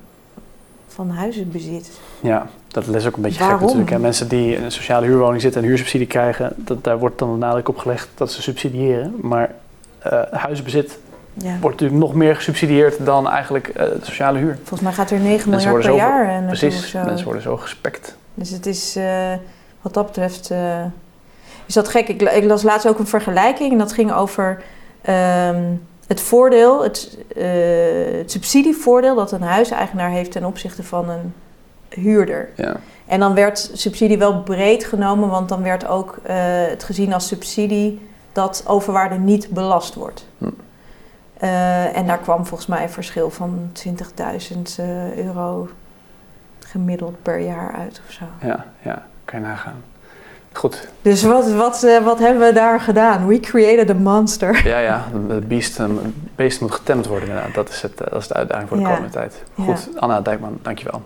van 0.89 1.11
huizenbezit. 1.11 1.91
Ja, 2.21 2.47
dat 2.69 2.87
is 2.95 3.07
ook 3.07 3.17
een 3.17 3.23
beetje 3.23 3.39
Waarom? 3.39 3.59
gek 3.59 3.67
natuurlijk. 3.67 3.91
Hè? 3.91 3.99
Mensen 3.99 4.29
die 4.29 4.57
in 4.57 4.65
een 4.65 4.73
sociale 4.73 5.07
huurwoning 5.07 5.41
zitten 5.43 5.63
en 5.63 5.67
huursubsidie 5.69 6.07
krijgen, 6.07 6.53
dat, 6.57 6.85
daar 6.85 6.99
wordt 6.99 7.19
dan 7.19 7.33
de 7.33 7.39
nadruk 7.39 7.69
op 7.69 7.79
gelegd 7.79 8.09
dat 8.15 8.33
ze 8.33 8.43
subsidiëren. 8.43 9.15
Maar 9.23 9.55
eh 9.99 10.23
huizenbezit 10.31 10.99
Ja. 11.33 11.59
wordt 11.61 11.81
natuurlijk 11.81 12.01
nog 12.01 12.15
meer 12.15 12.37
gesubsidieerd 12.37 13.05
dan 13.07 13.29
eigenlijk 13.29 13.75
de 13.75 13.99
sociale 14.03 14.39
huur. 14.39 14.55
Volgens 14.57 14.81
mij 14.81 14.93
gaat 14.93 15.11
er 15.11 15.19
9 15.19 15.51
Mensen 15.51 15.71
miljard 15.73 15.75
per 15.97 16.01
zo- 16.07 16.07
jaar 16.11 16.39
of 16.41 16.47
Precies, 16.47 16.93
mensen 16.93 17.25
worden 17.25 17.43
zo 17.43 17.57
gespekt. 17.57 18.17
Dus 18.35 18.51
het 18.51 18.67
is, 18.67 18.99
wat 19.83 19.95
dat 19.95 20.07
betreft, 20.07 20.51
is 21.67 21.75
dat 21.75 21.89
gek. 21.89 22.09
Ik, 22.09 22.23
ik 22.23 22.45
las 22.45 22.63
laatst 22.63 22.89
ook 22.89 22.99
een 22.99 23.07
vergelijking 23.07 23.73
en 23.73 23.79
dat 23.79 23.93
ging 23.93 24.13
over 24.13 24.63
ehm, 25.07 25.65
het 26.07 26.21
voordeel, 26.21 26.83
het, 26.83 27.19
eh, 27.37 28.19
het 28.19 28.31
subsidievoordeel 28.31 29.15
dat 29.15 29.33
een 29.33 29.43
huiseigenaar 29.43 30.11
heeft 30.11 30.33
ten 30.33 30.45
opzichte 30.45 30.83
van 30.83 31.09
een 31.09 31.35
huurder. 31.89 32.49
Ja. 32.57 32.77
En 33.07 33.21
dan 33.21 33.35
werd 33.35 33.71
subsidie 33.73 34.19
wel 34.19 34.43
breed 34.43 34.85
genomen, 34.85 35.29
want 35.29 35.49
dan 35.49 35.63
werd 35.63 35.87
ook 35.87 36.19
eh, 36.23 36.37
het 36.67 36.85
gezien 36.85 37.13
als 37.13 37.27
subsidie 37.27 38.09
dat 38.33 38.65
overwaarde 38.67 39.19
niet 39.19 39.49
belast 39.51 39.95
wordt. 39.95 40.27
Hm. 40.39 40.49
Eh, 41.37 41.97
en 41.97 42.07
daar 42.07 42.19
kwam 42.19 42.47
volgens 42.47 42.69
mij 42.69 42.83
een 42.83 42.91
verschil 42.91 43.31
van 43.31 43.71
20.000 43.73 44.79
eh, 44.79 45.17
euro 45.17 45.69
gemiddeld 46.59 47.23
per 47.23 47.39
jaar 47.39 47.73
uit 47.73 48.01
of 48.07 48.13
zo. 48.13 48.25
Ja, 48.41 48.65
ja, 48.83 49.07
kan 49.25 49.41
je 49.41 49.47
nagaan. 49.47 49.83
Goed. 50.57 50.89
Dus 51.03 51.23
wat, 51.23 51.53
wat, 51.53 51.83
uh, 51.85 52.05
wat 52.05 52.19
hebben 52.19 52.47
we 52.47 52.53
daar 52.53 52.81
gedaan? 52.81 53.27
We 53.27 53.41
created 53.41 53.91
a 53.91 53.95
monster. 53.95 54.61
Ja, 54.67 54.79
ja. 54.79 55.05
Het 55.29 55.49
beest, 55.49 55.79
um, 55.79 56.15
beest 56.35 56.61
moet 56.61 56.73
getemd 56.73 57.07
worden. 57.07 57.53
Dat 57.53 57.69
is, 57.69 57.83
het, 57.83 57.97
dat 57.97 58.15
is 58.15 58.29
de 58.29 58.35
uitdaging 58.35 58.69
voor 58.69 58.77
de 58.77 58.85
komende 58.85 59.09
tijd. 59.09 59.43
Goed. 59.55 59.89
Anna 59.97 60.21
Dijkman, 60.21 60.59
dankjewel. 60.63 61.03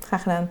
Graag 0.00 0.22
gedaan. 0.22 0.48